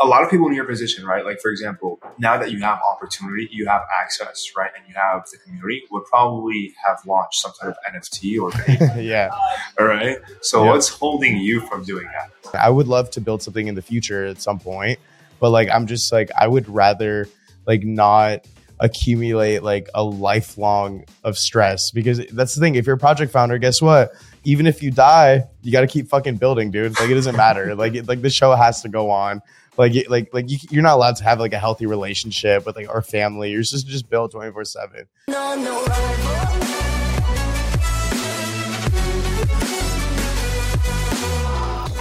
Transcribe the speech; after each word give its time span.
a 0.00 0.06
lot 0.06 0.22
of 0.24 0.30
people 0.30 0.48
in 0.48 0.54
your 0.54 0.64
position, 0.64 1.06
right? 1.06 1.24
Like, 1.24 1.40
for 1.40 1.50
example, 1.50 2.00
now 2.18 2.36
that 2.36 2.50
you 2.50 2.60
have 2.60 2.80
opportunity, 2.90 3.48
you 3.52 3.66
have 3.66 3.82
access, 4.02 4.50
right? 4.56 4.70
And 4.76 4.84
you 4.88 4.94
have 4.94 5.24
the 5.30 5.38
community, 5.38 5.82
would 5.90 6.04
probably 6.06 6.74
have 6.84 6.98
launched 7.06 7.40
some 7.40 7.52
type 7.60 7.70
of 7.70 7.76
NFT 7.94 8.40
or 8.40 8.50
yeah. 9.00 9.30
All 9.78 9.86
right. 9.86 10.18
So, 10.40 10.64
yeah. 10.64 10.70
what's 10.70 10.88
holding 10.88 11.36
you 11.36 11.60
from 11.60 11.84
doing 11.84 12.08
that? 12.12 12.54
I 12.54 12.70
would 12.70 12.88
love 12.88 13.10
to 13.12 13.20
build 13.20 13.42
something 13.42 13.68
in 13.68 13.76
the 13.76 13.82
future 13.82 14.24
at 14.26 14.42
some 14.42 14.58
point, 14.58 14.98
but 15.38 15.50
like, 15.50 15.68
I'm 15.70 15.86
just 15.86 16.12
like, 16.12 16.30
I 16.38 16.48
would 16.48 16.68
rather 16.68 17.28
like 17.66 17.84
not 17.84 18.46
accumulate 18.80 19.62
like 19.62 19.88
a 19.94 20.02
lifelong 20.02 21.04
of 21.22 21.38
stress 21.38 21.92
because 21.92 22.18
that's 22.32 22.54
the 22.54 22.60
thing. 22.60 22.74
If 22.74 22.86
you're 22.86 22.96
a 22.96 22.98
project 22.98 23.32
founder, 23.32 23.58
guess 23.58 23.80
what? 23.80 24.12
Even 24.42 24.66
if 24.66 24.82
you 24.82 24.90
die, 24.90 25.44
you 25.62 25.72
got 25.72 25.82
to 25.82 25.86
keep 25.86 26.08
fucking 26.08 26.36
building, 26.36 26.70
dude. 26.70 26.98
Like, 26.98 27.08
it 27.08 27.14
doesn't 27.14 27.36
matter. 27.36 27.74
like, 27.76 27.94
it, 27.94 28.08
like 28.08 28.20
the 28.20 28.30
show 28.30 28.54
has 28.54 28.82
to 28.82 28.88
go 28.88 29.10
on 29.10 29.40
like 29.76 30.08
like 30.08 30.32
like 30.32 30.50
you, 30.50 30.58
you're 30.70 30.82
not 30.82 30.94
allowed 30.94 31.16
to 31.16 31.24
have 31.24 31.40
like 31.40 31.52
a 31.52 31.58
healthy 31.58 31.86
relationship 31.86 32.66
with 32.66 32.76
like 32.76 32.88
our 32.88 33.02
family. 33.02 33.50
You're 33.50 33.62
just 33.62 33.86
just 33.86 34.08
built 34.08 34.32
24 34.32 34.64
seven. 34.64 35.06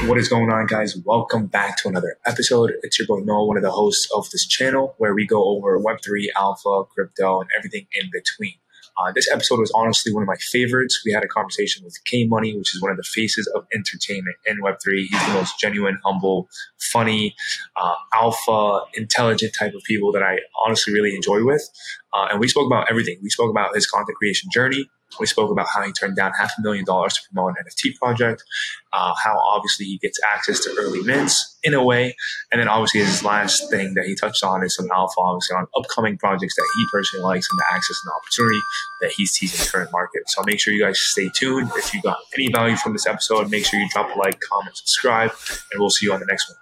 What 0.05 0.17
is 0.17 0.27
going 0.27 0.49
on, 0.49 0.65
guys? 0.67 0.97
Welcome 1.05 1.47
back 1.47 1.77
to 1.77 1.87
another 1.87 2.17
episode. 2.25 2.73
It's 2.81 2.99
your 2.99 3.07
boy 3.07 3.19
Noah, 3.23 3.45
one 3.45 3.55
of 3.55 3.63
the 3.63 3.71
hosts 3.71 4.09
of 4.13 4.29
this 4.31 4.45
channel, 4.45 4.95
where 4.97 5.13
we 5.13 5.25
go 5.25 5.45
over 5.45 5.79
Web3, 5.79 6.25
Alpha, 6.35 6.83
crypto, 6.93 7.39
and 7.39 7.49
everything 7.57 7.87
in 7.93 8.09
between. 8.11 8.55
Uh, 8.97 9.11
this 9.13 9.29
episode 9.31 9.59
was 9.59 9.71
honestly 9.75 10.13
one 10.13 10.23
of 10.23 10.27
my 10.27 10.35
favorites. 10.35 11.01
We 11.05 11.11
had 11.11 11.23
a 11.23 11.27
conversation 11.27 11.83
with 11.83 11.97
K 12.05 12.25
Money, 12.25 12.55
which 12.57 12.75
is 12.75 12.81
one 12.81 12.91
of 12.91 12.97
the 12.97 13.03
faces 13.03 13.47
of 13.55 13.65
entertainment 13.73 14.35
in 14.45 14.61
Web3. 14.61 15.05
He's 15.09 15.27
the 15.27 15.33
most 15.33 15.59
genuine, 15.59 15.99
humble, 16.03 16.49
funny, 16.79 17.35
uh, 17.75 17.95
alpha, 18.13 18.81
intelligent 18.93 19.53
type 19.57 19.73
of 19.73 19.81
people 19.83 20.11
that 20.11 20.23
I 20.23 20.39
honestly 20.65 20.93
really 20.93 21.15
enjoy 21.15 21.43
with. 21.43 21.67
Uh, 22.13 22.27
and 22.31 22.39
we 22.39 22.47
spoke 22.47 22.67
about 22.67 22.89
everything. 22.89 23.17
We 23.23 23.29
spoke 23.29 23.49
about 23.49 23.75
his 23.75 23.87
content 23.87 24.17
creation 24.17 24.49
journey. 24.53 24.89
We 25.19 25.25
spoke 25.25 25.51
about 25.51 25.67
how 25.73 25.83
he 25.83 25.91
turned 25.91 26.15
down 26.15 26.31
half 26.37 26.51
a 26.57 26.61
million 26.61 26.85
dollars 26.85 27.13
to 27.15 27.21
promote 27.31 27.55
an 27.57 27.65
NFT 27.65 27.97
project, 27.97 28.43
uh, 28.91 29.13
how 29.23 29.37
obviously 29.39 29.85
he 29.85 29.97
gets 29.97 30.19
access 30.33 30.59
to 30.61 30.75
early 30.79 31.01
mints 31.03 31.57
in 31.63 31.73
a 31.73 31.83
way, 31.83 32.15
and 32.51 32.59
then 32.59 32.67
obviously 32.67 33.01
his 33.01 33.23
last 33.23 33.69
thing 33.69 33.93
that 33.93 34.05
he 34.05 34.15
touched 34.15 34.43
on 34.43 34.63
is 34.63 34.75
some 34.75 34.89
alpha, 34.91 35.19
obviously 35.19 35.55
on 35.55 35.67
upcoming 35.75 36.17
projects 36.17 36.55
that 36.55 36.67
he 36.75 36.85
personally 36.91 37.23
likes 37.23 37.47
and 37.49 37.59
the 37.59 37.65
access 37.71 37.99
and 38.03 38.13
opportunity 38.15 38.61
that 39.01 39.11
he 39.11 39.25
sees 39.25 39.53
in 39.53 39.65
the 39.65 39.71
current 39.71 39.91
market. 39.91 40.23
So 40.27 40.43
make 40.45 40.59
sure 40.59 40.73
you 40.73 40.83
guys 40.83 40.99
stay 40.99 41.29
tuned. 41.35 41.71
If 41.75 41.93
you 41.93 42.01
got 42.01 42.17
any 42.33 42.51
value 42.51 42.75
from 42.75 42.93
this 42.93 43.05
episode, 43.05 43.49
make 43.49 43.65
sure 43.65 43.79
you 43.79 43.89
drop 43.89 44.15
a 44.15 44.19
like, 44.19 44.39
comment, 44.41 44.75
subscribe, 44.77 45.31
and 45.71 45.79
we'll 45.79 45.89
see 45.89 46.05
you 46.05 46.13
on 46.13 46.19
the 46.19 46.25
next 46.25 46.49
one. 46.49 46.57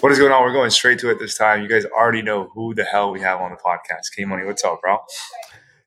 What 0.00 0.12
is 0.12 0.18
going 0.18 0.32
on? 0.32 0.42
We're 0.42 0.52
going 0.52 0.70
straight 0.70 0.98
to 1.00 1.10
it 1.10 1.18
this 1.18 1.36
time. 1.36 1.62
You 1.62 1.68
guys 1.68 1.84
already 1.84 2.22
know 2.22 2.50
who 2.54 2.74
the 2.74 2.84
hell 2.84 3.10
we 3.10 3.20
have 3.20 3.40
on 3.40 3.50
the 3.50 3.56
podcast. 3.56 4.16
K 4.16 4.24
Money, 4.24 4.46
what's 4.46 4.64
up, 4.64 4.80
bro? 4.80 4.98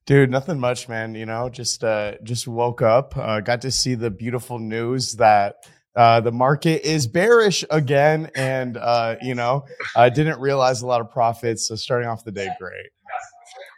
Dude, 0.05 0.29
nothing 0.29 0.59
much, 0.59 0.89
man. 0.89 1.15
You 1.15 1.25
know, 1.25 1.49
just 1.49 1.83
uh, 1.83 2.13
just 2.23 2.47
woke 2.47 2.81
up, 2.81 3.15
uh, 3.15 3.39
got 3.39 3.61
to 3.61 3.71
see 3.71 3.95
the 3.95 4.11
beautiful 4.11 4.59
news 4.59 5.13
that 5.13 5.55
uh, 5.95 6.19
the 6.19 6.31
market 6.31 6.85
is 6.85 7.07
bearish 7.07 7.63
again, 7.69 8.29
and 8.35 8.75
uh, 8.75 9.15
you 9.21 9.35
know, 9.35 9.65
I 9.95 10.09
didn't 10.09 10.39
realize 10.39 10.81
a 10.81 10.87
lot 10.87 11.01
of 11.01 11.09
profits. 11.09 11.67
So 11.67 11.75
starting 11.75 12.09
off 12.09 12.25
the 12.25 12.31
day, 12.31 12.49
great. 12.59 12.89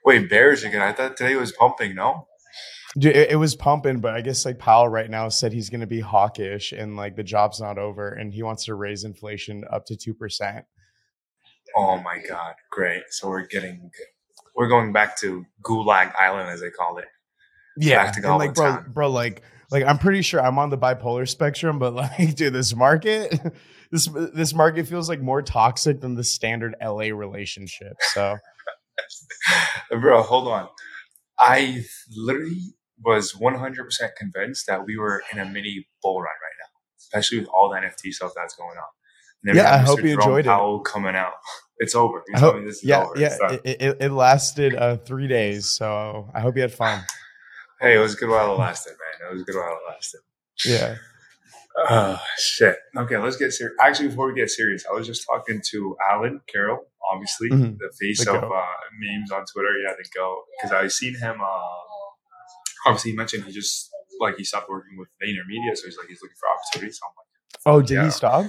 Wait, 0.03 0.29
bearish 0.29 0.63
again? 0.63 0.81
I 0.81 0.93
thought 0.93 1.17
today 1.17 1.35
was 1.35 1.51
pumping. 1.51 1.95
No, 1.95 2.27
Dude, 2.97 3.15
it, 3.15 3.31
it 3.31 3.35
was 3.35 3.55
pumping, 3.55 3.99
but 3.99 4.13
I 4.13 4.21
guess 4.21 4.45
like 4.45 4.57
Powell 4.57 4.87
right 4.87 5.09
now 5.09 5.27
said 5.27 5.51
he's 5.51 5.69
going 5.69 5.81
to 5.81 5.87
be 5.87 5.99
hawkish, 5.99 6.71
and 6.71 6.95
like 6.95 7.15
the 7.15 7.23
job's 7.23 7.59
not 7.59 7.77
over, 7.77 8.09
and 8.09 8.33
he 8.33 8.41
wants 8.41 8.65
to 8.65 8.75
raise 8.75 9.03
inflation 9.03 9.63
up 9.71 9.85
to 9.87 9.97
two 9.97 10.13
percent. 10.13 10.65
Oh 11.75 11.97
my 11.97 12.19
god, 12.27 12.55
great! 12.71 13.03
So 13.09 13.27
we're 13.27 13.47
getting 13.47 13.91
we're 14.55 14.67
going 14.67 14.93
back 14.93 15.17
to 15.19 15.45
Gulag 15.61 16.13
Island, 16.15 16.49
as 16.49 16.61
they 16.61 16.69
call 16.69 16.97
it. 16.97 17.05
Yeah, 17.77 18.11
and 18.15 18.25
like 18.25 18.53
bro, 18.53 18.83
bro, 18.87 19.11
like, 19.11 19.41
like 19.69 19.83
I'm 19.83 19.97
pretty 19.97 20.21
sure 20.21 20.41
I'm 20.41 20.57
on 20.57 20.69
the 20.69 20.77
bipolar 20.77 21.27
spectrum, 21.27 21.77
but 21.77 21.93
like, 21.93 22.35
dude, 22.35 22.53
this 22.53 22.73
market, 22.75 23.37
this 23.91 24.07
this 24.33 24.53
market 24.53 24.87
feels 24.87 25.09
like 25.09 25.21
more 25.21 25.41
toxic 25.41 26.01
than 26.01 26.15
the 26.15 26.23
standard 26.23 26.75
LA 26.81 27.09
relationship. 27.13 27.97
So, 28.13 28.37
bro, 29.99 30.21
hold 30.23 30.47
on. 30.47 30.69
I 31.37 31.83
literally 32.15 32.61
was 33.03 33.33
100% 33.33 34.15
convinced 34.17 34.67
that 34.67 34.85
we 34.85 34.97
were 34.97 35.21
in 35.33 35.39
a 35.39 35.45
mini 35.45 35.85
bull 36.01 36.21
run 36.21 36.27
right 36.27 36.55
now, 36.61 36.69
especially 36.97 37.39
with 37.39 37.49
all 37.49 37.69
the 37.69 37.75
NFT 37.75 38.13
stuff 38.13 38.31
that's 38.33 38.55
going 38.55 38.77
on. 38.77 39.55
yeah, 39.55 39.75
I 39.75 39.77
hope 39.79 40.01
you 40.01 40.13
enjoyed 40.13 40.45
Powell 40.45 40.79
it. 40.79 40.85
Coming 40.85 41.13
out. 41.13 41.33
It's 41.77 41.95
over. 41.95 42.23
Hope, 42.35 42.55
yeah, 42.83 43.03
over. 43.03 43.19
yeah. 43.19 43.35
It, 43.51 43.81
it, 43.81 43.97
it, 43.99 44.11
lasted 44.11 44.75
uh, 44.75 44.97
three 44.97 45.27
days, 45.27 45.67
so 45.67 46.29
I 46.33 46.39
hope 46.39 46.55
you 46.55 46.61
had 46.61 46.73
fun. 46.73 47.03
hey, 47.81 47.97
it 47.97 47.99
was 47.99 48.13
a 48.13 48.17
good 48.17 48.29
while 48.29 48.53
it 48.53 48.59
lasted, 48.59 48.91
man. 48.91 49.29
It 49.29 49.33
was 49.33 49.41
a 49.41 49.45
good 49.45 49.55
while 49.55 49.73
it 49.73 49.91
lasted. 49.91 50.21
Yeah. 50.65 50.95
Oh 51.77 52.21
shit. 52.37 52.77
Okay, 52.95 53.17
let's 53.17 53.35
get 53.35 53.51
serious. 53.51 53.75
Actually, 53.81 54.07
before 54.07 54.27
we 54.31 54.39
get 54.39 54.49
serious, 54.49 54.85
I 54.89 54.95
was 54.95 55.05
just 55.05 55.25
talking 55.25 55.61
to 55.71 55.97
Alan 56.09 56.39
Carroll, 56.47 56.79
obviously 57.11 57.49
mm-hmm. 57.49 57.73
the 57.77 57.91
face 57.99 58.23
the 58.23 58.31
of 58.31 58.43
uh, 58.43 58.63
memes 58.97 59.29
on 59.29 59.43
Twitter. 59.51 59.77
Yeah, 59.85 59.93
the 59.97 60.05
go 60.15 60.43
because 60.55 60.71
I 60.71 60.87
seen 60.87 61.19
him. 61.19 61.41
Uh, 61.41 62.87
obviously, 62.87 63.11
he 63.11 63.17
mentioned 63.17 63.43
he 63.43 63.51
just 63.51 63.89
like 64.21 64.37
he 64.37 64.45
stopped 64.45 64.69
working 64.69 64.97
with 64.97 65.09
VaynerMedia, 65.21 65.75
so 65.75 65.85
he's 65.85 65.97
like 65.97 66.07
he's 66.07 66.21
looking 66.21 66.37
for 66.39 66.47
opportunities. 66.47 66.97
So 66.97 67.07
I'm 67.07 67.75
like, 67.75 67.75
oh, 67.75 67.81
did 67.85 67.95
yeah. 67.95 68.05
he 68.05 68.11
stop? 68.11 68.45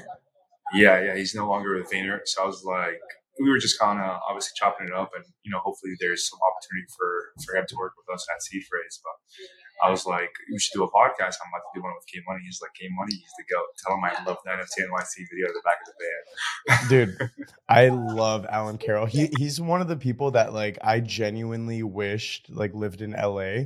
Yeah, 0.75 1.01
yeah, 1.03 1.15
he's 1.17 1.35
no 1.35 1.49
longer 1.49 1.77
with 1.77 1.91
Vayner. 1.91 2.21
So 2.25 2.43
I 2.43 2.47
was 2.47 2.65
like, 2.65 3.01
we 3.39 3.51
were 3.51 3.59
just 3.59 3.79
kind 3.79 4.01
of 4.01 4.19
obviously 4.29 4.53
chopping 4.57 4.89
it 4.89 4.95
up, 4.95 5.11
and 5.15 5.25
you 5.45 5.51
know, 5.51 5.59
hopefully 5.59 5.93
there's 6.01 6.29
some 6.29 6.39
opportunity 6.41 6.87
for 6.97 7.09
for 7.45 7.57
him 7.57 7.67
to 7.69 7.77
work 7.77 7.93
with 7.97 8.13
us 8.15 8.27
at 8.35 8.43
Seed 8.43 8.63
Phrase. 8.69 9.01
But 9.03 9.87
I 9.87 9.91
was 9.91 10.07
like, 10.07 10.31
we 10.51 10.59
should 10.59 10.73
do 10.73 10.85
a 10.85 10.91
podcast. 10.91 11.37
I'm 11.43 11.53
about 11.53 11.65
to 11.69 11.75
do 11.75 11.83
one 11.83 11.93
with 11.95 12.07
K 12.07 12.21
Money. 12.27 12.41
He's 12.45 12.61
like, 12.63 12.73
K 12.75 12.89
Money, 12.91 13.13
he's 13.13 13.35
the 13.37 13.45
go. 13.53 13.61
Tell 13.85 13.97
him 13.97 14.05
I 14.05 14.25
love 14.25 14.39
the 14.45 14.51
NFT 14.51 14.89
NYC 14.89 15.27
video 15.31 15.49
at 15.49 15.55
the 15.55 15.63
back 15.65 15.79
of 15.85 15.93
the 15.93 15.99
band. 16.01 16.89
Dude, 16.89 17.49
I 17.69 17.89
love 17.89 18.47
Alan 18.49 18.79
Carroll. 18.79 19.07
He 19.07 19.31
he's 19.37 19.61
one 19.61 19.81
of 19.81 19.89
the 19.89 19.97
people 19.97 20.31
that 20.33 20.53
like 20.53 20.79
I 20.83 21.01
genuinely 21.01 21.83
wished 21.83 22.49
like 22.51 22.75
lived 22.75 23.03
in 23.03 23.13
LA 23.13 23.65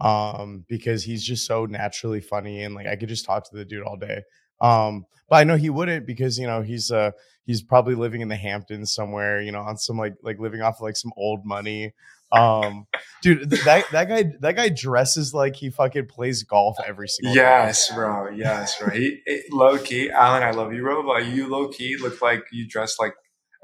um 0.00 0.64
because 0.66 1.04
he's 1.04 1.22
just 1.22 1.46
so 1.46 1.66
naturally 1.66 2.22
funny 2.22 2.62
and 2.62 2.74
like 2.74 2.86
I 2.86 2.96
could 2.96 3.10
just 3.10 3.26
talk 3.26 3.48
to 3.50 3.56
the 3.56 3.64
dude 3.64 3.82
all 3.82 3.96
day. 3.96 4.22
Um, 4.60 5.06
but 5.28 5.36
I 5.36 5.44
know 5.44 5.56
he 5.56 5.70
wouldn't 5.70 6.06
because 6.06 6.38
you 6.38 6.46
know 6.46 6.62
he's 6.62 6.90
uh 6.90 7.12
he's 7.46 7.62
probably 7.62 7.94
living 7.94 8.20
in 8.20 8.28
the 8.28 8.36
Hamptons 8.36 8.92
somewhere, 8.92 9.40
you 9.40 9.52
know, 9.52 9.60
on 9.60 9.76
some 9.76 9.98
like 9.98 10.14
like 10.22 10.38
living 10.38 10.62
off 10.62 10.76
of, 10.76 10.82
like 10.82 10.96
some 10.96 11.12
old 11.16 11.44
money. 11.44 11.92
Um, 12.32 12.86
dude, 13.22 13.50
that 13.50 13.86
that 13.90 14.08
guy 14.08 14.32
that 14.40 14.52
guy 14.56 14.68
dresses 14.68 15.34
like 15.34 15.56
he 15.56 15.70
fucking 15.70 16.06
plays 16.06 16.42
golf 16.44 16.76
every 16.86 17.08
single. 17.08 17.34
Day. 17.34 17.40
Yes, 17.40 17.88
day. 17.88 17.94
bro. 17.94 18.30
Yes, 18.30 18.78
bro. 18.78 18.90
He, 18.90 19.20
he 19.26 19.42
low 19.50 19.78
key, 19.78 20.10
Alan. 20.10 20.42
I 20.42 20.52
love 20.52 20.72
you, 20.72 20.82
bro. 20.82 21.04
But 21.04 21.26
you 21.26 21.48
low 21.48 21.68
key 21.68 21.96
look 21.96 22.22
like 22.22 22.44
you 22.52 22.68
dress 22.68 22.98
like 22.98 23.14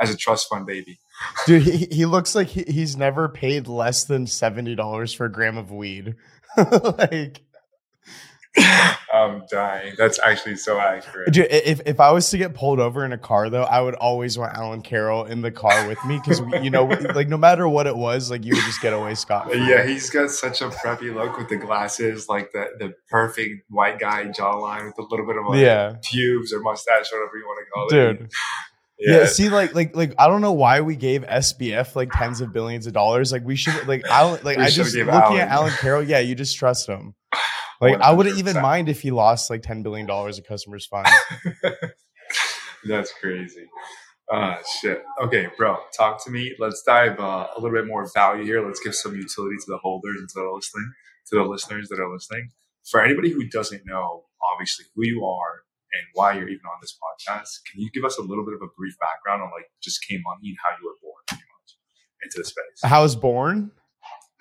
as 0.01 0.11
a 0.11 0.17
trust 0.17 0.49
fund 0.49 0.67
baby. 0.67 0.99
Dude, 1.47 1.63
he, 1.63 1.87
he 1.91 2.07
looks 2.07 2.35
like 2.35 2.49
he, 2.49 2.65
he's 2.65 2.97
never 2.97 3.29
paid 3.29 3.69
less 3.69 4.05
than 4.05 4.27
seventy 4.27 4.75
dollars 4.75 5.13
for 5.13 5.27
a 5.27 5.33
gram 5.33 5.57
of 5.57 5.71
weed. 5.71 6.17
like 6.57 7.43
I'm 8.59 9.45
dying. 9.51 9.95
That's 9.97 10.19
actually 10.19 10.57
so 10.57 10.79
accurate. 10.79 11.33
Dude, 11.33 11.47
if, 11.51 11.81
if 11.87 12.01
I 12.01 12.11
was 12.11 12.29
to 12.31 12.39
get 12.39 12.55
pulled 12.55 12.81
over 12.81 13.05
in 13.05 13.13
a 13.13 13.19
car, 13.19 13.49
though, 13.51 13.63
I 13.63 13.81
would 13.81 13.95
always 13.95 14.39
want 14.39 14.55
Alan 14.55 14.83
Carroll 14.83 15.25
in 15.25 15.43
the 15.43 15.51
car 15.51 15.87
with 15.89 16.03
me 16.05 16.21
because, 16.23 16.41
you 16.63 16.71
know, 16.71 16.85
like 16.85 17.29
no 17.29 17.37
matter 17.37 17.69
what 17.69 17.87
it 17.87 17.97
was, 17.97 18.31
like 18.31 18.45
you 18.45 18.55
would 18.55 18.65
just 18.65 18.81
get 18.81 18.93
away 18.93 19.15
scot 19.15 19.49
Yeah, 19.55 19.87
he's 19.87 20.11
got 20.11 20.31
such 20.31 20.61
a 20.61 20.69
preppy 20.69 21.15
look 21.15 21.39
with 21.39 21.49
the 21.49 21.57
glasses, 21.57 22.29
like 22.29 22.53
the, 22.53 22.67
the 22.79 22.95
perfect 23.09 23.65
white 23.69 23.99
guy 23.99 24.25
jawline 24.27 24.87
with 24.87 24.99
a 24.99 25.09
little 25.09 25.27
bit 25.27 25.37
of 25.37 25.47
like 25.47 25.61
yeah. 25.61 25.97
pubes 26.03 26.53
or 26.53 26.61
mustache, 26.61 27.11
whatever 27.13 27.37
you 27.37 27.45
want 27.45 27.67
to 27.67 27.71
call 27.71 27.87
it. 27.87 28.19
Dude. 28.19 28.31
Yeah. 28.99 29.19
yeah. 29.19 29.27
see, 29.27 29.51
like, 29.51 29.75
like, 29.75 29.95
like, 29.95 30.15
I 30.19 30.27
don't 30.27 30.41
know 30.41 30.53
why 30.53 30.81
we 30.81 30.97
gave 30.97 31.23
SBF 31.23 31.95
like 31.95 32.11
tens 32.13 32.41
of 32.41 32.53
billions 32.53 32.87
of 32.87 32.95
dollars. 32.95 33.31
Like, 33.31 33.45
we 33.45 33.55
should, 33.55 33.87
like, 33.87 34.05
Alan, 34.07 34.41
like, 34.43 34.57
we 34.57 34.65
I 34.65 34.71
just 34.71 34.95
looking 34.95 35.11
Alan. 35.11 35.39
at 35.39 35.49
Alan 35.49 35.73
Carroll. 35.73 36.03
Yeah, 36.03 36.21
you 36.21 36.35
just 36.35 36.57
trust 36.57 36.89
him. 36.89 37.15
Like 37.81 37.99
100%. 37.99 38.01
I 38.03 38.13
wouldn't 38.13 38.39
even 38.39 38.61
mind 38.61 38.89
if 38.89 39.01
he 39.03 39.11
lost 39.11 39.51
like 39.51 39.63
ten 39.63 39.83
billion 39.83 40.07
dollars 40.07 40.39
of 40.39 40.47
customers' 40.47 40.87
funds. 40.87 41.11
That's 42.89 43.13
crazy. 43.21 43.67
Uh 44.33 44.57
shit. 44.81 45.03
Okay, 45.23 45.49
bro, 45.57 45.77
talk 45.97 46.25
to 46.25 46.31
me. 46.31 46.55
Let's 46.59 46.83
dive 46.83 47.21
uh, 47.21 47.49
a 47.57 47.61
little 47.61 47.77
bit 47.77 47.87
more 47.87 48.09
value 48.13 48.45
here. 48.45 48.65
Let's 48.67 48.81
give 48.81 48.95
some 48.95 49.15
utility 49.15 49.57
to 49.57 49.67
the 49.69 49.79
holders 49.79 50.17
and 50.19 50.29
to 50.31 50.41
the 50.41 50.51
listening, 50.53 50.93
to 51.29 51.37
the 51.37 51.43
listeners 51.45 51.89
that 51.91 52.01
are 52.01 52.13
listening. 52.13 52.51
For 52.91 53.01
anybody 53.05 53.31
who 53.31 53.49
doesn't 53.49 53.83
know, 53.85 54.25
obviously 54.53 54.87
who 54.95 55.05
you 55.05 55.25
are 55.25 55.63
and 55.93 56.03
why 56.15 56.33
you're 56.35 56.49
even 56.49 56.67
on 56.67 56.79
this 56.81 56.97
podcast, 56.99 57.61
can 57.71 57.81
you 57.81 57.91
give 57.93 58.05
us 58.05 58.19
a 58.19 58.23
little 58.23 58.45
bit 58.45 58.55
of 58.55 58.63
a 58.63 58.71
brief 58.77 58.95
background 58.99 59.43
on 59.43 59.51
like 59.57 59.67
just 59.83 60.05
came 60.07 60.23
on 60.27 60.39
and 60.43 60.57
how 60.65 60.71
you 60.81 60.87
were 60.89 60.97
born 61.03 61.23
pretty 61.29 61.45
much 61.45 61.77
into 62.23 62.39
the 62.39 62.45
space? 62.45 62.83
How 62.83 63.01
I 63.01 63.03
was 63.03 63.15
born? 63.17 63.71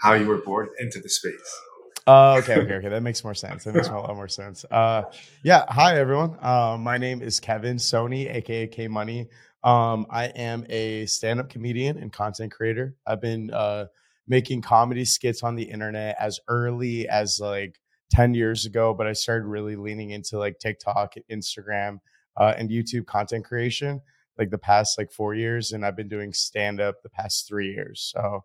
How 0.02 0.14
you 0.14 0.28
were 0.28 0.42
born 0.42 0.70
into 0.80 1.00
the 1.00 1.10
space. 1.10 1.62
Uh, 2.08 2.36
okay, 2.38 2.56
okay, 2.58 2.76
okay. 2.76 2.90
That 2.90 3.02
makes 3.02 3.24
more 3.24 3.34
sense. 3.34 3.64
That 3.64 3.74
makes 3.74 3.88
a 3.88 3.94
lot 3.94 4.16
more 4.16 4.28
sense. 4.28 4.64
Uh, 4.70 5.04
yeah. 5.44 5.66
Hi, 5.70 5.98
everyone. 5.98 6.38
Uh, 6.40 6.78
my 6.80 7.00
name 7.00 7.22
is 7.24 7.40
Kevin 7.40 7.78
Sony, 7.78 8.32
aka 8.34 8.68
K 8.68 8.88
Money. 8.88 9.28
Um, 9.64 10.06
I 10.12 10.26
am 10.26 10.68
a 10.70 11.08
stand-up 11.08 11.50
comedian 11.50 11.98
and 11.98 12.14
content 12.14 12.52
creator. 12.52 12.96
I've 13.08 13.22
been 13.22 13.50
uh, 13.50 13.88
making 14.28 14.62
comedy 14.62 15.04
skits 15.04 15.42
on 15.42 15.56
the 15.56 15.64
internet 15.64 16.16
as 16.20 16.40
early 16.48 17.08
as 17.10 17.40
like 17.40 17.80
10 18.12 18.36
years 18.36 18.68
ago, 18.68 18.94
but 18.94 19.08
I 19.08 19.14
started 19.14 19.46
really 19.46 19.76
leaning 19.76 20.12
into 20.12 20.38
like 20.38 20.60
TikTok, 20.60 21.16
Instagram, 21.32 22.00
uh, 22.38 22.54
and 22.56 22.70
YouTube 22.70 23.08
content 23.08 23.46
creation 23.46 24.00
like 24.38 24.52
the 24.52 24.60
past 24.60 25.00
like 25.00 25.12
four 25.12 25.34
years. 25.34 25.72
And 25.72 25.84
I've 25.84 25.96
been 25.96 26.10
doing 26.10 26.34
stand 26.34 26.80
up 26.80 27.02
the 27.02 27.10
past 27.10 27.48
three 27.48 27.74
years. 27.74 28.14
So 28.14 28.44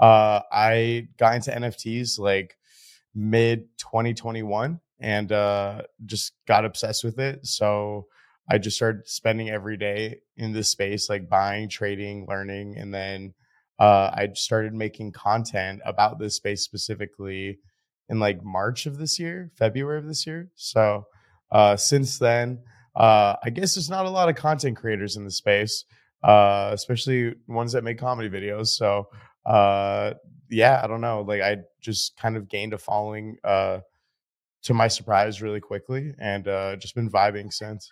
uh, 0.00 0.40
I 0.50 1.08
got 1.18 1.34
into 1.34 1.50
NFTs 1.50 2.18
like 2.18 2.56
mid 3.14 3.64
2021 3.78 4.80
and 5.00 5.32
uh, 5.32 5.82
just 6.06 6.32
got 6.46 6.64
obsessed 6.64 7.04
with 7.04 7.18
it. 7.18 7.46
So 7.46 8.06
I 8.50 8.58
just 8.58 8.76
started 8.76 9.08
spending 9.08 9.50
every 9.50 9.76
day 9.76 10.20
in 10.36 10.52
this 10.52 10.68
space, 10.68 11.08
like 11.08 11.28
buying, 11.28 11.68
trading, 11.68 12.26
learning, 12.28 12.76
and 12.78 12.92
then 12.92 13.34
uh, 13.78 14.10
I 14.12 14.28
started 14.34 14.74
making 14.74 15.12
content 15.12 15.80
about 15.84 16.18
this 16.18 16.36
space 16.36 16.62
specifically 16.62 17.58
in 18.08 18.20
like 18.20 18.44
March 18.44 18.86
of 18.86 18.98
this 18.98 19.18
year, 19.18 19.50
February 19.56 19.98
of 19.98 20.06
this 20.06 20.26
year. 20.26 20.50
So 20.54 21.04
uh, 21.50 21.76
since 21.76 22.18
then, 22.18 22.60
uh, 22.94 23.36
I 23.42 23.50
guess 23.50 23.74
there's 23.74 23.90
not 23.90 24.06
a 24.06 24.10
lot 24.10 24.28
of 24.28 24.36
content 24.36 24.76
creators 24.76 25.16
in 25.16 25.24
the 25.24 25.30
space, 25.30 25.84
uh, 26.22 26.70
especially 26.72 27.34
ones 27.48 27.72
that 27.72 27.84
make 27.84 27.98
comedy 27.98 28.28
videos. 28.28 28.68
So 28.68 29.08
uh, 29.46 30.12
yeah, 30.52 30.80
I 30.82 30.86
don't 30.86 31.00
know. 31.00 31.22
Like 31.22 31.42
I 31.42 31.58
just 31.80 32.16
kind 32.16 32.36
of 32.36 32.48
gained 32.48 32.74
a 32.74 32.78
following 32.78 33.36
uh, 33.42 33.80
to 34.64 34.74
my 34.74 34.88
surprise 34.88 35.42
really 35.42 35.60
quickly, 35.60 36.14
and 36.18 36.46
uh, 36.46 36.76
just 36.76 36.94
been 36.94 37.10
vibing 37.10 37.52
since. 37.52 37.90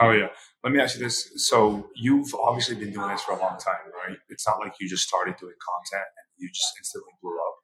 Oh 0.00 0.10
yeah. 0.10 0.28
Let 0.62 0.72
me 0.72 0.80
ask 0.80 0.96
you 0.96 1.04
this. 1.04 1.32
So 1.48 1.88
you've 1.96 2.34
obviously 2.34 2.76
been 2.76 2.92
doing 2.92 3.08
this 3.08 3.22
for 3.22 3.32
a 3.32 3.40
long 3.40 3.58
time, 3.58 3.90
right? 4.06 4.16
It's 4.28 4.46
not 4.46 4.60
like 4.60 4.74
you 4.80 4.88
just 4.88 5.06
started 5.08 5.34
doing 5.40 5.54
content 5.58 6.06
and 6.06 6.26
you 6.38 6.48
just 6.48 6.74
instantly 6.78 7.12
blew 7.22 7.34
up. 7.34 7.56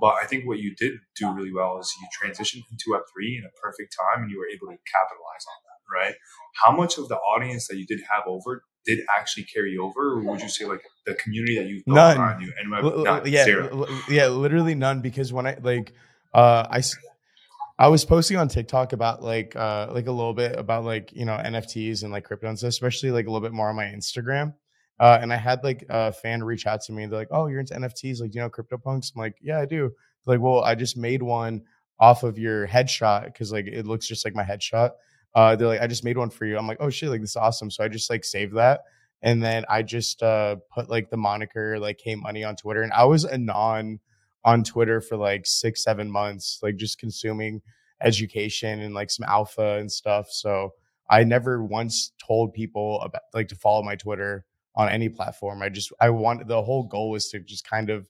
But 0.00 0.14
I 0.20 0.26
think 0.26 0.46
what 0.46 0.58
you 0.58 0.74
did 0.74 0.94
do 1.16 1.30
really 1.32 1.52
well 1.52 1.78
is 1.78 1.92
you 2.00 2.08
transitioned 2.10 2.64
into 2.70 2.90
Web3 2.90 3.38
in 3.38 3.44
a 3.44 3.60
perfect 3.60 3.94
time 3.94 4.22
and 4.22 4.30
you 4.30 4.38
were 4.38 4.48
able 4.48 4.66
to 4.72 4.78
capitalize 4.90 5.44
on 5.46 5.58
that, 5.62 5.80
right? 5.94 6.14
How 6.62 6.74
much 6.74 6.98
of 6.98 7.08
the 7.08 7.16
audience 7.16 7.68
that 7.68 7.76
you 7.76 7.86
did 7.86 8.00
have 8.10 8.24
over 8.26 8.64
did 8.84 9.00
actually 9.18 9.44
carry 9.44 9.76
over, 9.78 10.14
or 10.14 10.20
would 10.20 10.40
you 10.40 10.48
say 10.48 10.64
like 10.64 10.82
the 11.06 11.14
community 11.14 11.58
that 11.58 11.66
you've 11.66 11.84
built 11.84 11.96
none. 11.96 12.18
around 12.18 12.42
you 12.42 12.52
and 12.58 12.74
L- 12.74 13.26
yeah, 13.26 13.44
l- 13.70 13.88
yeah, 14.08 14.28
literally 14.28 14.74
none. 14.74 15.00
Because 15.00 15.32
when 15.32 15.46
I 15.46 15.56
like, 15.62 15.92
uh, 16.34 16.66
I 16.70 16.82
I 17.78 17.88
was 17.88 18.04
posting 18.04 18.36
on 18.36 18.48
TikTok 18.48 18.92
about 18.92 19.22
like 19.22 19.56
uh 19.56 19.88
like 19.90 20.06
a 20.06 20.12
little 20.12 20.34
bit 20.34 20.58
about 20.58 20.84
like 20.84 21.12
you 21.12 21.24
know 21.24 21.36
NFTs 21.36 22.02
and 22.02 22.12
like 22.12 22.24
crypto 22.24 22.48
and 22.48 22.58
stuff, 22.58 22.68
especially 22.70 23.10
like 23.10 23.26
a 23.26 23.30
little 23.30 23.46
bit 23.46 23.52
more 23.52 23.68
on 23.68 23.76
my 23.76 23.84
Instagram. 23.84 24.54
Uh, 25.00 25.18
and 25.20 25.32
I 25.32 25.36
had 25.36 25.64
like 25.64 25.84
a 25.88 26.12
fan 26.12 26.44
reach 26.44 26.66
out 26.66 26.82
to 26.82 26.92
me. 26.92 27.06
They're 27.06 27.18
like, 27.18 27.28
"Oh, 27.30 27.46
you're 27.46 27.60
into 27.60 27.74
NFTs? 27.74 28.20
Like, 28.20 28.30
do 28.30 28.36
you 28.38 28.42
know 28.42 28.50
CryptoPunks?" 28.50 29.12
I'm 29.14 29.20
like, 29.20 29.36
"Yeah, 29.40 29.58
I 29.58 29.64
do." 29.66 29.90
They're 30.24 30.36
like, 30.36 30.40
"Well, 30.40 30.62
I 30.62 30.74
just 30.74 30.96
made 30.96 31.22
one 31.22 31.62
off 31.98 32.22
of 32.22 32.38
your 32.38 32.68
headshot 32.68 33.24
because 33.24 33.50
like 33.52 33.66
it 33.66 33.86
looks 33.86 34.06
just 34.06 34.24
like 34.24 34.34
my 34.34 34.44
headshot." 34.44 34.90
Uh, 35.34 35.56
they're 35.56 35.68
like, 35.68 35.80
"I 35.80 35.86
just 35.86 36.04
made 36.04 36.18
one 36.18 36.30
for 36.30 36.44
you." 36.46 36.58
I'm 36.58 36.66
like, 36.66 36.78
"Oh 36.80 36.90
shit, 36.90 37.08
like 37.10 37.20
this 37.20 37.30
is 37.30 37.36
awesome!" 37.36 37.70
So 37.70 37.84
I 37.84 37.88
just 37.88 38.10
like 38.10 38.24
saved 38.24 38.54
that, 38.56 38.82
and 39.22 39.42
then 39.42 39.64
I 39.68 39.82
just 39.82 40.22
uh 40.22 40.56
put 40.72 40.90
like 40.90 41.10
the 41.10 41.16
moniker 41.16 41.78
like 41.78 41.98
K 41.98 42.14
Money 42.14 42.44
on 42.44 42.56
Twitter, 42.56 42.82
and 42.82 42.92
I 42.92 43.04
was 43.04 43.24
a 43.24 43.38
non 43.38 44.00
on 44.44 44.64
Twitter 44.64 45.00
for 45.00 45.16
like 45.16 45.46
six, 45.46 45.82
seven 45.84 46.10
months, 46.10 46.58
like 46.62 46.76
just 46.76 46.98
consuming 46.98 47.62
education 48.02 48.80
and 48.80 48.94
like 48.94 49.10
some 49.10 49.24
alpha 49.28 49.78
and 49.78 49.90
stuff. 49.90 50.28
So 50.30 50.74
I 51.08 51.24
never 51.24 51.62
once 51.62 52.12
told 52.24 52.52
people 52.52 53.00
about 53.00 53.22
like 53.34 53.48
to 53.48 53.56
follow 53.56 53.82
my 53.82 53.96
Twitter 53.96 54.44
on 54.74 54.88
any 54.88 55.08
platform. 55.08 55.62
I 55.62 55.68
just 55.68 55.92
I 56.00 56.10
wanted 56.10 56.48
the 56.48 56.62
whole 56.62 56.84
goal 56.84 57.10
was 57.10 57.28
to 57.30 57.40
just 57.40 57.68
kind 57.68 57.90
of 57.90 58.08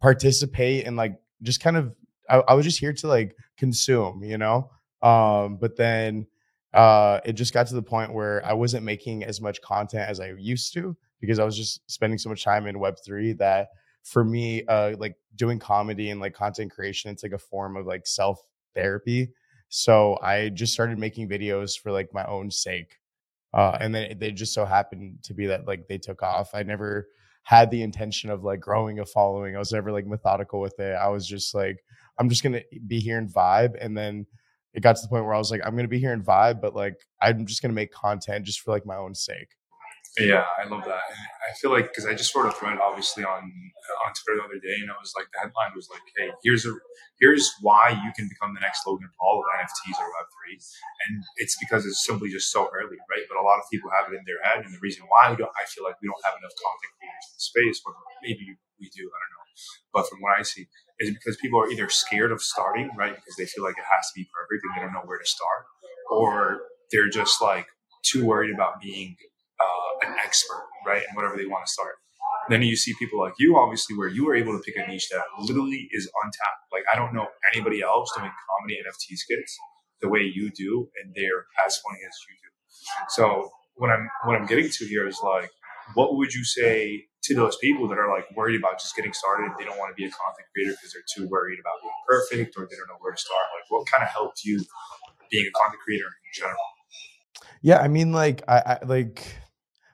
participate 0.00 0.86
and 0.86 0.96
like 0.96 1.14
just 1.42 1.60
kind 1.60 1.76
of 1.76 1.94
I, 2.28 2.38
I 2.48 2.54
was 2.54 2.64
just 2.64 2.80
here 2.80 2.92
to 2.92 3.06
like 3.06 3.36
consume, 3.56 4.22
you 4.22 4.38
know. 4.38 4.70
Um, 5.02 5.56
but 5.56 5.76
then 5.76 6.26
uh 6.74 7.20
it 7.24 7.34
just 7.34 7.52
got 7.52 7.66
to 7.66 7.74
the 7.74 7.82
point 7.82 8.12
where 8.12 8.44
I 8.44 8.52
wasn't 8.54 8.84
making 8.84 9.24
as 9.24 9.40
much 9.40 9.60
content 9.60 10.08
as 10.08 10.20
I 10.20 10.32
used 10.38 10.72
to 10.74 10.96
because 11.20 11.38
I 11.38 11.44
was 11.44 11.56
just 11.56 11.88
spending 11.90 12.18
so 12.18 12.28
much 12.30 12.44
time 12.44 12.66
in 12.66 12.78
web 12.78 12.96
3 13.04 13.34
that 13.34 13.68
for 14.04 14.24
me 14.24 14.64
uh 14.66 14.96
like 14.98 15.16
doing 15.36 15.58
comedy 15.58 16.10
and 16.10 16.20
like 16.20 16.34
content 16.34 16.70
creation 16.72 17.10
it's 17.10 17.22
like 17.22 17.32
a 17.32 17.38
form 17.38 17.76
of 17.76 17.86
like 17.86 18.06
self 18.06 18.40
therapy. 18.74 19.30
So 19.68 20.18
I 20.22 20.50
just 20.50 20.72
started 20.72 20.98
making 20.98 21.28
videos 21.28 21.78
for 21.78 21.92
like 21.92 22.12
my 22.12 22.24
own 22.26 22.50
sake. 22.50 22.98
Uh, 23.54 23.76
and 23.80 23.94
then 23.94 24.18
they 24.18 24.32
just 24.32 24.54
so 24.54 24.64
happened 24.64 25.18
to 25.24 25.34
be 25.34 25.46
that 25.46 25.66
like 25.66 25.86
they 25.88 25.98
took 25.98 26.22
off. 26.22 26.54
I 26.54 26.62
never 26.62 27.08
had 27.42 27.70
the 27.70 27.82
intention 27.82 28.30
of 28.30 28.44
like 28.44 28.60
growing 28.60 28.98
a 28.98 29.06
following. 29.06 29.56
I 29.56 29.58
was 29.58 29.72
never 29.72 29.92
like 29.92 30.06
methodical 30.06 30.60
with 30.60 30.78
it. 30.80 30.94
I 30.94 31.08
was 31.08 31.26
just 31.26 31.54
like, 31.54 31.84
I'm 32.18 32.28
just 32.28 32.42
gonna 32.42 32.62
be 32.86 32.98
here 33.00 33.18
and 33.18 33.32
vibe. 33.32 33.74
And 33.80 33.96
then 33.96 34.26
it 34.74 34.82
got 34.82 34.96
to 34.96 35.02
the 35.02 35.08
point 35.08 35.24
where 35.24 35.34
I 35.34 35.38
was 35.38 35.50
like, 35.50 35.60
I'm 35.64 35.76
gonna 35.76 35.88
be 35.88 35.98
here 35.98 36.12
and 36.12 36.24
vibe, 36.24 36.60
but 36.60 36.74
like 36.74 36.96
I'm 37.20 37.46
just 37.46 37.62
gonna 37.62 37.74
make 37.74 37.92
content 37.92 38.44
just 38.44 38.60
for 38.60 38.70
like 38.70 38.86
my 38.86 38.96
own 38.96 39.14
sake. 39.14 39.48
Yeah, 40.20 40.44
I 40.60 40.68
love 40.68 40.84
that. 40.84 41.08
I 41.08 41.56
feel 41.56 41.72
like 41.72 41.88
because 41.88 42.04
I 42.04 42.12
just 42.12 42.36
wrote 42.36 42.44
a 42.44 42.52
thread 42.52 42.76
obviously 42.76 43.24
on 43.24 43.48
uh, 43.48 43.98
on 44.04 44.12
Twitter 44.12 44.44
the 44.44 44.44
other 44.44 44.60
day, 44.60 44.76
and 44.84 44.92
I 44.92 44.96
was 45.00 45.16
like, 45.16 45.24
the 45.32 45.40
headline 45.40 45.72
was 45.72 45.88
like, 45.88 46.04
"Hey, 46.12 46.28
here's 46.44 46.68
a 46.68 46.76
here's 47.16 47.48
why 47.64 47.96
you 47.96 48.12
can 48.12 48.28
become 48.28 48.52
the 48.52 48.60
next 48.60 48.84
Logan 48.84 49.08
Paul 49.16 49.40
of 49.40 49.48
NFTs 49.56 49.96
or 49.96 50.04
Web 50.12 50.28
three, 50.36 50.60
and 51.08 51.24
it's 51.40 51.56
because 51.56 51.88
it's 51.88 52.04
simply 52.04 52.28
just 52.28 52.52
so 52.52 52.68
early, 52.76 53.00
right? 53.08 53.24
But 53.24 53.40
a 53.40 53.44
lot 53.44 53.56
of 53.56 53.64
people 53.72 53.88
have 53.88 54.12
it 54.12 54.20
in 54.20 54.24
their 54.28 54.44
head, 54.44 54.60
and 54.68 54.72
the 54.76 54.84
reason 54.84 55.08
why 55.08 55.32
we 55.32 55.40
don't, 55.40 55.52
I 55.56 55.64
feel 55.64 55.80
like 55.80 55.96
we 56.04 56.12
don't 56.12 56.24
have 56.28 56.36
enough 56.36 56.52
content 56.60 56.92
creators 57.00 57.26
in 57.32 57.32
the 57.32 57.44
space, 57.48 57.78
or 57.88 57.96
maybe 58.20 58.60
we 58.76 58.92
do, 58.92 59.08
I 59.08 59.16
don't 59.16 59.32
know. 59.32 59.48
But 59.96 60.04
from 60.12 60.20
what 60.20 60.36
I 60.36 60.44
see, 60.44 60.68
is 61.02 61.10
because 61.10 61.36
people 61.36 61.60
are 61.60 61.68
either 61.68 61.88
scared 61.88 62.32
of 62.32 62.40
starting, 62.40 62.90
right, 62.96 63.14
because 63.14 63.34
they 63.36 63.46
feel 63.46 63.64
like 63.64 63.76
it 63.76 63.84
has 63.84 64.06
to 64.08 64.14
be 64.14 64.28
perfect 64.32 64.62
and 64.64 64.76
they 64.76 64.80
don't 64.84 64.92
know 64.92 65.06
where 65.06 65.18
to 65.18 65.26
start, 65.26 65.66
or 66.10 66.60
they're 66.90 67.08
just 67.08 67.42
like 67.42 67.66
too 68.04 68.24
worried 68.24 68.54
about 68.54 68.80
being 68.80 69.16
uh, 69.60 70.08
an 70.08 70.14
expert, 70.24 70.64
right, 70.86 71.02
and 71.06 71.16
whatever 71.16 71.36
they 71.36 71.46
want 71.46 71.66
to 71.66 71.72
start. 71.72 71.94
Then 72.48 72.62
you 72.62 72.76
see 72.76 72.94
people 72.98 73.20
like 73.20 73.34
you, 73.38 73.56
obviously, 73.56 73.96
where 73.96 74.08
you 74.08 74.26
were 74.26 74.34
able 74.34 74.52
to 74.52 74.62
pick 74.62 74.74
a 74.76 74.88
niche 74.90 75.08
that 75.10 75.22
literally 75.38 75.88
is 75.92 76.10
untapped. 76.24 76.62
Like 76.72 76.84
I 76.92 76.96
don't 76.96 77.14
know 77.14 77.26
anybody 77.52 77.82
else 77.82 78.10
doing 78.16 78.30
comedy 78.50 78.78
NFT 78.82 79.16
skits 79.16 79.58
the 80.00 80.08
way 80.08 80.20
you 80.20 80.50
do, 80.50 80.88
and 81.02 81.14
they're 81.14 81.46
as 81.64 81.78
funny 81.78 82.00
as 82.06 82.14
you 82.28 82.34
do. 82.42 82.50
So 83.10 83.50
what 83.76 83.90
I'm 83.90 84.08
what 84.24 84.36
I'm 84.36 84.46
getting 84.46 84.68
to 84.68 84.86
here 84.86 85.06
is 85.06 85.20
like, 85.22 85.50
what 85.94 86.16
would 86.16 86.32
you 86.32 86.44
say 86.44 87.06
to 87.24 87.34
those 87.34 87.56
people 87.58 87.88
that 87.88 87.98
are 87.98 88.10
like 88.10 88.26
worried 88.36 88.58
about 88.58 88.80
just 88.80 88.96
getting 88.96 89.12
started? 89.12 89.52
They 89.58 89.64
don't 89.64 89.78
want 89.78 89.90
to 89.90 89.94
be 89.94 90.04
a 90.04 90.10
content 90.10 90.46
creator 90.54 90.72
because 90.72 90.92
they're 90.92 91.10
too 91.14 91.28
worried 91.28 91.58
about 91.60 91.80
being 91.82 91.92
perfect, 92.08 92.54
or 92.56 92.66
they 92.68 92.76
don't 92.76 92.88
know 92.88 93.00
where 93.00 93.12
to 93.12 93.18
start. 93.18 93.46
Like, 93.54 93.70
what 93.70 93.86
kind 93.90 94.02
of 94.02 94.10
helped 94.10 94.44
you 94.44 94.62
being 95.30 95.46
a 95.46 95.58
content 95.58 95.80
creator 95.84 96.06
in 96.06 96.32
general? 96.34 96.58
Yeah, 97.62 97.78
I 97.78 97.88
mean, 97.88 98.12
like 98.12 98.42
I, 98.48 98.58
I 98.58 98.78
like 98.84 99.36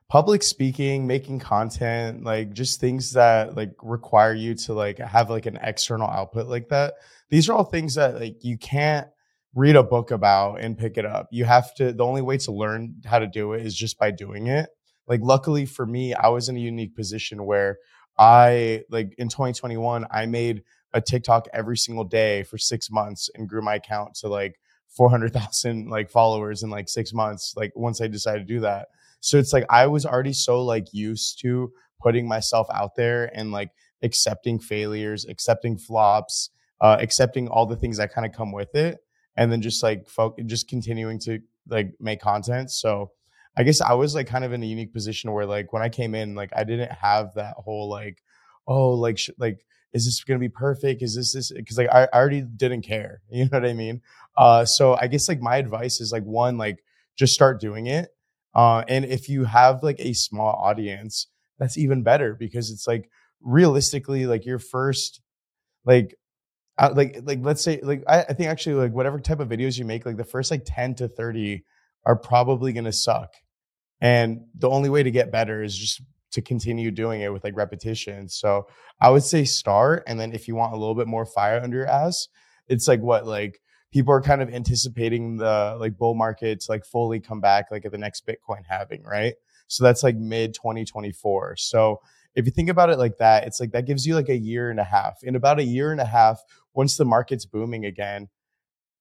public 0.08 0.42
speaking 0.42 1.06
making 1.06 1.38
content 1.38 2.24
like 2.24 2.52
just 2.54 2.80
things 2.80 3.12
that 3.12 3.54
like 3.54 3.72
require 3.82 4.32
you 4.32 4.54
to 4.54 4.72
like 4.72 4.98
have 4.98 5.28
like 5.28 5.44
an 5.44 5.58
external 5.62 6.08
output 6.08 6.46
like 6.46 6.68
that 6.68 6.94
these 7.28 7.48
are 7.48 7.52
all 7.52 7.64
things 7.64 7.94
that 7.94 8.18
like 8.18 8.42
you 8.42 8.56
can't 8.56 9.06
read 9.54 9.76
a 9.76 9.82
book 9.82 10.10
about 10.10 10.60
and 10.60 10.78
pick 10.78 10.96
it 10.96 11.04
up 11.04 11.28
you 11.30 11.44
have 11.44 11.74
to 11.74 11.92
the 11.92 12.04
only 12.04 12.22
way 12.22 12.38
to 12.38 12.52
learn 12.52 12.94
how 13.04 13.18
to 13.18 13.26
do 13.26 13.52
it 13.52 13.64
is 13.64 13.74
just 13.74 13.98
by 13.98 14.10
doing 14.10 14.46
it 14.46 14.70
like 15.08 15.20
luckily 15.22 15.66
for 15.66 15.86
me 15.86 16.14
i 16.14 16.28
was 16.28 16.48
in 16.48 16.56
a 16.56 16.60
unique 16.60 16.94
position 16.94 17.44
where 17.44 17.78
i 18.18 18.82
like 18.90 19.14
in 19.18 19.28
2021 19.28 20.06
i 20.10 20.26
made 20.26 20.62
a 20.94 21.00
tiktok 21.00 21.46
every 21.52 21.76
single 21.76 22.04
day 22.04 22.42
for 22.44 22.58
six 22.58 22.90
months 22.90 23.30
and 23.34 23.48
grew 23.48 23.62
my 23.62 23.76
account 23.76 24.14
to 24.14 24.28
like 24.28 24.58
400000 24.88 25.88
like 25.90 26.10
followers 26.10 26.62
in 26.62 26.70
like 26.70 26.88
six 26.88 27.12
months 27.12 27.54
like 27.56 27.72
once 27.74 28.00
i 28.00 28.06
decided 28.06 28.46
to 28.46 28.54
do 28.54 28.60
that 28.60 28.88
so 29.20 29.38
it's 29.38 29.52
like 29.52 29.64
I 29.68 29.86
was 29.86 30.06
already 30.06 30.32
so 30.32 30.62
like 30.64 30.92
used 30.92 31.40
to 31.40 31.72
putting 32.00 32.28
myself 32.28 32.68
out 32.72 32.94
there 32.96 33.30
and 33.36 33.50
like 33.50 33.70
accepting 34.02 34.58
failures, 34.58 35.26
accepting 35.28 35.76
flops, 35.76 36.50
uh, 36.80 36.96
accepting 37.00 37.48
all 37.48 37.66
the 37.66 37.76
things 37.76 37.96
that 37.96 38.12
kind 38.12 38.26
of 38.26 38.32
come 38.32 38.52
with 38.52 38.74
it, 38.74 38.98
and 39.36 39.50
then 39.50 39.60
just 39.60 39.82
like 39.82 40.08
fo- 40.08 40.36
just 40.46 40.68
continuing 40.68 41.18
to 41.20 41.40
like 41.68 41.94
make 41.98 42.20
content. 42.20 42.70
So 42.70 43.10
I 43.56 43.62
guess 43.64 43.80
I 43.80 43.94
was 43.94 44.14
like 44.14 44.26
kind 44.26 44.44
of 44.44 44.52
in 44.52 44.62
a 44.62 44.66
unique 44.66 44.92
position 44.92 45.32
where 45.32 45.46
like 45.46 45.72
when 45.72 45.82
I 45.82 45.88
came 45.88 46.14
in, 46.14 46.34
like 46.34 46.50
I 46.54 46.64
didn't 46.64 46.92
have 46.92 47.34
that 47.34 47.54
whole 47.56 47.88
like, 47.88 48.22
oh, 48.66 48.90
like 48.90 49.18
sh- 49.18 49.30
like 49.38 49.64
is 49.92 50.04
this 50.04 50.22
to 50.22 50.38
be 50.38 50.48
perfect? 50.48 51.02
Is 51.02 51.16
this 51.16 51.32
this? 51.32 51.50
Because 51.50 51.78
like 51.78 51.88
I, 51.90 52.04
I 52.04 52.08
already 52.18 52.42
didn't 52.42 52.82
care. 52.82 53.20
You 53.30 53.44
know 53.44 53.50
what 53.60 53.66
I 53.66 53.72
mean? 53.72 54.02
Uh, 54.36 54.64
so 54.64 54.96
I 55.00 55.06
guess 55.06 55.28
like 55.28 55.40
my 55.40 55.56
advice 55.56 56.00
is 56.00 56.12
like 56.12 56.24
one, 56.24 56.58
like 56.58 56.78
just 57.16 57.34
start 57.34 57.60
doing 57.60 57.86
it. 57.86 58.10
Uh, 58.54 58.84
and 58.88 59.04
if 59.04 59.28
you 59.28 59.44
have 59.44 59.82
like 59.82 59.98
a 60.00 60.12
small 60.12 60.52
audience, 60.54 61.28
that's 61.58 61.76
even 61.78 62.02
better 62.02 62.34
because 62.34 62.70
it's 62.70 62.86
like 62.86 63.10
realistically, 63.40 64.26
like 64.26 64.44
your 64.46 64.58
first, 64.58 65.20
like, 65.84 66.16
uh, 66.78 66.90
like, 66.94 67.20
like 67.24 67.40
let's 67.42 67.62
say, 67.62 67.80
like 67.82 68.04
I, 68.08 68.20
I 68.22 68.32
think 68.34 68.48
actually, 68.48 68.76
like 68.76 68.92
whatever 68.92 69.18
type 69.20 69.40
of 69.40 69.48
videos 69.48 69.78
you 69.78 69.84
make, 69.84 70.06
like 70.06 70.16
the 70.16 70.24
first 70.24 70.50
like 70.50 70.62
ten 70.64 70.94
to 70.96 71.08
thirty 71.08 71.64
are 72.04 72.16
probably 72.16 72.72
gonna 72.72 72.92
suck. 72.92 73.32
And 74.00 74.42
the 74.54 74.70
only 74.70 74.88
way 74.88 75.02
to 75.02 75.10
get 75.10 75.32
better 75.32 75.62
is 75.62 75.76
just 75.76 76.02
to 76.32 76.42
continue 76.42 76.90
doing 76.90 77.20
it 77.22 77.32
with 77.32 77.44
like 77.44 77.56
repetition. 77.56 78.28
So 78.28 78.66
I 79.00 79.10
would 79.10 79.22
say 79.22 79.44
start. 79.44 80.04
And 80.06 80.20
then 80.20 80.32
if 80.32 80.46
you 80.46 80.54
want 80.54 80.74
a 80.74 80.76
little 80.76 80.94
bit 80.94 81.06
more 81.06 81.26
fire 81.26 81.60
under 81.60 81.78
your 81.78 81.86
ass, 81.86 82.28
it's 82.68 82.86
like 82.86 83.00
what, 83.00 83.26
like 83.26 83.60
people 83.92 84.12
are 84.12 84.20
kind 84.20 84.42
of 84.42 84.52
anticipating 84.52 85.38
the 85.38 85.76
like 85.80 85.96
bull 85.96 86.14
market 86.14 86.60
to 86.60 86.70
like 86.70 86.84
fully 86.84 87.20
come 87.20 87.40
back 87.40 87.66
like 87.70 87.86
at 87.86 87.92
the 87.92 87.98
next 87.98 88.26
Bitcoin 88.26 88.64
halving, 88.68 89.02
right? 89.04 89.34
So 89.68 89.84
that's 89.84 90.02
like 90.02 90.16
mid 90.16 90.54
2024. 90.54 91.56
So 91.56 92.00
if 92.34 92.44
you 92.44 92.52
think 92.52 92.68
about 92.68 92.90
it 92.90 92.98
like 92.98 93.18
that, 93.18 93.46
it's 93.46 93.58
like 93.58 93.72
that 93.72 93.86
gives 93.86 94.06
you 94.06 94.14
like 94.14 94.28
a 94.28 94.36
year 94.36 94.70
and 94.70 94.78
a 94.78 94.84
half. 94.84 95.18
In 95.22 95.34
about 95.34 95.58
a 95.58 95.64
year 95.64 95.92
and 95.92 96.00
a 96.00 96.04
half, 96.04 96.40
once 96.74 96.96
the 96.96 97.04
market's 97.04 97.46
booming 97.46 97.84
again, 97.84 98.28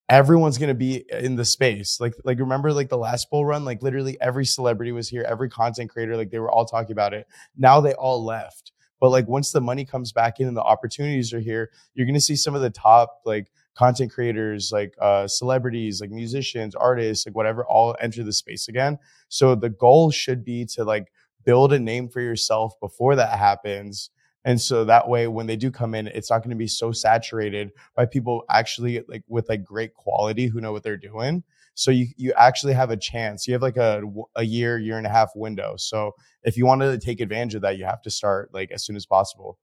everyone's 0.09 0.57
to 0.69 0.73
be 0.75 1.05
in 1.11 1.35
the 1.35 1.45
space. 1.45 1.99
Like 1.99 2.15
like 2.23 2.39
remember 2.39 2.71
like 2.71 2.89
the 2.89 2.97
last 2.97 3.29
bull 3.29 3.45
run, 3.45 3.65
like 3.65 3.81
literally 3.81 4.19
every 4.21 4.45
celebrity 4.45 4.91
was 4.91 5.09
here, 5.09 5.25
every 5.27 5.49
content 5.49 5.89
creator, 5.89 6.15
like 6.15 6.31
they 6.31 6.39
were 6.39 6.51
all 6.51 6.65
talking 6.65 6.91
about 6.91 7.13
it. 7.13 7.27
Now 7.57 7.81
they 7.81 7.93
all 7.93 8.23
left. 8.23 8.71
But 8.99 9.09
like 9.09 9.27
once 9.27 9.51
the 9.51 9.61
money 9.61 9.85
comes 9.85 10.11
back 10.11 10.39
in 10.39 10.47
and 10.47 10.57
the 10.57 10.63
opportunities 10.63 11.33
are 11.33 11.39
here, 11.39 11.69
you're 11.93 12.07
to 12.07 12.21
see 12.21 12.35
some 12.35 12.55
of 12.55 12.61
the 12.61 12.69
top 12.69 13.21
like 13.25 13.51
content 13.77 14.11
creators, 14.11 14.71
like 14.71 14.95
uh, 14.99 15.27
celebrities, 15.27 16.01
like 16.01 16.09
musicians, 16.09 16.73
artists, 16.73 17.27
like 17.27 17.35
whatever, 17.35 17.63
all 17.65 17.95
enter 18.01 18.23
the 18.23 18.33
space 18.33 18.67
again. 18.67 18.97
So 19.29 19.53
the 19.53 19.69
goal 19.69 20.09
should 20.09 20.43
be 20.43 20.65
to 20.73 20.83
like 20.83 21.11
build 21.45 21.73
a 21.73 21.79
name 21.79 22.09
for 22.09 22.21
yourself 22.21 22.73
before 22.79 23.15
that 23.15 23.37
happens. 23.37 24.09
And 24.47 24.61
so 24.61 24.85
that 24.85 25.09
way, 25.09 25.27
when 25.27 25.45
they 25.45 25.57
do 25.57 25.69
come 25.69 25.93
in, 25.93 26.07
it's 26.07 26.31
not 26.31 26.37
going 26.37 26.51
to 26.51 26.55
be 26.55 26.67
so 26.67 26.93
saturated 26.93 27.71
by 27.97 28.05
people 28.05 28.45
actually 28.49 29.03
like 29.09 29.23
with 29.27 29.49
like 29.49 29.65
great 29.65 29.93
quality 29.93 30.47
who 30.47 30.61
know 30.61 30.71
what 30.71 30.83
they're 30.83 30.95
doing. 30.95 31.43
So 31.73 31.91
you 31.91 32.07
you 32.15 32.31
actually 32.37 32.71
have 32.71 32.89
a 32.89 32.95
chance. 32.95 33.45
You 33.45 33.53
have 33.55 33.61
like 33.61 33.75
a 33.75 34.01
a 34.37 34.43
year, 34.43 34.79
year 34.79 34.97
and 34.97 35.05
a 35.05 35.09
half 35.09 35.31
window. 35.35 35.75
So 35.77 36.13
if 36.43 36.55
you 36.55 36.65
wanted 36.65 36.97
to 36.97 37.05
take 37.05 37.19
advantage 37.19 37.55
of 37.55 37.61
that, 37.63 37.77
you 37.77 37.83
have 37.83 38.01
to 38.03 38.09
start 38.09 38.53
like 38.53 38.71
as 38.71 38.85
soon 38.85 38.95
as 38.95 39.05
possible. 39.05 39.59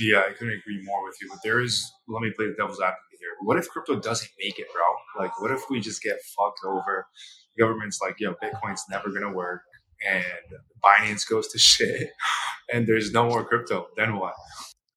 Yeah, 0.00 0.22
I 0.26 0.32
couldn't 0.32 0.54
agree 0.54 0.82
more 0.84 1.04
with 1.04 1.16
you. 1.20 1.28
But 1.28 1.40
there 1.44 1.60
is, 1.60 1.92
let 2.08 2.22
me 2.22 2.30
play 2.34 2.46
the 2.46 2.54
devil's 2.54 2.80
advocate 2.80 3.18
here. 3.20 3.28
What 3.42 3.58
if 3.58 3.68
crypto 3.68 4.00
doesn't 4.00 4.30
make 4.40 4.58
it, 4.58 4.68
bro? 4.72 5.22
Like, 5.22 5.38
what 5.38 5.50
if 5.50 5.60
we 5.68 5.80
just 5.80 6.02
get 6.02 6.16
fucked 6.34 6.60
over? 6.64 7.06
The 7.56 7.62
government's 7.62 8.00
like, 8.00 8.16
yo, 8.20 8.32
Bitcoin's 8.42 8.84
never 8.88 9.10
gonna 9.10 9.34
work, 9.34 9.62
and 10.06 10.24
Binance 10.82 11.28
goes 11.28 11.48
to 11.48 11.58
shit, 11.58 12.10
and 12.72 12.86
there's 12.86 13.12
no 13.12 13.28
more 13.28 13.44
crypto. 13.44 13.88
Then 13.96 14.18
what? 14.18 14.34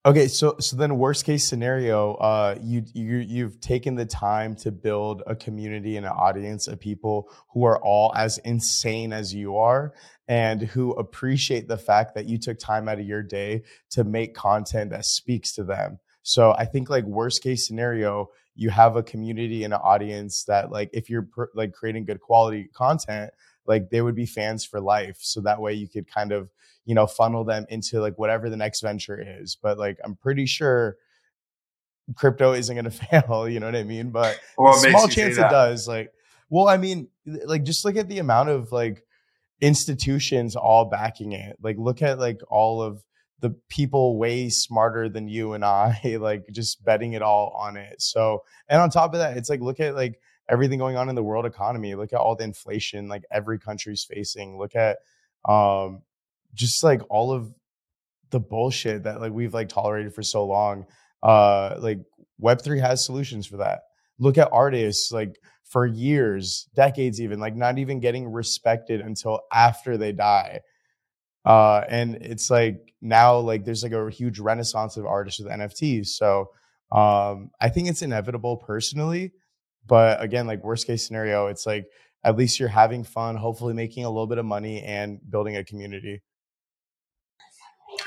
Okay, 0.04 0.28
so 0.28 0.56
so 0.60 0.76
then 0.76 0.98
worst 0.98 1.26
case 1.26 1.48
scenario, 1.48 2.16
uh, 2.16 2.56
you 2.60 2.84
you 2.96 3.18
you've 3.18 3.62
taken 3.62 3.94
the 3.94 4.06
time 4.06 4.56
to 4.58 4.72
build 4.72 5.22
a 5.28 5.36
community 5.36 5.96
and 5.96 6.08
an 6.08 6.12
audience 6.12 6.68
of 6.68 6.80
people 6.80 7.30
who 7.54 7.66
are 7.66 7.80
all 7.84 8.12
as 8.16 8.40
insane 8.40 9.14
as 9.14 9.32
you 9.32 9.58
are, 9.58 9.94
and 10.28 10.64
who 10.64 10.94
appreciate 10.94 11.68
the 11.68 11.78
fact 11.78 12.16
that 12.16 12.26
you 12.26 12.40
took 12.40 12.58
time 12.58 12.90
out 12.90 13.00
of 13.00 13.06
your 13.06 13.22
day 13.22 13.62
to 13.92 14.04
make 14.04 14.34
content 14.34 14.90
that 14.90 15.06
speaks 15.06 15.54
to 15.54 15.64
them. 15.64 16.00
So 16.24 16.52
I 16.54 16.66
think 16.66 16.90
like 16.90 17.04
worst 17.04 17.44
case 17.44 17.68
scenario, 17.68 18.30
you 18.56 18.72
have 18.72 18.96
a 18.96 19.04
community 19.04 19.64
and 19.64 19.74
an 19.74 19.82
audience 19.84 20.46
that 20.46 20.72
like 20.72 20.90
if 20.94 21.12
you're 21.12 21.28
pr- 21.32 21.46
like 21.54 21.74
creating 21.74 22.06
good 22.06 22.22
quality 22.22 22.70
content, 22.74 23.32
like 23.66 23.90
they 23.90 24.02
would 24.02 24.16
be 24.16 24.26
fans 24.26 24.66
for 24.66 24.80
life. 24.80 25.18
So 25.22 25.42
that 25.42 25.62
way 25.62 25.74
you 25.74 25.88
could 25.88 26.12
kind 26.12 26.32
of 26.32 26.50
you 26.86 26.96
know 26.96 27.08
funnel 27.08 27.44
them 27.44 27.66
into 27.70 28.02
like 28.02 28.18
whatever 28.18 28.50
the 28.50 28.58
next 28.58 28.82
venture 28.82 29.22
is. 29.40 29.56
But 29.56 29.78
like 29.78 30.00
i'm 30.04 30.16
pretty 30.16 30.46
sure 30.46 30.98
crypto 32.16 32.54
isn't 32.54 32.76
going 32.76 32.86
to 32.90 32.92
fail 32.92 33.48
you 33.48 33.60
know 33.60 33.68
what 33.68 33.76
i 33.76 33.84
mean? 33.84 34.12
But 34.12 34.40
well, 34.58 34.74
small 34.74 35.08
chance 35.08 35.38
it 35.38 35.50
does 35.50 35.88
like 35.88 36.12
well 36.50 36.68
i 36.68 36.78
mean 36.78 37.08
like 37.46 37.64
just 37.64 37.86
look 37.86 37.96
at 37.96 38.10
the 38.10 38.20
amount 38.20 38.50
of 38.50 38.72
like 38.72 39.06
institutions 39.62 40.56
all 40.56 40.86
backing 40.86 41.34
it. 41.34 41.56
Like 41.62 41.78
look 41.78 42.02
at 42.02 42.20
like 42.20 42.42
all 42.50 42.82
of 42.82 43.04
the 43.42 43.52
people 43.70 44.18
way 44.18 44.50
smarter 44.50 45.10
than 45.10 45.28
you 45.28 45.54
and 45.54 45.66
i 45.66 46.00
like 46.20 46.46
just 46.52 46.84
betting 46.84 47.14
it 47.14 47.22
all 47.22 47.56
on 47.58 47.78
it. 47.78 48.02
So 48.02 48.44
and 48.68 48.82
on 48.82 48.90
top 48.90 49.14
of 49.14 49.20
that 49.20 49.38
it's 49.38 49.50
like 49.50 49.62
look 49.62 49.80
at 49.80 49.96
like 49.96 50.20
everything 50.52 50.78
going 50.80 50.98
on 50.98 51.10
in 51.10 51.16
the 51.16 51.24
world 51.24 51.46
economy 51.48 51.96
look 51.96 52.14
at 52.14 52.20
all 52.20 52.36
the 52.36 52.44
inflation 52.44 53.08
like 53.08 53.24
every 53.32 53.58
country's 53.58 54.04
facing 54.04 54.58
look 54.60 54.76
at 54.76 55.00
um 55.48 56.02
just 56.54 56.84
like 56.84 57.02
all 57.10 57.32
of 57.32 57.54
the 58.32 58.40
bullshit 58.40 59.04
that 59.04 59.22
like 59.22 59.32
we've 59.32 59.54
like 59.54 59.70
tolerated 59.70 60.14
for 60.14 60.24
so 60.24 60.46
long 60.46 60.86
uh 61.24 61.76
like 61.80 62.00
web3 62.42 62.80
has 62.82 63.06
solutions 63.06 63.46
for 63.46 63.58
that. 63.58 63.82
Look 64.20 64.38
at 64.38 64.50
artists 64.52 65.12
like 65.12 65.40
for 65.64 65.86
years 65.86 66.68
decades 66.76 67.22
even 67.22 67.40
like 67.40 67.56
not 67.56 67.78
even 67.78 68.00
getting 68.00 68.32
respected 68.32 69.02
until 69.02 69.42
after 69.54 69.98
they 69.98 70.12
die. 70.12 70.62
Uh 71.46 71.84
and 71.90 72.16
it's 72.16 72.50
like 72.50 72.94
now 73.02 73.38
like 73.38 73.66
there's 73.66 73.84
like 73.84 73.94
a 73.94 74.10
huge 74.12 74.40
renaissance 74.40 74.98
of 74.98 75.06
artists 75.08 75.40
with 75.40 75.52
nfts 75.52 76.08
so 76.08 76.52
um 76.92 77.50
i 77.60 77.68
think 77.68 77.88
it's 77.90 78.04
inevitable 78.04 78.58
personally 78.58 79.32
but 79.86 80.22
again 80.22 80.48
like 80.48 80.64
worst 80.64 80.88
case 80.88 81.06
scenario 81.06 81.48
it's 81.48 81.66
like 81.66 81.86
at 82.24 82.38
least 82.38 82.60
you're 82.60 82.70
having 82.70 83.04
fun 83.04 83.36
hopefully 83.36 83.74
making 83.74 84.06
a 84.06 84.10
little 84.10 84.28
bit 84.28 84.38
of 84.38 84.46
money 84.46 84.82
and 84.84 85.20
building 85.30 85.58
a 85.58 85.64
community 85.64 86.22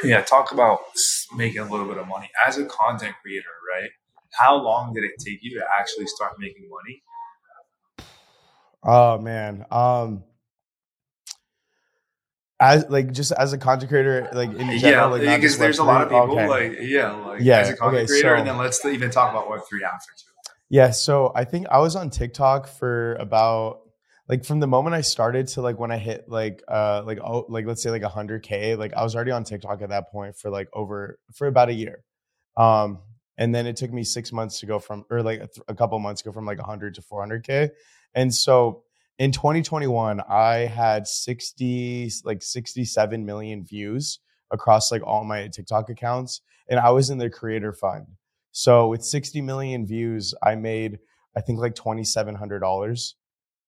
yeah, 0.03 0.23
talk 0.23 0.53
about 0.53 0.81
making 1.37 1.61
a 1.61 1.71
little 1.71 1.87
bit 1.87 1.99
of 1.99 2.09
money 2.09 2.31
as 2.47 2.59
a 2.59 2.65
content 2.65 3.15
creator, 3.23 3.49
right? 3.75 3.91
How 4.33 4.57
long 4.57 4.93
did 4.93 5.05
it 5.05 5.13
take 5.25 5.39
you 5.43 5.59
to 5.59 5.65
actually 5.79 6.07
start 6.07 6.35
making 6.39 6.69
money? 6.69 7.03
Oh 8.83 9.19
man, 9.19 9.65
um, 9.71 10.25
as 12.61 12.87
like 12.89 13.13
just 13.13 13.33
as 13.33 13.53
a 13.53 13.59
content 13.59 13.91
creator, 13.91 14.29
like 14.33 14.51
in 14.51 14.79
general, 14.79 15.19
yeah, 15.19 15.31
like 15.31 15.41
because 15.41 15.59
there's 15.59 15.79
a 15.79 15.85
lot 15.85 16.03
of 16.03 16.09
people 16.09 16.39
okay. 16.39 16.49
like 16.49 16.79
yeah, 16.81 17.13
like 17.13 17.41
yeah, 17.41 17.59
as 17.59 17.71
a 17.71 17.77
content 17.77 18.03
okay, 18.03 18.07
creator, 18.07 18.29
so, 18.31 18.35
and 18.35 18.47
then 18.47 18.59
let's 18.59 18.85
even 18.85 19.11
talk 19.11 19.31
about 19.31 19.49
Web 19.49 19.61
three 19.69 19.85
after 19.85 20.13
too. 20.17 20.34
Yeah, 20.71 20.91
so 20.91 21.33
I 21.35 21.45
think 21.45 21.67
I 21.71 21.79
was 21.79 21.95
on 21.97 22.11
TikTok 22.11 22.67
for 22.67 23.15
about 23.17 23.81
like 24.29 24.45
from 24.45 24.61
the 24.61 24.67
moment 24.67 24.95
I 24.95 25.03
started 25.03 25.49
to 25.49 25.63
like 25.63 25.79
when 25.79 25.93
I 25.93 25.99
hit 25.99 26.29
like 26.29 26.63
uh 26.69 27.03
like 27.05 27.19
oh 27.23 27.45
like 27.49 27.67
let's 27.67 27.83
say 27.83 27.91
like 27.91 28.03
100k 28.03 28.77
like 28.79 28.95
I 28.95 29.03
was 29.03 29.15
already 29.15 29.31
on 29.33 29.45
TikTok 29.45 29.83
at 29.83 29.91
that 29.91 30.11
point 30.11 30.37
for 30.37 30.51
like 30.51 30.69
over 30.73 31.19
for 31.35 31.47
about 31.47 31.69
a 31.69 31.75
year. 31.75 32.03
Um 32.57 33.01
and 33.37 33.55
then 33.55 33.67
it 33.67 33.77
took 33.77 33.93
me 33.93 34.05
6 34.05 34.33
months 34.33 34.61
to 34.61 34.67
go 34.67 34.79
from 34.79 35.05
or 35.11 35.23
like 35.23 35.41
a, 35.41 35.47
th- 35.49 35.65
a 35.69 35.75
couple 35.75 35.99
months 35.99 36.23
to 36.23 36.29
go 36.29 36.33
from 36.33 36.47
like 36.47 36.59
100 36.59 36.95
to 36.95 37.03
400k 37.03 37.71
and 38.15 38.35
so 38.35 38.85
in 39.19 39.33
2021 39.33 40.21
I 40.29 40.57
had 40.67 41.07
60 41.07 42.11
like 42.25 42.43
67 42.43 43.27
million 43.27 43.65
views 43.65 44.21
across 44.51 44.91
like 44.91 45.03
all 45.05 45.25
my 45.25 45.49
TikTok 45.49 45.91
accounts 45.91 46.41
and 46.69 46.81
I 46.81 46.91
was 46.91 47.11
in 47.11 47.19
the 47.19 47.29
creator 47.29 47.73
fund 47.73 48.07
so 48.57 48.87
with 48.87 49.05
60 49.05 49.43
million 49.43 49.85
views 49.85 50.33
I 50.43 50.55
made 50.55 51.01
I 51.37 51.41
think 51.41 51.59
like 51.59 51.75
$2700 51.75 53.15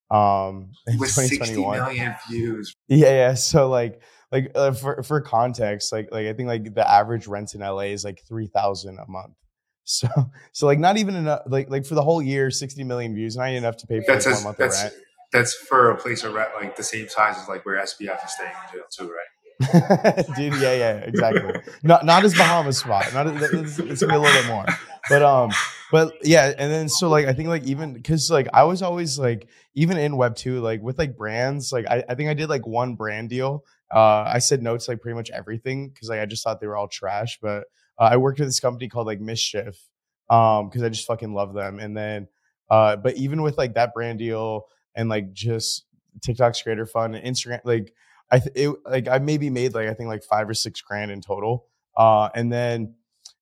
um 0.09 0.71
in 0.87 0.99
with 0.99 1.11
sixty 1.11 1.61
million 1.61 2.15
views. 2.31 2.73
Yeah 2.87 3.09
yeah 3.09 3.35
so 3.35 3.69
like 3.69 4.01
like 4.31 4.53
uh, 4.55 4.71
for 4.71 5.03
for 5.03 5.21
context 5.21 5.93
like 5.93 6.09
like 6.13 6.27
i 6.27 6.33
think 6.33 6.47
like 6.47 6.75
the 6.75 6.89
average 6.89 7.27
rent 7.27 7.55
in 7.55 7.61
la 7.61 7.81
is 7.81 8.05
like 8.05 8.23
3000 8.29 8.99
a 8.99 9.11
month. 9.11 9.35
So 9.89 10.09
so 10.53 10.67
like 10.67 10.81
not 10.81 10.97
even 10.97 11.15
enough 11.15 11.43
like 11.47 11.71
like 11.71 11.87
for 11.87 11.95
the 11.95 12.03
whole 12.03 12.21
year 12.21 12.51
60 12.51 12.83
million 12.83 13.15
views 13.15 13.37
not 13.37 13.51
enough 13.51 13.77
to 13.79 13.87
pay 13.87 14.01
for 14.01 14.13
that's 14.13 14.27
like, 14.27 14.35
one 14.35 14.45
month 14.45 14.57
that's, 14.59 14.79
of 14.83 14.91
rent. 14.91 15.05
that's 15.33 15.55
for 15.55 15.91
a 15.93 15.97
place 15.97 16.25
of 16.25 16.35
rent 16.35 16.51
like 16.61 16.75
the 16.75 16.83
same 16.83 17.09
size 17.09 17.37
as 17.39 17.49
like 17.49 17.65
where 17.65 17.77
SBF 17.77 18.25
is 18.25 18.33
staying 18.33 18.51
in 18.51 18.73
jail 18.79 18.85
too 18.91 19.09
right 19.09 19.31
dude 20.37 20.55
yeah 20.61 20.75
yeah 20.75 20.97
exactly. 20.99 21.55
Not 21.83 22.05
not 22.05 22.25
as 22.25 22.35
bahamas 22.35 22.79
spot 22.79 23.13
not 23.15 23.27
it's, 23.27 23.79
it's 23.79 24.01
gonna 24.03 24.13
be 24.13 24.17
a 24.17 24.21
little 24.21 24.43
bit 24.43 24.47
more. 24.49 24.67
But 25.09 25.23
um 25.23 25.51
but 25.91 26.13
yeah 26.23 26.53
and 26.59 26.71
then 26.71 26.89
so 26.89 27.09
like 27.09 27.27
i 27.27 27.33
think 27.33 27.49
like 27.49 27.65
even 27.65 27.93
because 27.95 28.31
like 28.31 28.49
i 28.53 28.65
was 28.65 28.83
always 28.83 29.19
like 29.19 29.49
even 29.75 29.97
in 29.97 30.17
web 30.17 30.35
2 30.37 30.61
like 30.61 30.83
with 30.83 30.99
like 30.99 31.17
brands 31.17 31.73
like 31.73 31.87
I, 31.89 32.03
I 32.09 32.15
think 32.15 32.29
i 32.29 32.35
did 32.35 32.49
like 32.49 32.67
one 32.67 32.97
brand 32.97 33.31
deal. 33.31 33.65
Uh 33.95 34.25
i 34.27 34.41
said 34.41 34.63
no 34.63 34.77
to 34.77 34.91
like 34.91 35.01
pretty 35.01 35.15
much 35.15 35.31
everything 35.31 35.89
because 35.89 36.09
like 36.09 36.21
i 36.21 36.27
just 36.27 36.43
thought 36.43 36.61
they 36.61 36.67
were 36.67 36.77
all 36.77 36.89
trash 36.89 37.39
but 37.41 37.65
uh, 37.99 38.09
i 38.11 38.17
worked 38.17 38.39
with 38.41 38.49
this 38.49 38.61
company 38.61 38.89
called 38.89 39.07
like 39.07 39.21
mischief 39.21 39.81
um 40.29 40.69
because 40.69 40.83
i 40.83 40.89
just 40.89 41.07
fucking 41.07 41.33
love 41.35 41.55
them. 41.55 41.79
And 41.79 41.97
then 41.97 42.29
uh 42.69 42.97
but 42.97 43.17
even 43.17 43.43
with 43.43 43.57
like 43.57 43.75
that 43.75 43.95
brand 43.95 44.19
deal 44.19 44.67
and 44.95 45.09
like 45.09 45.33
just 45.33 45.85
tiktok's 46.27 46.63
creator 46.63 46.87
fund 46.87 47.15
and 47.15 47.25
instagram 47.25 47.61
like 47.65 47.93
I 48.31 48.39
th- 48.41 48.53
it, 48.55 48.77
like 48.85 49.09
I 49.09 49.19
maybe 49.19 49.51
made 49.51 49.75
like 49.75 49.89
I 49.89 49.95
think 49.95 50.09
like 50.09 50.25
five 50.25 50.49
or 50.49 50.55
six 50.55 50.81
grand 50.81 51.11
in 51.11 51.21
total. 51.21 51.67
Uh, 51.97 52.29
and 52.35 52.53
then 52.53 52.95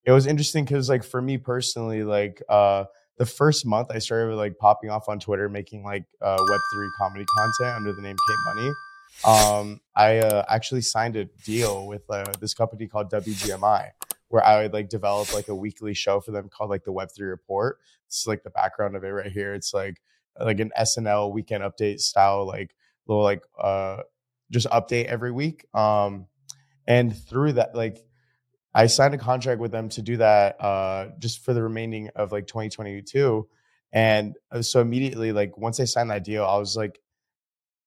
it 0.05 0.13
was 0.13 0.27
interesting 0.27 0.65
because 0.65 0.89
like 0.89 1.05
for 1.05 1.21
me 1.21 1.39
personally, 1.39 2.05
like 2.05 2.43
uh, 2.49 2.85
the 3.17 3.27
first 3.27 3.65
month 3.65 3.89
I 3.91 3.99
started 3.99 4.37
like 4.37 4.59
popping 4.59 4.91
off 4.91 5.09
on 5.09 5.19
Twitter, 5.19 5.49
making 5.49 5.85
like 5.85 6.05
uh, 6.21 6.37
Web 6.39 6.61
three 6.75 6.89
comedy 6.99 7.25
content 7.37 7.77
under 7.77 7.93
the 7.93 8.03
name 8.03 8.17
K 8.17 8.35
Money. 8.55 8.73
Um, 9.25 9.81
I 9.95 10.19
uh, 10.19 10.45
actually 10.49 10.83
signed 10.83 11.17
a 11.17 11.25
deal 11.45 11.87
with 11.87 12.03
uh, 12.11 12.25
this 12.41 12.53
company 12.53 12.87
called 12.89 13.11
WGMI, 13.11 13.91
where 14.29 14.45
I 14.45 14.63
would 14.63 14.73
like 14.73 14.89
develop 14.89 15.33
like 15.33 15.49
a 15.49 15.55
weekly 15.55 15.95
show 15.95 16.21
for 16.21 16.33
them 16.33 16.49
called 16.49 16.71
like 16.71 16.85
the 16.85 16.93
Web 16.93 17.09
three 17.17 17.29
Report. 17.29 17.79
This 18.09 18.21
is 18.21 18.27
like 18.27 18.43
the 18.43 18.51
background 18.51 18.97
of 18.97 19.05
it 19.05 19.09
right 19.09 19.33
here. 19.33 19.55
It's 19.55 19.73
like 19.73 20.03
like 20.39 20.61
an 20.61 20.73
SNL 20.79 21.33
weekend 21.33 21.63
update 21.63 22.01
style, 22.01 22.47
like 22.47 22.75
little 23.07 23.23
like 23.23 23.43
uh 23.59 23.99
just 24.51 24.67
update 24.69 25.07
every 25.07 25.33
week. 25.33 25.67
Um, 25.75 26.27
and 26.87 27.17
through 27.17 27.55
that, 27.55 27.75
like 27.75 28.05
I 28.75 28.87
signed 28.87 29.15
a 29.15 29.19
contract 29.19 29.61
with 29.61 29.71
them 29.71 29.89
to 29.91 30.03
do 30.03 30.17
that 30.19 30.61
uh, 30.61 31.09
just 31.19 31.45
for 31.45 31.55
the 31.55 31.63
remaining 31.63 32.11
of 32.17 32.33
like 32.33 32.47
2022. 32.47 33.49
And 33.93 34.35
uh, 34.51 34.63
so 34.63 34.81
immediately, 34.81 35.33
like 35.33 35.57
once 35.57 35.79
I 35.79 35.85
signed 35.85 36.11
that 36.11 36.25
deal, 36.25 36.45
I 36.45 36.59
was 36.59 36.77
like 36.77 37.01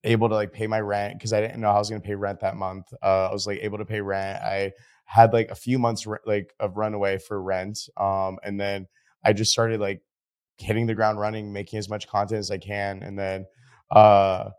able 0.04 0.30
to 0.30 0.36
like 0.36 0.54
pay 0.54 0.68
my 0.68 0.80
rent 0.80 1.16
because 1.18 1.34
I 1.34 1.42
didn't 1.42 1.60
know 1.60 1.70
I 1.70 1.78
was 1.78 1.90
going 1.90 2.02
to 2.02 2.08
pay 2.08 2.16
rent 2.16 2.40
that 2.40 2.56
month. 2.56 2.86
Uh, 3.04 3.28
I 3.30 3.34
was 3.34 3.46
like 3.46 3.60
able 3.62 3.80
to 3.80 3.86
pay 3.86 4.02
rent. 4.02 4.42
I 4.42 4.72
had 5.04 5.34
like 5.34 5.52
a 5.52 5.56
few 5.56 5.78
months 5.78 6.08
like 6.26 6.54
of 6.60 6.78
runaway 6.78 7.18
for 7.18 7.42
rent, 7.42 7.90
um, 7.98 8.40
and 8.44 8.60
then 8.60 8.88
I 9.24 9.34
just 9.34 9.52
started 9.52 9.80
like 9.82 10.02
hitting 10.58 10.88
the 10.88 10.96
ground 10.96 11.20
running, 11.20 11.52
making 11.52 11.80
as 11.80 11.90
much 11.90 12.08
content 12.08 12.40
as 12.40 12.52
I 12.52 12.58
can, 12.58 13.04
and 13.04 13.20
then 13.20 13.46
uh, 13.92 14.52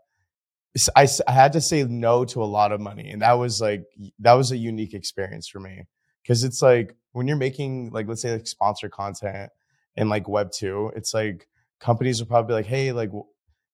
I, 0.95 1.07
I 1.27 1.31
had 1.31 1.53
to 1.53 1.61
say 1.61 1.83
no 1.83 2.25
to 2.25 2.43
a 2.43 2.45
lot 2.45 2.71
of 2.71 2.79
money, 2.79 3.09
and 3.09 3.21
that 3.21 3.33
was 3.33 3.59
like 3.59 3.85
that 4.19 4.33
was 4.33 4.51
a 4.51 4.57
unique 4.57 4.93
experience 4.93 5.47
for 5.47 5.59
me 5.59 5.87
because 6.23 6.43
it's 6.43 6.61
like 6.61 6.95
when 7.11 7.27
you're 7.27 7.37
making 7.37 7.89
like 7.91 8.07
let's 8.07 8.21
say 8.21 8.33
like 8.33 8.47
sponsor 8.47 8.89
content 8.89 9.51
in 9.95 10.09
like 10.09 10.27
Web 10.27 10.51
two, 10.51 10.91
it's 10.95 11.13
like 11.13 11.47
companies 11.79 12.19
will 12.19 12.27
probably 12.27 12.49
be 12.49 12.53
like, 12.53 12.65
hey, 12.65 12.91
like 12.91 13.11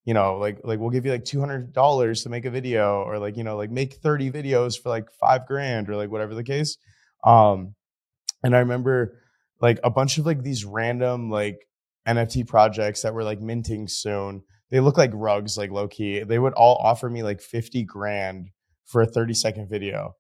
you 0.06 0.14
know, 0.14 0.38
like 0.38 0.62
like 0.64 0.80
we'll 0.80 0.92
give 0.92 1.06
you 1.06 1.12
like 1.12 1.26
two 1.26 1.40
hundred 1.40 1.74
dollars 1.74 2.24
to 2.24 2.30
make 2.30 2.46
a 2.46 2.52
video, 2.52 3.04
or 3.04 3.20
like 3.20 3.38
you 3.38 3.44
know, 3.44 3.58
like 3.58 3.72
make 3.72 3.96
thirty 3.96 4.32
videos 4.32 4.80
for 4.82 4.90
like 4.90 5.12
five 5.20 5.46
grand, 5.48 5.90
or 5.90 5.96
like 5.96 6.10
whatever 6.12 6.34
the 6.34 6.44
case. 6.44 6.78
Um, 7.24 7.76
and 8.44 8.56
I 8.56 8.60
remember 8.60 9.20
like 9.60 9.80
a 9.84 9.90
bunch 9.90 10.18
of 10.18 10.26
like 10.26 10.44
these 10.44 10.64
random 10.64 11.30
like 11.32 11.68
NFT 12.08 12.48
projects 12.48 13.02
that 13.02 13.14
were 13.14 13.24
like 13.24 13.42
minting 13.42 13.88
soon. 13.88 14.44
They 14.72 14.80
look 14.80 14.98
like 14.98 15.12
rugs, 15.14 15.58
like 15.58 15.72
low 15.72 15.88
key. 15.88 16.22
They 16.24 16.40
would 16.40 16.54
all 16.54 16.76
offer 16.76 17.10
me 17.10 17.24
like 17.24 17.42
fifty 17.42 17.84
grand 17.84 18.50
for 18.86 19.02
a 19.02 19.06
thirty 19.06 19.34
second 19.34 19.70
video. 19.70 20.16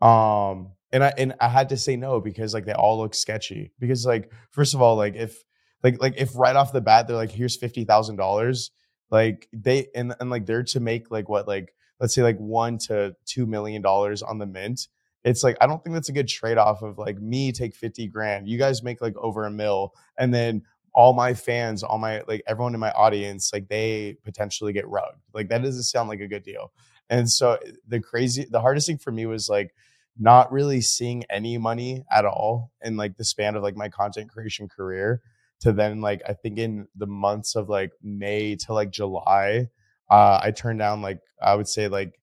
Um, 0.00 0.72
and 0.92 1.02
I 1.02 1.12
and 1.16 1.34
I 1.40 1.48
had 1.48 1.70
to 1.70 1.76
say 1.76 1.96
no 1.96 2.20
because 2.20 2.54
like 2.54 2.66
they 2.66 2.72
all 2.72 2.98
look 2.98 3.14
sketchy. 3.14 3.72
Because 3.78 4.04
like 4.04 4.30
first 4.50 4.74
of 4.74 4.82
all, 4.82 4.96
like 4.96 5.16
if 5.16 5.42
like 5.82 6.00
like 6.00 6.14
if 6.16 6.36
right 6.36 6.56
off 6.56 6.72
the 6.72 6.80
bat 6.80 7.06
they're 7.06 7.16
like 7.16 7.30
here's 7.30 7.56
fifty 7.56 7.84
thousand 7.84 8.16
dollars 8.16 8.70
like 9.10 9.48
they 9.52 9.86
and, 9.94 10.14
and 10.20 10.30
like 10.30 10.46
they're 10.46 10.64
to 10.64 10.80
make 10.80 11.10
like 11.10 11.28
what 11.28 11.46
like 11.46 11.72
let's 12.00 12.14
say 12.14 12.22
like 12.22 12.38
one 12.38 12.78
to 12.78 13.14
two 13.24 13.46
million 13.46 13.82
dollars 13.82 14.22
on 14.22 14.38
the 14.38 14.46
mint 14.46 14.88
it's 15.24 15.42
like 15.44 15.56
i 15.60 15.66
don't 15.66 15.82
think 15.82 15.94
that's 15.94 16.08
a 16.08 16.12
good 16.12 16.28
trade-off 16.28 16.82
of 16.82 16.98
like 16.98 17.20
me 17.20 17.52
take 17.52 17.74
50 17.74 18.08
grand 18.08 18.48
you 18.48 18.58
guys 18.58 18.82
make 18.82 19.00
like 19.00 19.16
over 19.16 19.44
a 19.44 19.50
mill 19.50 19.92
and 20.18 20.32
then 20.34 20.62
all 20.96 21.12
my 21.12 21.34
fans 21.34 21.82
all 21.82 21.98
my 21.98 22.22
like 22.26 22.42
everyone 22.48 22.72
in 22.74 22.80
my 22.80 22.90
audience 22.92 23.52
like 23.52 23.68
they 23.68 24.16
potentially 24.24 24.72
get 24.72 24.88
rugged. 24.88 25.20
Like 25.34 25.48
that 25.50 25.62
doesn't 25.62 25.82
sound 25.84 26.08
like 26.08 26.20
a 26.20 26.26
good 26.26 26.42
deal. 26.42 26.72
And 27.10 27.30
so 27.30 27.58
eh, 27.64 27.72
the 27.86 28.00
crazy 28.00 28.46
the 28.50 28.62
hardest 28.62 28.88
thing 28.88 28.98
for 28.98 29.12
me 29.12 29.26
was 29.26 29.48
like 29.48 29.74
not 30.18 30.50
really 30.50 30.80
seeing 30.80 31.22
any 31.28 31.58
money 31.58 32.02
at 32.10 32.24
all 32.24 32.72
in 32.82 32.96
like 32.96 33.18
the 33.18 33.24
span 33.24 33.54
of 33.54 33.62
like 33.62 33.76
my 33.76 33.90
content 33.90 34.30
creation 34.30 34.68
career 34.68 35.20
to 35.60 35.70
then 35.70 36.00
like 36.00 36.22
I 36.26 36.32
think 36.32 36.58
in 36.58 36.88
the 36.96 37.06
months 37.06 37.54
of 37.56 37.68
like 37.68 37.92
May 38.02 38.56
to 38.56 38.72
like 38.72 38.90
July, 38.90 39.68
uh, 40.10 40.40
I 40.42 40.50
turned 40.50 40.78
down 40.78 41.02
like 41.02 41.20
I 41.42 41.54
would 41.54 41.68
say 41.68 41.88
like 41.88 42.18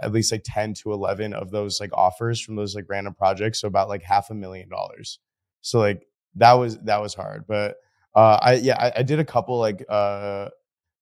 at 0.00 0.12
least 0.12 0.32
like 0.32 0.42
10 0.44 0.74
to 0.74 0.92
11 0.92 1.32
of 1.32 1.52
those 1.52 1.80
like 1.80 1.90
offers 1.94 2.40
from 2.40 2.56
those 2.56 2.74
like 2.74 2.86
random 2.88 3.14
projects 3.14 3.60
so 3.60 3.68
about 3.68 3.88
like 3.88 4.02
half 4.02 4.30
a 4.30 4.34
million 4.34 4.68
dollars. 4.68 5.20
So 5.60 5.78
like 5.78 6.06
that 6.34 6.54
was 6.54 6.76
that 6.80 7.00
was 7.00 7.14
hard. 7.14 7.44
But 7.46 7.76
uh 8.16 8.38
i 8.42 8.54
yeah 8.54 8.76
i, 8.80 9.00
I 9.00 9.02
did 9.02 9.20
a 9.20 9.24
couple 9.24 9.58
like 9.58 9.84
uh 9.88 10.48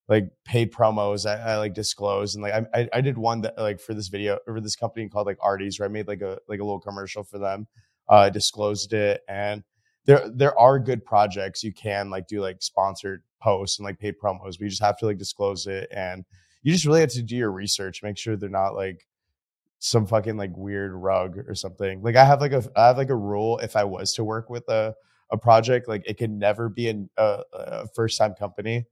like 0.09 0.31
paid 0.45 0.73
promos 0.73 1.27
I, 1.27 1.53
I, 1.53 1.57
like 1.57 1.75
disclosed 1.75 2.37
and 2.37 2.43
like 2.43 2.53
I, 2.75 2.89
I 2.93 3.01
did 3.01 3.17
one 3.17 3.41
that 3.43 3.57
like 3.57 3.81
for 3.81 3.95
this 3.95 4.09
video 4.09 4.39
for 4.45 4.61
this 4.61 4.77
company 4.77 5.09
called 5.09 5.27
like 5.27 5.39
Arties 5.39 5.79
where 5.79 5.89
I 5.89 5.93
made 5.93 6.09
like 6.09 6.21
a 6.21 6.39
like 6.49 6.61
a 6.61 6.65
little 6.65 6.81
commercial 6.81 7.23
for 7.25 7.39
them. 7.39 7.67
Uh, 8.07 8.29
disclosed 8.29 8.93
it 8.93 9.23
and 9.29 9.65
there 10.05 10.29
there 10.29 10.59
are 10.59 10.79
good 10.79 11.03
projects 11.07 11.65
you 11.65 11.73
can 11.73 12.11
like 12.11 12.27
do 12.27 12.43
like 12.43 12.63
sponsored 12.63 13.23
posts 13.41 13.79
and 13.79 13.87
like 13.87 13.99
paid 13.99 14.15
promos, 14.23 14.59
but 14.59 14.61
you 14.61 14.69
just 14.69 14.83
have 14.83 14.99
to 14.99 15.07
like 15.07 15.17
disclose 15.17 15.67
it 15.67 15.89
and 15.91 16.25
you 16.63 16.73
just 16.73 16.85
really 16.85 17.01
have 17.01 17.11
to 17.11 17.23
do 17.23 17.37
your 17.37 17.51
research, 17.51 18.03
make 18.03 18.19
sure 18.19 18.37
they're 18.37 18.51
not 18.51 18.75
like 18.75 19.07
some 19.79 20.07
fucking 20.07 20.37
like 20.37 20.55
weird 20.55 20.93
rug 20.93 21.39
or 21.49 21.55
something. 21.55 22.03
Like 22.03 22.17
I 22.17 22.27
have 22.27 22.43
like 22.43 22.53
a 22.53 22.63
I 22.77 22.89
have 22.89 22.99
like 22.99 23.09
a 23.09 23.17
rule 23.17 23.59
if 23.61 23.75
I 23.75 23.85
was 23.85 24.13
to 24.15 24.25
work 24.25 24.51
with 24.51 24.69
a 24.69 24.95
a 25.35 25.39
project, 25.39 25.89
like 25.89 26.03
it 26.07 26.17
can 26.17 26.39
never 26.39 26.69
be 26.69 26.89
an, 26.89 27.11
a, 27.17 27.43
a 27.53 27.89
first 27.89 28.17
time 28.17 28.35
company. 28.35 28.87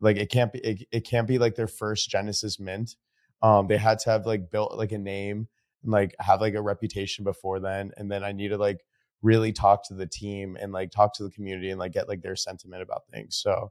Like 0.00 0.16
it 0.16 0.30
can't 0.30 0.52
be 0.52 0.60
it, 0.60 0.88
it 0.90 1.00
can't 1.04 1.28
be 1.28 1.38
like 1.38 1.56
their 1.56 1.66
first 1.66 2.08
Genesis 2.08 2.58
mint. 2.58 2.96
Um, 3.42 3.66
they 3.66 3.76
had 3.76 3.98
to 4.00 4.10
have 4.10 4.26
like 4.26 4.50
built 4.50 4.76
like 4.76 4.92
a 4.92 4.98
name 4.98 5.48
and 5.82 5.92
like 5.92 6.14
have 6.18 6.40
like 6.40 6.54
a 6.54 6.62
reputation 6.62 7.24
before 7.24 7.60
then, 7.60 7.92
and 7.96 8.10
then 8.10 8.24
I 8.24 8.32
needed 8.32 8.58
like 8.58 8.84
really 9.22 9.52
talk 9.52 9.86
to 9.88 9.94
the 9.94 10.06
team 10.06 10.56
and 10.58 10.72
like 10.72 10.90
talk 10.90 11.14
to 11.14 11.24
the 11.24 11.30
community 11.30 11.70
and 11.70 11.78
like 11.78 11.92
get 11.92 12.08
like 12.08 12.22
their 12.22 12.36
sentiment 12.36 12.82
about 12.82 13.06
things. 13.12 13.36
So 13.36 13.70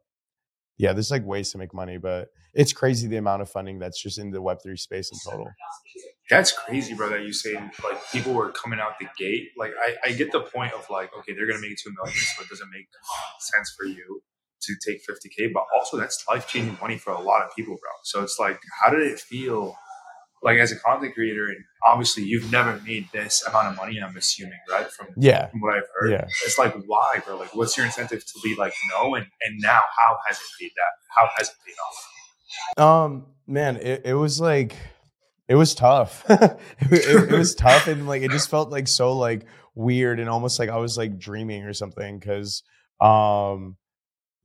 yeah, 0.79 0.93
there's 0.93 1.11
like 1.11 1.25
ways 1.25 1.51
to 1.51 1.57
make 1.57 1.73
money, 1.73 1.97
but 1.97 2.29
it's 2.53 2.71
crazy 2.71 3.07
the 3.07 3.17
amount 3.17 3.41
of 3.41 3.49
funding 3.49 3.79
that's 3.79 4.01
just 4.01 4.17
in 4.17 4.31
the 4.31 4.41
Web 4.41 4.59
three 4.63 4.77
space 4.77 5.11
in 5.11 5.19
total. 5.29 5.51
That's 6.29 6.53
crazy, 6.53 6.93
bro. 6.93 7.09
That 7.09 7.23
you 7.23 7.33
say 7.33 7.55
like 7.83 7.99
people 8.11 8.33
were 8.33 8.49
coming 8.51 8.79
out 8.79 8.97
the 8.97 9.07
gate. 9.17 9.49
Like 9.57 9.73
I, 9.83 10.09
I 10.09 10.11
get 10.13 10.31
the 10.31 10.39
point 10.39 10.73
of 10.73 10.89
like, 10.89 11.11
okay, 11.19 11.33
they're 11.33 11.47
gonna 11.47 11.59
make 11.59 11.77
two 11.77 11.91
million, 12.01 12.17
so 12.17 12.43
it 12.43 12.49
doesn't 12.49 12.69
make 12.71 12.87
sense 13.39 13.75
for 13.77 13.85
you 13.85 14.21
to 14.61 14.75
take 14.85 15.01
50k, 15.05 15.51
but 15.53 15.63
also 15.75 15.97
that's 15.97 16.23
life 16.29 16.47
changing 16.47 16.77
money 16.81 16.97
for 16.97 17.11
a 17.11 17.19
lot 17.19 17.41
of 17.41 17.49
people, 17.55 17.73
bro. 17.73 17.91
So 18.03 18.23
it's 18.23 18.37
like, 18.39 18.59
how 18.81 18.89
did 18.89 19.01
it 19.01 19.19
feel 19.19 19.75
like 20.41 20.57
as 20.57 20.71
a 20.71 20.79
content 20.79 21.13
creator, 21.13 21.47
and 21.47 21.57
obviously 21.85 22.23
you've 22.23 22.51
never 22.51 22.79
made 22.85 23.07
this 23.11 23.43
amount 23.47 23.67
of 23.67 23.75
money. 23.75 23.99
I'm 23.99 24.15
assuming, 24.15 24.59
right? 24.69 24.89
From 24.91 25.07
yeah, 25.17 25.47
from 25.47 25.61
what 25.61 25.75
I've 25.75 25.87
heard, 25.99 26.11
yeah. 26.11 26.25
It's 26.45 26.57
like 26.57 26.75
why, 26.85 27.21
bro? 27.25 27.37
Like, 27.37 27.55
what's 27.55 27.75
your 27.77 27.85
incentive 27.85 28.25
to 28.25 28.39
be 28.43 28.55
like 28.55 28.73
no? 28.91 29.15
And 29.15 29.25
and 29.41 29.59
now, 29.61 29.81
how 29.97 30.17
has 30.27 30.37
it 30.37 30.43
paid 30.59 30.71
that? 30.75 31.17
How 31.17 31.29
has 31.37 31.49
it 31.49 31.55
paid 31.65 31.75
off? 31.85 33.05
Um, 33.05 33.25
man, 33.47 33.77
it, 33.77 34.01
it 34.05 34.13
was 34.13 34.39
like 34.39 34.75
it 35.47 35.55
was 35.55 35.73
tough. 35.75 36.25
it, 36.29 36.59
it, 36.91 37.31
it 37.31 37.37
was 37.37 37.55
tough, 37.55 37.87
and 37.87 38.07
like 38.07 38.21
it 38.21 38.31
just 38.31 38.49
felt 38.49 38.69
like 38.69 38.87
so 38.87 39.17
like 39.17 39.45
weird 39.75 40.19
and 40.19 40.29
almost 40.29 40.59
like 40.59 40.69
I 40.69 40.77
was 40.77 40.97
like 40.97 41.17
dreaming 41.17 41.63
or 41.63 41.73
something 41.73 42.19
because 42.19 42.63
um 42.99 43.77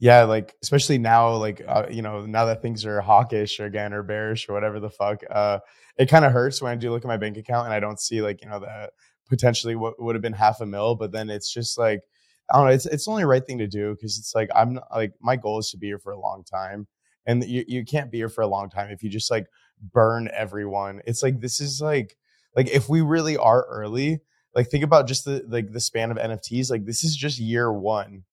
yeah, 0.05 0.25
like 0.25 0.55
especially 0.63 0.99
now, 0.99 1.35
like 1.37 1.63
uh, 1.67 1.87
you 1.91 2.03
know, 2.03 2.27
now 2.27 2.45
that 2.45 2.61
things 2.61 2.85
are 2.85 3.01
hawkish 3.01 3.59
again 3.59 3.95
or 3.95 4.03
bearish 4.03 4.51
or 4.51 4.53
whatever 4.53 4.79
the 4.79 4.91
fuck, 4.91 5.23
uh, 5.31 5.61
it 5.97 6.11
kind 6.11 6.27
of 6.27 6.33
hurts 6.33 6.61
when 6.61 6.71
I 6.71 6.75
do 6.75 6.91
look 6.91 7.07
at 7.07 7.09
my 7.09 7.17
bank 7.17 7.39
account 7.39 7.65
and 7.65 7.73
I 7.73 7.81
don't 7.81 7.99
see 7.99 8.21
like 8.21 8.43
you 8.43 8.51
know 8.51 8.61
that 8.61 8.91
potentially 9.31 9.77
what 9.77 9.95
would 9.99 10.15
have 10.15 10.21
been 10.21 10.35
half 10.35 10.61
a 10.61 10.67
mil, 10.67 10.95
but 10.95 11.11
then 11.11 11.31
it's 11.31 11.51
just 11.51 11.79
like 11.79 12.03
I 12.53 12.59
don't 12.59 12.67
know, 12.67 12.75
it's 12.75 12.85
it's 12.85 13.07
the 13.07 13.13
only 13.13 13.25
right 13.25 13.43
thing 13.47 13.57
to 13.61 13.67
do 13.67 13.95
because 13.95 14.19
it's 14.19 14.35
like 14.35 14.51
I'm 14.55 14.75
not, 14.75 14.85
like 14.95 15.15
my 15.23 15.37
goal 15.37 15.59
is 15.59 15.71
to 15.71 15.79
be 15.79 15.87
here 15.87 15.99
for 15.99 16.13
a 16.13 16.21
long 16.21 16.45
time, 16.45 16.87
and 17.25 17.43
you 17.43 17.65
you 17.67 17.83
can't 17.83 18.11
be 18.13 18.19
here 18.19 18.29
for 18.29 18.43
a 18.43 18.47
long 18.47 18.69
time 18.69 18.91
if 18.91 19.03
you 19.03 19.09
just 19.09 19.31
like 19.31 19.47
burn 19.95 20.29
everyone. 20.35 21.01
It's 21.07 21.23
like 21.23 21.41
this 21.41 21.61
is 21.63 21.81
like 21.81 22.15
like 22.55 22.69
if 22.69 22.91
we 22.91 23.01
really 23.01 23.39
are 23.39 23.65
early, 23.71 24.21
like 24.55 24.69
think 24.69 24.85
about 24.85 25.09
just 25.09 25.25
the 25.25 25.47
like 25.49 25.73
the 25.73 25.81
span 25.81 26.11
of 26.11 26.19
NFTs, 26.19 26.71
like 26.71 26.85
this 26.85 27.05
is 27.05 27.17
just 27.17 27.39
year 27.39 27.73
one 27.73 28.25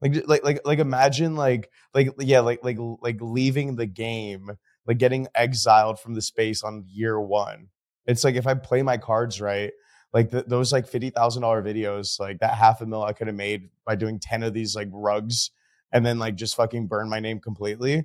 like 0.00 0.26
like 0.26 0.44
like 0.44 0.60
like 0.64 0.78
imagine 0.78 1.36
like 1.36 1.70
like 1.94 2.10
yeah 2.18 2.40
like 2.40 2.60
like 2.64 2.78
like 3.00 3.18
leaving 3.20 3.76
the 3.76 3.86
game 3.86 4.50
like 4.86 4.98
getting 4.98 5.28
exiled 5.34 6.00
from 6.00 6.14
the 6.14 6.22
space 6.22 6.62
on 6.62 6.84
year 6.88 7.20
one. 7.20 7.68
It's 8.06 8.24
like 8.24 8.34
if 8.34 8.46
i 8.46 8.54
play 8.54 8.82
my 8.82 8.96
cards 8.96 9.40
right 9.40 9.72
like 10.12 10.30
those 10.30 10.72
like 10.72 10.90
$50000 10.90 11.12
videos 11.14 12.18
like 12.18 12.40
that 12.40 12.54
half 12.54 12.80
a 12.80 12.86
mil 12.86 13.02
i 13.04 13.12
could 13.12 13.28
have 13.28 13.36
made 13.36 13.68
by 13.84 13.94
doing 13.94 14.18
10 14.18 14.42
of 14.42 14.54
these 14.54 14.74
like 14.74 14.88
rugs 14.90 15.50
and 15.92 16.04
then 16.04 16.18
like 16.18 16.34
just 16.34 16.56
fucking 16.56 16.86
burn 16.86 17.08
my 17.08 17.20
name 17.20 17.40
completely. 17.40 18.04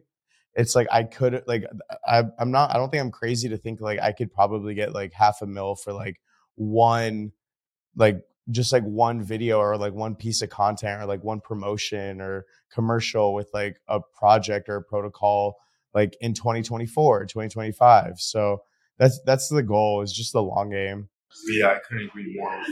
It's 0.53 0.75
like 0.75 0.87
i 0.91 1.03
could 1.03 1.43
like 1.47 1.65
I, 2.07 2.23
i'm 2.39 2.51
not 2.51 2.73
i 2.73 2.77
don't 2.77 2.89
think 2.89 3.01
i'm 3.01 3.11
crazy 3.11 3.49
to 3.49 3.57
think 3.57 3.81
like 3.81 3.99
i 3.99 4.11
could 4.11 4.31
probably 4.31 4.73
get 4.73 4.93
like 4.93 5.11
half 5.13 5.41
a 5.41 5.45
mil 5.45 5.75
for 5.75 5.91
like 5.91 6.21
one 6.55 7.31
like 7.95 8.21
just 8.51 8.71
like 8.71 8.83
one 8.83 9.23
video 9.23 9.59
or 9.59 9.77
like 9.77 9.93
one 9.93 10.15
piece 10.15 10.41
of 10.41 10.49
content 10.49 11.01
or 11.01 11.05
like 11.05 11.23
one 11.23 11.41
promotion 11.41 12.21
or 12.21 12.45
commercial 12.71 13.33
with 13.33 13.49
like 13.53 13.77
a 13.87 13.99
project 13.99 14.69
or 14.69 14.77
a 14.77 14.83
protocol 14.83 15.57
like 15.93 16.15
in 16.21 16.33
2024 16.33 17.25
2025 17.25 18.19
so 18.19 18.61
that's 18.97 19.19
that's 19.25 19.49
the 19.49 19.63
goal 19.63 20.01
is 20.01 20.13
just 20.13 20.31
the 20.33 20.41
long 20.41 20.69
game. 20.69 21.09
Yeah 21.49 21.67
i 21.67 21.79
couldn't 21.87 22.07
agree 22.07 22.35
more 22.37 22.63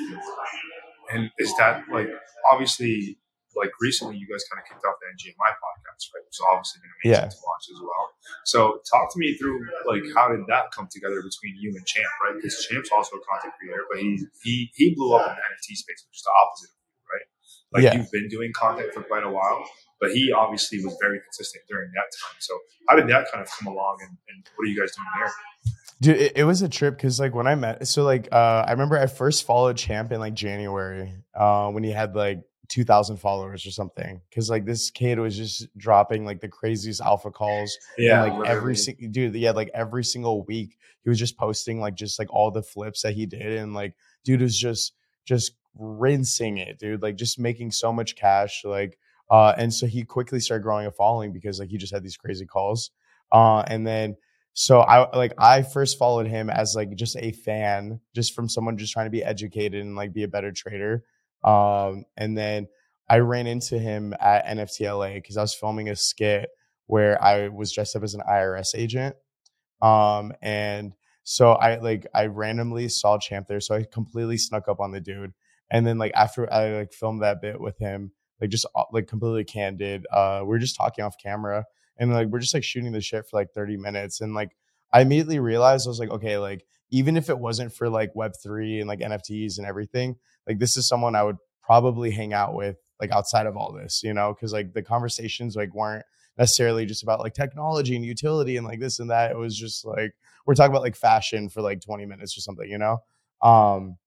and 1.12 1.30
is 1.38 1.54
that 1.58 1.84
like 1.92 2.08
obviously 2.52 3.18
like 3.56 3.72
recently 3.80 4.18
you 4.18 4.26
guys 4.26 4.44
kind 4.50 4.62
of 4.62 4.66
kicked 4.66 4.84
off 4.86 4.98
the 4.98 5.08
NGMI 5.14 5.52
podcast, 5.62 6.10
right? 6.14 6.26
Which 6.26 6.38
obviously 6.50 6.82
been 6.82 6.94
amazing 7.02 7.30
yeah. 7.30 7.30
to 7.30 7.40
watch 7.46 7.66
as 7.70 7.80
well. 7.82 8.06
So 8.46 8.82
talk 8.90 9.14
to 9.14 9.18
me 9.20 9.38
through 9.38 9.62
like 9.86 10.04
how 10.16 10.30
did 10.30 10.46
that 10.50 10.74
come 10.74 10.90
together 10.90 11.22
between 11.22 11.56
you 11.58 11.74
and 11.76 11.86
Champ, 11.86 12.10
right? 12.24 12.36
Because 12.36 12.66
Champ's 12.66 12.90
also 12.90 13.18
a 13.18 13.24
content 13.26 13.54
creator, 13.60 13.86
but 13.90 14.02
he 14.02 14.22
he 14.42 14.72
he 14.74 14.96
blew 14.96 15.14
up 15.14 15.30
in 15.30 15.36
the 15.38 15.44
NFT 15.44 15.78
space, 15.78 16.02
which 16.10 16.18
is 16.18 16.26
the 16.26 16.34
opposite 16.44 16.72
of 16.74 16.82
you, 16.82 17.02
right? 17.10 17.28
Like 17.74 17.84
yeah. 17.86 17.94
you've 17.98 18.12
been 18.12 18.30
doing 18.30 18.52
content 18.54 18.94
for 18.94 19.04
quite 19.04 19.24
a 19.24 19.32
while, 19.32 19.66
but 20.00 20.12
he 20.12 20.32
obviously 20.32 20.84
was 20.84 20.98
very 21.02 21.20
consistent 21.22 21.64
during 21.70 21.90
that 21.94 22.10
time. 22.22 22.38
So 22.40 22.58
how 22.90 22.96
did 22.96 23.08
that 23.10 23.32
kind 23.32 23.44
of 23.44 23.50
come 23.50 23.72
along 23.72 23.98
and, 24.02 24.18
and 24.30 24.46
what 24.56 24.66
are 24.66 24.72
you 24.72 24.80
guys 24.80 24.92
doing 24.96 25.08
there? 25.18 25.34
Dude, 26.02 26.18
it, 26.18 26.38
it 26.38 26.44
was 26.44 26.62
a 26.62 26.70
trip 26.70 26.98
because 26.98 27.20
like 27.20 27.34
when 27.34 27.48
I 27.48 27.56
met, 27.56 27.88
so 27.88 28.04
like 28.04 28.28
uh, 28.32 28.66
I 28.68 28.72
remember 28.72 28.98
I 28.98 29.08
first 29.08 29.46
followed 29.46 29.78
Champ 29.78 30.12
in 30.12 30.20
like 30.20 30.34
January 30.34 31.14
uh, 31.34 31.70
when 31.72 31.84
he 31.84 31.92
had 31.92 32.16
like 32.16 32.42
2,000 32.74 33.18
followers 33.18 33.68
or 33.68 33.72
something. 33.72 34.20
Because 34.30 34.50
like 34.50 34.66
this 34.66 34.90
kid 34.90 35.20
was 35.20 35.38
just 35.38 35.68
dropping 35.78 36.26
like 36.26 36.42
the 36.42 36.48
craziest 36.48 37.02
alpha 37.02 37.30
calls. 37.30 37.78
Yeah, 38.00 38.24
and, 38.24 38.40
like 38.40 38.50
every 38.50 38.76
single 38.76 39.10
dude, 39.10 39.36
yeah, 39.36 39.52
like 39.52 39.70
every 39.76 40.04
single 40.04 40.44
week 40.46 40.76
he 41.04 41.10
was 41.10 41.20
just 41.20 41.38
posting 41.38 41.80
like 41.80 41.94
just 41.94 42.18
like 42.18 42.34
all 42.34 42.50
the 42.50 42.64
flips 42.64 43.04
that 43.04 43.14
he 43.14 43.28
did, 43.28 43.60
and 43.60 43.76
like 43.76 43.94
dude 44.24 44.42
was 44.42 44.58
just 44.58 44.94
just 45.24 45.52
rinsing 45.78 46.58
it, 46.58 46.80
dude. 46.80 47.04
Like 47.04 47.16
just 47.16 47.38
making 47.38 47.72
so 47.72 47.94
much 47.94 48.16
cash, 48.16 48.64
like. 48.66 48.98
Uh, 49.30 49.54
and 49.58 49.74
so 49.74 49.88
he 49.88 50.04
quickly 50.04 50.40
started 50.40 50.62
growing 50.62 50.86
a 50.86 50.92
following 50.92 51.32
because 51.32 51.60
like 51.60 51.70
he 51.70 51.78
just 51.78 51.94
had 51.94 52.04
these 52.04 52.18
crazy 52.18 52.46
calls. 52.46 52.92
Uh, 53.32 53.64
and 53.68 53.88
then 53.88 54.16
so 54.54 54.82
I 54.82 55.16
like 55.16 55.34
I 55.38 55.64
first 55.64 55.98
followed 55.98 56.28
him 56.28 56.50
as 56.50 56.76
like 56.76 56.94
just 56.96 57.16
a 57.18 57.32
fan, 57.32 58.00
just 58.14 58.36
from 58.36 58.50
someone 58.50 58.78
just 58.78 58.94
trying 58.94 59.08
to 59.08 59.12
be 59.12 59.24
educated 59.24 59.82
and 59.82 59.96
like 59.96 60.14
be 60.14 60.24
a 60.24 60.28
better 60.28 60.52
trader. 60.52 61.04
Um, 61.44 62.06
and 62.18 62.38
then 62.38 62.68
I 63.10 63.20
ran 63.20 63.48
into 63.48 63.78
him 63.78 64.14
at 64.20 64.46
NFTLA 64.46 65.16
because 65.16 65.38
I 65.38 65.42
was 65.42 65.54
filming 65.54 65.90
a 65.90 65.96
skit 65.96 66.50
where 66.88 67.22
I 67.22 67.50
was 67.50 67.72
dressed 67.72 67.96
up 67.96 68.04
as 68.04 68.14
an 68.14 68.22
IRS 68.30 68.76
agent. 68.76 69.16
Um, 69.82 70.34
and 70.42 70.94
so 71.24 71.52
I 71.54 71.78
like 71.80 72.08
I 72.14 72.28
randomly 72.28 72.90
saw 72.90 73.18
Champ 73.18 73.48
there, 73.48 73.60
so 73.60 73.76
I 73.76 73.86
completely 73.92 74.38
snuck 74.38 74.68
up 74.68 74.80
on 74.80 74.92
the 74.92 75.02
dude. 75.02 75.34
And 75.72 75.86
then 75.86 75.98
like 75.98 76.12
after 76.16 76.52
I 76.52 76.78
like 76.78 76.94
filmed 76.94 77.22
that 77.22 77.42
bit 77.42 77.60
with 77.60 77.78
him, 77.78 78.12
like 78.40 78.50
just 78.50 78.66
uh, 78.76 78.84
like 78.92 79.08
completely 79.08 79.44
candid, 79.44 80.06
uh, 80.12 80.44
we 80.46 80.56
are 80.56 80.60
just 80.60 80.76
talking 80.76 81.04
off 81.04 81.18
camera 81.22 81.66
and 81.98 82.12
like 82.12 82.28
we're 82.28 82.40
just 82.40 82.54
like 82.54 82.64
shooting 82.64 82.92
the 82.92 83.02
shit 83.02 83.28
for 83.28 83.40
like 83.40 83.52
30 83.52 83.78
minutes 83.78 84.22
and 84.22 84.34
like 84.34 84.56
i 84.92 85.02
immediately 85.02 85.40
realized 85.40 85.88
i 85.88 85.90
was 85.90 86.00
like 86.00 86.10
okay 86.10 86.38
like 86.38 86.66
even 86.94 87.18
if 87.18 87.30
it 87.30 87.38
wasn't 87.38 87.74
for 87.74 87.90
like 87.90 88.14
web3 88.14 88.80
and 88.80 88.88
like 88.88 89.00
nfts 89.00 89.58
and 89.58 89.68
everything 89.68 90.16
like 90.48 90.60
this 90.60 90.78
is 90.78 90.88
someone 90.88 91.16
i 91.16 91.24
would 91.24 91.38
probably 91.62 92.12
hang 92.12 92.34
out 92.34 92.54
with 92.54 92.78
like 93.02 93.12
outside 93.12 93.46
of 93.48 93.58
all 93.58 93.74
this 93.74 94.02
you 94.04 94.14
know 94.14 94.34
because 94.34 94.54
like 94.54 94.74
the 94.74 94.82
conversations 94.82 95.56
like 95.56 95.74
weren't 95.74 96.06
necessarily 96.38 96.86
just 96.86 97.04
about 97.04 97.20
like 97.20 97.34
technology 97.34 97.96
and 97.96 98.06
utility 98.06 98.58
and 98.58 98.66
like 98.66 98.80
this 98.80 99.00
and 99.00 99.10
that 99.10 99.32
it 99.32 99.38
was 99.38 99.58
just 99.58 99.86
like 99.86 100.14
we're 100.46 100.56
talking 100.56 100.72
about 100.72 100.82
like 100.82 100.96
fashion 100.96 101.50
for 101.50 101.62
like 101.62 101.82
20 101.82 102.06
minutes 102.06 102.38
or 102.38 102.42
something 102.42 102.70
you 102.70 102.78
know 102.78 102.98
um 103.42 103.98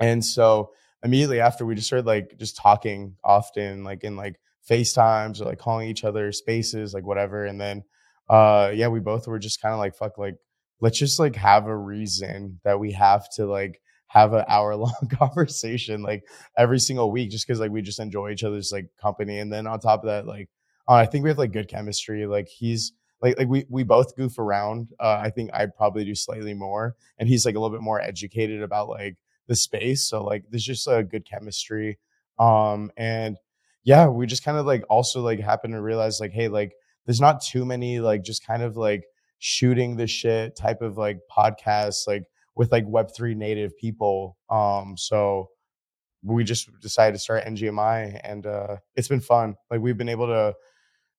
and 0.00 0.24
so 0.24 0.70
immediately 1.02 1.40
after 1.40 1.64
we 1.66 1.74
just 1.74 1.86
started 1.86 2.06
like 2.06 2.36
just 2.38 2.56
talking 2.56 3.16
often 3.22 3.84
like 3.84 4.04
in 4.04 4.16
like 4.16 4.40
FaceTimes 4.68 5.40
or 5.40 5.44
like 5.44 5.58
calling 5.58 5.88
each 5.88 6.04
other 6.04 6.32
spaces, 6.32 6.94
like 6.94 7.04
whatever. 7.04 7.44
And 7.44 7.60
then 7.60 7.84
uh 8.28 8.72
yeah, 8.74 8.88
we 8.88 9.00
both 9.00 9.28
were 9.28 9.38
just 9.38 9.60
kind 9.60 9.74
of 9.74 9.78
like, 9.78 9.94
fuck, 9.94 10.16
like, 10.16 10.36
let's 10.80 10.98
just 10.98 11.18
like 11.18 11.36
have 11.36 11.66
a 11.66 11.76
reason 11.76 12.60
that 12.64 12.78
we 12.78 12.92
have 12.92 13.28
to 13.36 13.46
like 13.46 13.80
have 14.08 14.32
an 14.32 14.44
hour 14.48 14.76
long 14.76 15.08
conversation 15.18 16.02
like 16.02 16.24
every 16.56 16.78
single 16.78 17.10
week 17.10 17.30
just 17.30 17.46
because 17.46 17.58
like 17.58 17.72
we 17.72 17.82
just 17.82 17.98
enjoy 17.98 18.30
each 18.30 18.44
other's 18.44 18.70
like 18.72 18.88
company. 19.00 19.40
And 19.40 19.52
then 19.52 19.66
on 19.66 19.80
top 19.80 20.00
of 20.00 20.06
that, 20.06 20.26
like 20.26 20.48
uh, 20.88 20.94
I 20.94 21.06
think 21.06 21.24
we 21.24 21.30
have 21.30 21.38
like 21.38 21.52
good 21.52 21.68
chemistry. 21.68 22.26
Like 22.26 22.48
he's 22.48 22.92
like 23.20 23.38
like 23.38 23.48
we 23.48 23.64
we 23.68 23.82
both 23.82 24.14
goof 24.16 24.38
around. 24.38 24.88
Uh, 25.00 25.20
I 25.22 25.30
think 25.30 25.50
I 25.52 25.66
probably 25.66 26.04
do 26.04 26.14
slightly 26.14 26.54
more, 26.54 26.94
and 27.18 27.28
he's 27.28 27.44
like 27.44 27.56
a 27.56 27.58
little 27.58 27.76
bit 27.76 27.82
more 27.82 28.00
educated 28.00 28.62
about 28.62 28.88
like 28.88 29.16
the 29.48 29.56
space. 29.56 30.06
So 30.06 30.22
like 30.22 30.44
there's 30.50 30.64
just 30.64 30.86
a 30.86 31.02
good 31.02 31.24
chemistry. 31.24 31.98
Um 32.38 32.90
and 32.96 33.36
yeah, 33.84 34.06
we 34.08 34.26
just 34.26 34.44
kind 34.44 34.58
of 34.58 34.66
like 34.66 34.84
also 34.88 35.20
like 35.20 35.40
happen 35.40 35.72
to 35.72 35.80
realize 35.80 36.20
like, 36.20 36.32
hey, 36.32 36.48
like 36.48 36.72
there's 37.06 37.20
not 37.20 37.42
too 37.42 37.64
many 37.64 38.00
like 38.00 38.22
just 38.22 38.46
kind 38.46 38.62
of 38.62 38.76
like 38.76 39.04
shooting 39.46 39.94
the 39.94 40.06
shit 40.06 40.56
type 40.56 40.80
of 40.80 40.96
like 40.96 41.20
podcasts 41.30 42.06
like 42.06 42.24
with 42.56 42.72
like 42.72 42.86
web3 42.86 43.36
native 43.36 43.76
people 43.76 44.38
um 44.48 44.94
so 44.96 45.50
we 46.22 46.42
just 46.42 46.70
decided 46.80 47.12
to 47.12 47.18
start 47.18 47.44
ngmi 47.44 48.18
and 48.24 48.46
uh 48.46 48.74
it's 48.96 49.08
been 49.08 49.20
fun 49.20 49.54
like 49.70 49.82
we've 49.82 49.98
been 49.98 50.08
able 50.08 50.26
to 50.26 50.54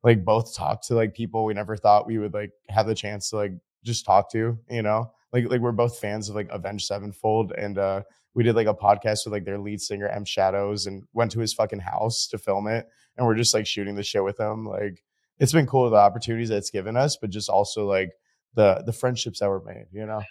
like 0.03 0.25
both 0.25 0.55
talk 0.55 0.81
to 0.81 0.95
like 0.95 1.13
people 1.13 1.45
we 1.45 1.53
never 1.53 1.77
thought 1.77 2.07
we 2.07 2.17
would 2.17 2.33
like 2.33 2.49
have 2.67 2.87
the 2.87 2.95
chance 2.95 3.29
to 3.29 3.35
like 3.35 3.51
just 3.83 4.05
talk 4.05 4.31
to 4.31 4.57
you 4.71 4.81
know 4.81 5.05
like 5.31 5.45
like 5.47 5.61
we're 5.61 5.71
both 5.71 5.99
fans 5.99 6.27
of 6.27 6.33
like 6.33 6.49
avenged 6.49 6.87
sevenfold 6.87 7.51
and 7.51 7.77
uh 7.77 8.01
we 8.33 8.43
did 8.43 8.55
like 8.55 8.67
a 8.67 8.73
podcast 8.73 9.19
with 9.25 9.33
like 9.33 9.45
their 9.45 9.57
lead 9.57 9.81
singer 9.81 10.07
M 10.09 10.25
Shadows 10.25 10.87
and 10.87 11.03
went 11.13 11.31
to 11.31 11.39
his 11.39 11.53
fucking 11.53 11.79
house 11.79 12.27
to 12.27 12.37
film 12.37 12.67
it. 12.67 12.85
And 13.15 13.25
we're 13.25 13.35
just 13.35 13.53
like 13.53 13.65
shooting 13.65 13.95
the 13.95 14.03
shit 14.03 14.23
with 14.23 14.37
him. 14.37 14.65
Like 14.65 15.01
it's 15.39 15.51
been 15.51 15.65
cool 15.65 15.89
the 15.89 15.97
opportunities 15.97 16.49
that 16.49 16.57
it's 16.57 16.69
given 16.69 16.95
us, 16.95 17.17
but 17.19 17.29
just 17.29 17.49
also 17.49 17.85
like 17.85 18.11
the 18.55 18.83
the 18.85 18.93
friendships 18.93 19.39
that 19.39 19.49
were 19.49 19.63
made, 19.63 19.85
you 19.91 20.05
know? 20.05 20.21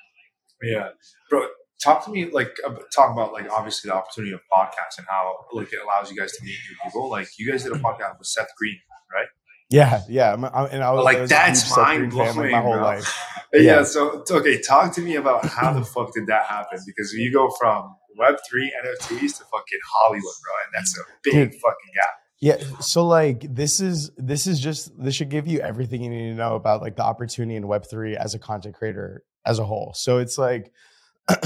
Yeah. 0.62 0.90
Bro, 1.31 1.47
talk 1.83 2.05
to 2.07 2.11
me 2.11 2.31
like 2.31 2.57
talk 2.95 3.12
about 3.12 3.33
like 3.33 3.51
obviously 3.51 3.88
the 3.88 3.95
opportunity 3.95 4.33
of 4.33 4.40
podcasts 4.53 4.99
and 4.99 5.07
how 5.09 5.35
like 5.53 5.73
it 5.73 5.79
allows 5.85 6.11
you 6.11 6.17
guys 6.17 6.33
to 6.33 6.45
meet 6.45 6.57
new 6.69 6.77
people. 6.83 7.11
Like 7.11 7.29
you 7.38 7.51
guys 7.51 7.64
did 7.64 7.73
a 7.73 7.79
podcast 7.79 8.19
with 8.19 8.27
Seth 8.27 8.49
Green, 8.59 8.79
right? 9.12 9.27
Yeah, 9.71 10.03
yeah, 10.09 10.33
I'm, 10.33 10.45
I'm, 10.45 10.69
and 10.71 10.83
I 10.83 10.93
was 10.93 11.05
like 11.05 11.19
I 11.19 11.21
was 11.23 11.31
that's 11.31 11.77
mind 11.77 12.11
blowing, 12.11 12.51
my 12.51 12.61
whole 12.61 12.75
bro. 12.75 12.83
life. 12.83 13.19
Yeah. 13.55 13.61
yeah. 13.61 13.83
so 13.85 14.25
okay, 14.29 14.61
talk 14.61 14.93
to 14.97 15.01
me 15.01 15.14
about 15.14 15.47
how 15.47 15.73
the 15.73 15.85
fuck 15.85 16.12
did 16.12 16.27
that 16.27 16.47
happen? 16.47 16.81
Because 16.85 17.12
you 17.12 17.33
go 17.33 17.49
from 17.57 17.95
Web 18.19 18.35
three 18.51 18.73
NFTs 18.85 19.38
to 19.38 19.45
fucking 19.45 19.79
Hollywood, 19.95 20.35
bro, 20.43 20.53
and 20.64 20.73
that's 20.75 20.99
a 20.99 21.03
big 21.23 21.35
Dude, 21.35 21.61
fucking 21.61 21.93
gap. 21.95 22.11
Yeah, 22.40 22.59
so 22.81 23.07
like 23.07 23.47
this 23.55 23.81
is 23.81 24.11
this 24.16 24.47
is 24.47 24.61
just 24.61 24.92
this 25.03 25.14
should 25.14 25.31
give 25.31 25.47
you 25.47 25.61
everything 25.61 26.03
you 26.03 26.11
need 26.11 26.31
to 26.31 26.35
know 26.35 26.57
about 26.57 26.83
like 26.83 26.97
the 26.97 27.05
opportunity 27.05 27.57
in 27.57 27.66
Web 27.66 27.87
three 27.87 28.16
as 28.16 28.35
a 28.35 28.38
content 28.38 28.75
creator 28.75 29.23
as 29.47 29.59
a 29.59 29.64
whole. 29.64 29.92
So 29.94 30.18
it's 30.18 30.37
like 30.37 30.73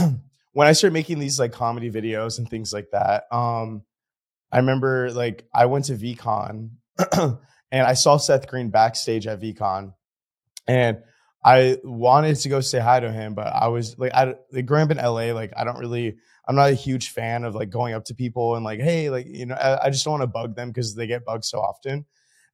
when 0.53 0.67
I 0.67 0.73
started 0.73 0.95
making 0.95 1.19
these 1.19 1.39
like 1.39 1.53
comedy 1.53 1.91
videos 1.91 2.39
and 2.39 2.49
things 2.49 2.73
like 2.73 2.91
that. 2.93 3.25
Um, 3.31 3.83
I 4.51 4.57
remember 4.59 5.11
like 5.13 5.47
I 5.55 5.67
went 5.67 5.87
to 5.87 5.95
VeeCon 5.95 6.71
and 7.13 7.39
I 7.87 7.95
saw 7.95 8.17
Seth 8.17 8.49
Green 8.49 8.71
backstage 8.71 9.27
at 9.27 9.41
VeeCon 9.41 9.93
and 10.67 10.99
I 11.45 11.79
wanted 11.85 12.37
to 12.37 12.49
go 12.49 12.61
say 12.61 12.79
hi 12.79 13.01
to 13.01 13.13
him, 13.13 13.35
but 13.35 13.47
I 13.47 13.69
was 13.69 13.99
like, 13.99 14.13
I 14.13 14.35
like 14.53 14.67
growing 14.67 14.85
up 14.85 14.91
in 14.91 14.97
LA, 14.99 15.33
like 15.33 15.53
I 15.57 15.65
don't 15.65 15.79
really, 15.79 16.17
I'm 16.49 16.57
not 16.57 16.71
a 16.71 16.75
huge 16.75 17.11
fan 17.11 17.45
of 17.45 17.55
like 17.55 17.69
going 17.69 17.93
up 17.93 18.07
to 18.07 18.15
people 18.15 18.57
and 18.57 18.65
like, 18.65 18.81
hey, 18.81 19.11
like 19.11 19.27
you 19.27 19.47
know, 19.47 19.55
I, 19.55 19.87
I 19.87 19.91
just 19.91 20.05
don't 20.05 20.13
want 20.13 20.23
to 20.23 20.29
bug 20.29 20.57
them 20.57 20.71
because 20.71 20.95
they 20.95 21.07
get 21.07 21.25
bugged 21.25 21.45
so 21.45 21.61
often. 21.61 22.07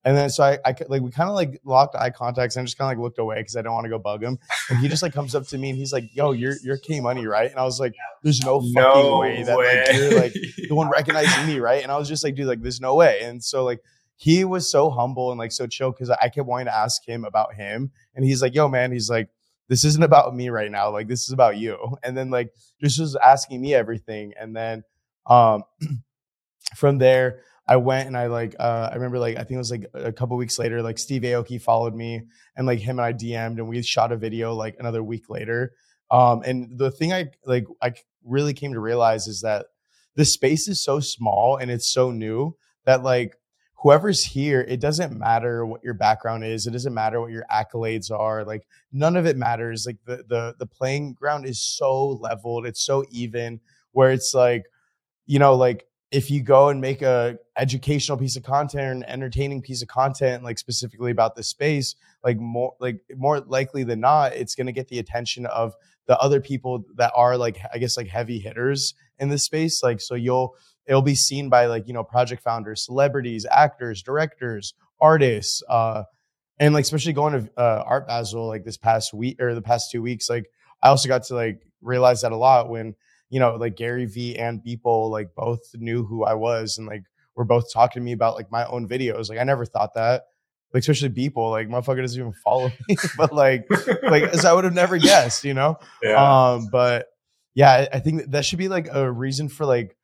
And 0.05 0.17
then 0.17 0.29
so 0.29 0.45
I, 0.45 0.59
I 0.67 0.75
like 0.89 1.01
we 1.01 1.11
kind 1.11 1.31
of 1.31 1.35
like 1.35 1.61
locked 1.65 1.95
eye 1.95 2.11
contacts 2.11 2.57
and 2.57 2.67
just 2.67 2.77
kind 2.77 2.93
of 2.93 2.99
like 2.99 3.03
looked 3.03 3.19
away 3.19 3.37
because 3.37 3.57
I 3.57 3.63
don't 3.63 3.73
want 3.73 3.85
to 3.85 3.89
go 3.89 3.99
bug 3.99 4.23
him. 4.23 4.39
And 4.69 4.79
he 4.81 4.89
just 4.89 5.03
like 5.03 5.15
comes 5.15 5.35
up 5.35 5.47
to 5.47 5.57
me 5.57 5.71
and 5.71 5.79
he's 5.79 5.93
like, 5.93 6.15
"Yo, 6.15 6.33
you're 6.33 6.57
you're 6.63 6.77
K 6.77 7.01
Money, 7.01 7.27
right?" 7.27 7.51
And 7.51 7.59
I 7.59 7.65
was 7.65 7.81
like, 7.81 7.95
"There's 8.23 8.41
no 8.41 8.61
fucking 8.61 8.75
no 8.75 9.19
way 9.21 9.43
that 9.45 9.57
way. 9.57 9.85
like 9.87 9.97
you're 9.97 10.21
like 10.21 10.33
the 10.69 10.75
one 10.75 10.91
recognizing 10.91 11.47
me, 11.47 11.59
right?" 11.59 11.83
And 11.83 11.91
I 11.91 11.97
was 11.97 12.09
just 12.09 12.23
like, 12.23 12.35
"Dude, 12.35 12.47
like 12.47 12.61
there's 12.61 12.81
no 12.81 12.97
way." 12.97 13.21
And 13.23 13.43
so 13.43 13.65
like 13.65 13.81
he 14.17 14.45
was 14.45 14.71
so 14.71 14.91
humble 14.91 15.31
and 15.31 15.39
like 15.39 15.53
so 15.53 15.67
chill 15.67 15.91
because 15.91 16.11
I 16.11 16.29
kept 16.29 16.47
wanting 16.47 16.67
to 16.67 16.77
ask 16.77 17.07
him 17.07 17.25
about 17.25 17.55
him, 17.55 17.91
and 18.15 18.27
he's 18.27 18.43
like, 18.43 18.55
"Yo, 18.55 18.69
man," 18.69 18.93
he's 18.93 19.09
like, 19.09 19.29
"This 19.69 19.85
isn't 19.85 20.03
about 20.03 20.35
me 20.35 20.49
right 20.49 20.71
now. 20.71 20.91
Like, 20.91 21.09
this 21.09 21.25
is 21.25 21.31
about 21.31 21.57
you." 21.57 21.97
And 22.03 22.17
then 22.17 22.31
like 22.31 22.53
just 22.81 23.01
was 23.01 23.17
asking 23.17 23.61
me 23.61 23.75
everything, 23.75 24.33
and 24.39 24.55
then 24.55 24.85
um 25.27 25.65
from 26.77 26.99
there. 26.99 27.41
I 27.67 27.77
went 27.77 28.09
and 28.09 28.17
I 28.17 28.27
like 28.27 28.55
uh, 28.61 28.91
I 28.93 28.95
remember 28.95 29.19
like 29.19 29.37
I 29.37 29.39
think 29.39 29.53
it 29.53 29.57
was 29.59 29.71
like 29.71 29.87
a 29.95 30.13
couple 30.13 30.37
weeks 30.37 30.59
later 30.59 30.83
like 30.83 30.99
Steve 30.99 31.23
Aoki 31.23 31.59
followed 31.59 31.95
me 31.95 32.21
and 32.57 32.67
like 32.67 32.79
him 32.79 32.99
and 32.99 33.07
I 33.07 33.15
DM'd 33.15 33.59
and 33.59 33.69
we 33.69 33.81
shot 33.81 34.13
a 34.13 34.19
video 34.19 34.53
like 34.55 34.77
another 34.79 35.03
week 35.03 35.31
later. 35.31 35.73
Um, 36.11 36.43
and 36.45 36.79
the 36.79 36.91
thing 36.91 37.15
I 37.15 37.31
like 37.47 37.67
I 37.81 37.95
really 38.23 38.53
came 38.53 38.75
to 38.75 38.81
realize 38.81 39.27
is 39.27 39.41
that 39.41 39.67
the 40.15 40.25
space 40.25 40.69
is 40.69 40.83
so 40.83 41.01
small 41.01 41.57
and 41.57 41.71
it's 41.71 41.91
so 41.91 42.11
new 42.11 42.55
that 42.85 43.03
like 43.03 43.37
whoever's 43.85 44.25
here, 44.25 44.63
it 44.63 44.81
doesn't 44.81 45.17
matter 45.17 45.67
what 45.67 45.85
your 45.85 45.93
background 45.93 46.43
is. 46.43 46.67
It 46.67 46.71
doesn't 46.71 46.95
matter 46.95 47.21
what 47.21 47.31
your 47.31 47.45
accolades 47.53 48.11
are. 48.11 48.43
Like 48.43 48.67
none 48.93 49.15
of 49.15 49.27
it 49.27 49.37
matters. 49.37 49.85
Like 49.85 49.99
the 50.07 50.25
the 50.27 50.55
the 50.59 50.67
playing 50.67 51.13
ground 51.13 51.45
is 51.45 51.61
so 51.61 52.09
leveled. 52.09 52.65
It's 52.65 52.81
so 52.81 53.05
even 53.11 53.61
where 53.93 54.11
it's 54.11 54.33
like, 54.33 54.65
you 55.27 55.39
know, 55.39 55.55
like 55.55 55.85
if 56.11 56.31
you 56.31 56.43
go 56.43 56.71
and 56.71 56.81
make 56.81 57.03
a 57.03 57.37
educational 57.59 58.17
piece 58.17 58.37
of 58.37 58.43
content 58.43 58.87
or 58.87 58.93
an 58.93 59.05
entertaining 59.05 59.61
piece 59.61 59.83
of 59.83 59.89
content 59.89 60.43
like 60.45 60.59
specifically 60.59 61.11
about 61.11 61.35
the 61.35 61.43
space 61.43 61.97
like 62.23 62.39
more 62.39 62.73
like 62.79 63.01
more 63.17 63.41
likely 63.41 63.83
than 63.83 63.99
not 63.99 64.33
it's 64.33 64.55
going 64.55 64.67
to 64.67 64.73
get 64.73 64.87
the 64.89 65.01
attention 65.01 65.45
of 65.47 65.75
the 66.07 66.17
other 66.21 66.41
people 66.41 66.85
that 66.95 67.13
are 67.17 67.37
like 67.37 67.59
i 67.73 67.79
guess 67.79 67.97
like 67.97 68.07
heavy 68.07 68.39
hitters 68.39 68.95
in 69.19 69.29
this 69.29 69.43
space 69.43 69.83
like 69.83 70.01
so 70.01 70.15
you'll 70.15 70.55
it'll 70.87 71.03
be 71.03 71.15
seen 71.15 71.49
by 71.49 71.67
like 71.67 71.87
you 71.87 71.95
know 71.95 72.05
project 72.05 72.43
founders 72.43 72.85
celebrities 72.85 73.47
actors 73.51 74.03
directors 74.03 74.75
artists 75.01 75.63
uh 75.69 76.03
and 76.59 76.73
like 76.73 76.83
especially 76.83 77.13
going 77.13 77.33
to 77.33 77.51
uh, 77.61 77.83
art 77.87 78.07
basel 78.07 78.47
like 78.47 78.65
this 78.65 78.77
past 78.77 79.13
week 79.13 79.41
or 79.41 79.55
the 79.55 79.63
past 79.63 79.91
two 79.91 80.03
weeks 80.03 80.29
like 80.31 80.47
i 80.83 80.89
also 80.89 81.09
got 81.09 81.23
to 81.23 81.35
like 81.35 81.61
realize 81.81 82.23
that 82.23 82.33
a 82.33 82.37
lot 82.37 82.69
when 82.69 82.95
you 83.31 83.41
know 83.41 83.57
like 83.57 83.77
gary 83.77 84.07
vee 84.07 84.37
and 84.37 84.63
people 84.63 85.11
like 85.11 85.35
both 85.35 85.61
knew 85.75 86.05
who 86.05 86.25
i 86.25 86.35
was 86.35 86.79
and 86.79 86.87
like 86.87 87.05
were 87.35 87.45
both 87.45 87.73
talking 87.73 88.01
to 88.01 88.05
me 88.05 88.13
about 88.13 88.37
like 88.37 88.51
my 88.51 88.65
own 88.67 88.89
videos 88.89 89.29
like 89.29 89.39
i 89.39 89.45
never 89.45 89.65
thought 89.65 89.95
that 89.95 90.25
like 90.75 90.81
especially 90.81 91.09
people 91.11 91.51
like 91.51 91.69
motherfucker 91.69 92.01
doesn't 92.01 92.21
even 92.21 92.33
follow 92.33 92.71
me, 92.89 92.97
but 93.17 93.33
like 93.33 93.67
like 94.03 94.25
as 94.25 94.45
I 94.45 94.53
would 94.53 94.65
have 94.65 94.75
never 94.75 94.99
guessed, 94.99 95.45
you 95.45 95.55
know. 95.55 95.79
Yeah. 96.03 96.53
Um, 96.53 96.69
but 96.71 97.07
yeah, 97.55 97.71
I, 97.71 97.89
I 97.95 98.01
think 98.01 98.33
that 98.33 98.45
should 98.45 98.59
be 98.59 98.69
like 98.69 98.89
a 98.93 99.11
reason 99.11 99.49
for 99.49 99.65
like 99.65 99.97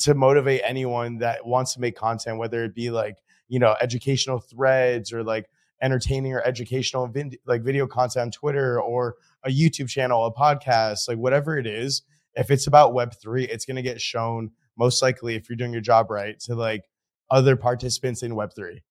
to 0.00 0.14
motivate 0.14 0.62
anyone 0.64 1.18
that 1.18 1.46
wants 1.46 1.74
to 1.74 1.80
make 1.80 1.96
content, 1.96 2.38
whether 2.38 2.64
it 2.64 2.74
be 2.74 2.90
like 2.90 3.16
you 3.48 3.58
know 3.58 3.76
educational 3.80 4.38
threads 4.38 5.12
or 5.12 5.22
like 5.22 5.48
entertaining 5.82 6.32
or 6.32 6.42
educational 6.42 7.06
vid- 7.06 7.38
like 7.46 7.62
video 7.62 7.86
content 7.86 8.22
on 8.22 8.30
Twitter 8.30 8.80
or 8.80 9.16
a 9.44 9.50
YouTube 9.50 9.88
channel, 9.88 10.24
a 10.24 10.32
podcast, 10.32 11.08
like 11.08 11.18
whatever 11.18 11.58
it 11.58 11.66
is. 11.66 12.02
If 12.34 12.50
it's 12.50 12.66
about 12.66 12.94
Web 12.94 13.14
three, 13.20 13.44
it's 13.44 13.64
going 13.64 13.76
to 13.76 13.82
get 13.82 14.00
shown 14.00 14.50
most 14.76 15.02
likely 15.02 15.34
if 15.36 15.48
you're 15.48 15.56
doing 15.56 15.72
your 15.72 15.82
job 15.82 16.10
right 16.10 16.38
to 16.40 16.54
like 16.54 16.84
other 17.30 17.56
participants 17.56 18.22
in 18.22 18.34
Web 18.34 18.50
three. 18.54 18.82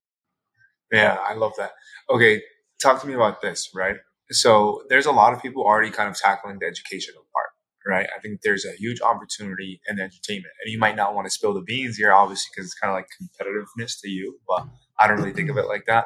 Yeah, 0.92 1.18
I 1.28 1.34
love 1.34 1.54
that. 1.58 1.72
Okay, 2.10 2.42
talk 2.82 3.02
to 3.02 3.08
me 3.08 3.14
about 3.14 3.42
this, 3.42 3.72
right? 3.74 3.96
So 4.30 4.84
there's 4.90 5.06
a 5.06 5.12
lot 5.12 5.34
of 5.34 5.42
people 5.42 5.64
already 5.64 5.90
kind 5.90 6.10
of 6.10 6.16
tackling 6.16 6.60
the 6.60 6.68
educational 6.68 7.26
part, 7.34 7.50
right? 7.86 8.08
I 8.16 8.20
think 8.22 8.42
there's 8.42 8.66
a 8.66 8.74
huge 8.78 9.02
opportunity 9.02 9.82
in 9.88 10.00
entertainment, 10.00 10.54
and 10.64 10.72
you 10.72 10.80
might 10.80 10.96
not 10.96 11.16
want 11.16 11.26
to 11.28 11.32
spill 11.32 11.54
the 11.54 11.62
beans 11.62 11.98
here, 11.98 12.12
obviously, 12.12 12.50
because 12.54 12.66
it's 12.66 12.80
kind 12.80 12.92
of 12.92 12.96
like 12.96 13.08
competitiveness 13.22 14.00
to 14.02 14.10
you, 14.10 14.40
but 14.48 14.68
I 15.00 15.08
don't 15.08 15.18
really 15.18 15.34
think 15.34 15.50
of 15.50 15.58
it 15.58 15.68
like 15.68 15.86
that. 15.88 16.06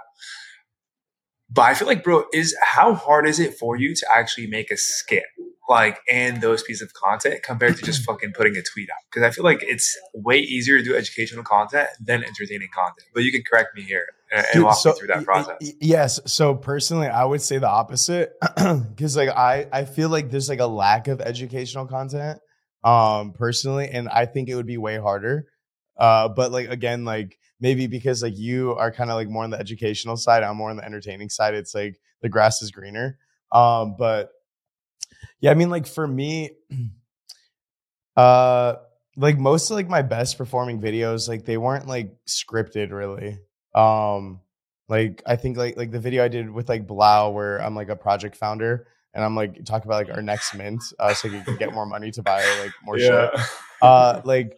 But 1.49 1.63
I 1.63 1.73
feel 1.73 1.87
like, 1.87 2.03
bro, 2.03 2.25
is 2.33 2.55
how 2.61 2.93
hard 2.93 3.27
is 3.27 3.39
it 3.39 3.57
for 3.57 3.77
you 3.77 3.95
to 3.95 4.07
actually 4.13 4.47
make 4.47 4.69
a 4.69 4.77
skit 4.77 5.23
like 5.67 5.99
and 6.10 6.41
those 6.41 6.63
pieces 6.63 6.82
of 6.82 6.93
content 6.93 7.43
compared 7.43 7.77
to 7.77 7.84
just 7.84 8.03
fucking 8.06 8.34
putting 8.34 8.56
a 8.56 8.62
tweet 8.62 8.89
out? 8.89 8.97
Because 9.12 9.27
I 9.27 9.32
feel 9.32 9.43
like 9.43 9.60
it's 9.62 9.95
way 10.13 10.39
easier 10.39 10.77
to 10.77 10.84
do 10.84 10.95
educational 10.95 11.43
content 11.43 11.89
than 11.99 12.23
entertaining 12.23 12.69
content. 12.73 13.08
But 13.13 13.23
you 13.23 13.32
can 13.32 13.43
correct 13.49 13.75
me 13.75 13.84
here 13.84 14.06
and, 14.32 14.45
and 14.53 14.63
walk 14.63 14.77
so- 14.77 14.91
me 14.91 14.99
through 14.99 15.08
that 15.08 15.25
process. 15.25 15.56
Yes. 15.80 16.19
So 16.25 16.56
personally, 16.56 17.08
I 17.08 17.25
would 17.25 17.41
say 17.41 17.58
the 17.58 17.69
opposite 17.69 18.34
because 18.56 19.15
like 19.15 19.30
I 19.30 19.67
I 19.71 19.86
feel 19.86 20.10
like 20.10 20.30
there's 20.32 20.49
like 20.49 20.60
a 20.60 20.67
lack 20.67 21.08
of 21.08 21.21
educational 21.21 21.86
content 21.86 22.39
um 22.84 23.34
personally, 23.34 23.89
and 23.89 24.08
I 24.10 24.25
think 24.25 24.49
it 24.49 24.56
would 24.56 24.67
be 24.67 24.77
way 24.77 24.97
harder. 24.97 25.47
Uh, 25.97 26.30
but 26.30 26.51
like 26.51 26.69
again, 26.69 27.06
like 27.06 27.38
maybe 27.60 27.88
because 27.88 28.21
like 28.21 28.38
you 28.38 28.75
are 28.75 28.91
kind 28.91 29.10
of 29.10 29.15
like 29.15 29.30
more 29.30 29.43
on 29.43 29.49
the 29.49 29.60
educational 29.60 30.17
side, 30.17 30.43
I'm 30.43 30.58
more 30.58 30.69
on 30.69 30.77
the 30.77 30.86
entertaining 30.86 31.30
side. 31.30 31.56
It's 31.56 31.73
like 31.73 31.99
the 32.21 32.30
grass 32.30 32.62
is 32.62 32.71
greener. 32.71 33.17
Um, 33.51 33.95
but 33.97 34.30
yeah, 35.39 35.52
I 35.52 35.54
mean, 35.54 35.69
like 35.69 35.88
for 35.88 36.08
me, 36.08 36.52
uh, 38.17 38.76
like 39.15 39.38
most 39.38 39.69
of 39.69 39.76
like 39.76 39.89
my 39.89 40.02
best 40.02 40.38
performing 40.38 40.82
videos, 40.82 41.28
like 41.28 41.45
they 41.45 41.58
weren't 41.58 41.88
like 41.88 42.15
scripted 42.28 42.91
really. 42.91 43.39
Um, 43.76 44.41
like 44.89 45.21
I 45.26 45.36
think 45.36 45.58
like 45.58 45.78
like 45.78 45.91
the 45.91 46.00
video 46.00 46.23
I 46.23 46.28
did 46.28 46.50
with 46.50 46.69
like 46.69 46.88
Blau, 46.88 47.32
where 47.32 47.62
I'm 47.62 47.76
like 47.76 47.89
a 47.89 47.95
project 47.95 48.36
founder 48.36 48.88
and 49.13 49.23
I'm 49.26 49.36
like 49.36 49.65
talking 49.65 49.89
about 49.89 50.08
like 50.08 50.15
our 50.15 50.21
next 50.21 50.54
mint, 50.56 50.84
uh, 51.00 51.13
so 51.13 51.28
you 51.28 51.41
can 51.41 51.58
get 51.58 51.73
more 51.73 51.86
money 51.86 52.12
to 52.12 52.23
buy 52.23 52.43
like 52.62 52.71
more 52.84 53.00
shit. 53.00 53.32
Uh, 53.82 54.21
like 54.23 54.56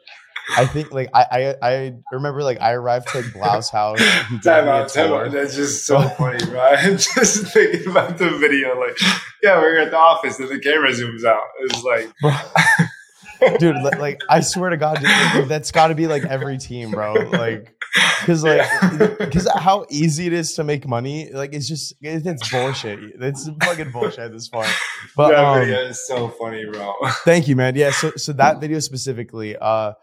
I 0.56 0.66
think 0.66 0.92
like 0.92 1.10
I 1.14 1.56
I, 1.62 1.70
I 1.70 1.96
remember 2.12 2.44
like 2.44 2.62
I 2.62 2.74
arrived 2.74 3.08
to 3.10 3.22
like 3.22 3.34
Blau's 3.34 3.70
house. 3.72 4.00
Time 4.44 4.68
out, 4.68 4.90
time 4.90 5.14
out. 5.14 5.32
That's 5.32 5.56
just 5.56 5.86
so 5.86 6.02
funny, 6.18 6.44
bro. 6.46 6.60
I'm 6.60 6.98
just 6.98 7.48
thinking 7.54 7.90
about 7.90 8.18
the 8.18 8.32
video. 8.32 8.80
Like, 8.80 8.98
yeah, 9.44 9.58
we're 9.60 9.80
at 9.80 9.92
the 9.92 9.98
office 9.98 10.40
and 10.40 10.50
the 10.50 10.60
camera 10.60 10.92
zooms 10.92 11.24
out. 11.24 11.44
It's 11.62 11.84
like, 11.84 13.60
dude 13.60 13.76
li- 13.78 13.98
like 14.00 14.20
i 14.30 14.42
swear 14.42 14.70
to 14.70 14.76
god 14.76 15.00
dude, 15.34 15.48
that's 15.48 15.72
got 15.72 15.88
to 15.88 15.96
be 15.96 16.08
like 16.08 16.26
every 16.26 16.58
team 16.58 16.92
bro. 16.92 17.14
Like 17.14 17.74
because 18.20 18.44
like 18.44 18.70
because 19.18 19.50
how 19.56 19.86
easy 19.90 20.28
it 20.28 20.34
is 20.34 20.54
to 20.56 20.64
make 20.66 20.86
money 20.86 21.32
like 21.32 21.54
it's 21.54 21.68
just 21.68 21.94
it- 22.02 22.26
it's 22.26 22.50
bullshit. 22.52 23.00
It's 23.20 23.50
fucking 23.64 23.92
bullshit 23.92 24.20
at 24.20 24.32
this 24.34 24.50
point. 24.50 24.70
But 25.16 25.30
that 25.30 25.46
um, 25.46 25.60
video 25.62 25.80
is 25.86 26.06
so 26.06 26.28
funny, 26.30 26.66
bro. 26.66 26.94
thank 27.24 27.48
you 27.48 27.56
man. 27.56 27.76
Yeah 27.76 27.92
so 27.92 28.12
so 28.18 28.34
that 28.34 28.60
video 28.60 28.80
specifically 28.80 29.56
uh 29.56 29.94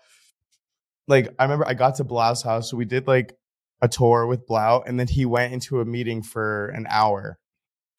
like 1.07 1.35
i 1.39 1.45
remember 1.45 1.67
i 1.69 1.75
got 1.75 1.97
to 1.97 2.05
blau's 2.05 2.43
house. 2.43 2.71
So 2.71 2.77
we 2.79 2.87
did 2.87 3.07
like 3.07 3.37
a 3.83 3.89
tour 3.89 4.27
with 4.27 4.47
blau 4.47 4.81
and 4.87 4.99
then 4.99 5.09
he 5.09 5.27
went 5.27 5.53
into 5.53 5.81
a 5.81 5.85
meeting 5.85 6.23
for 6.23 6.69
an 6.69 6.87
hour. 6.89 7.39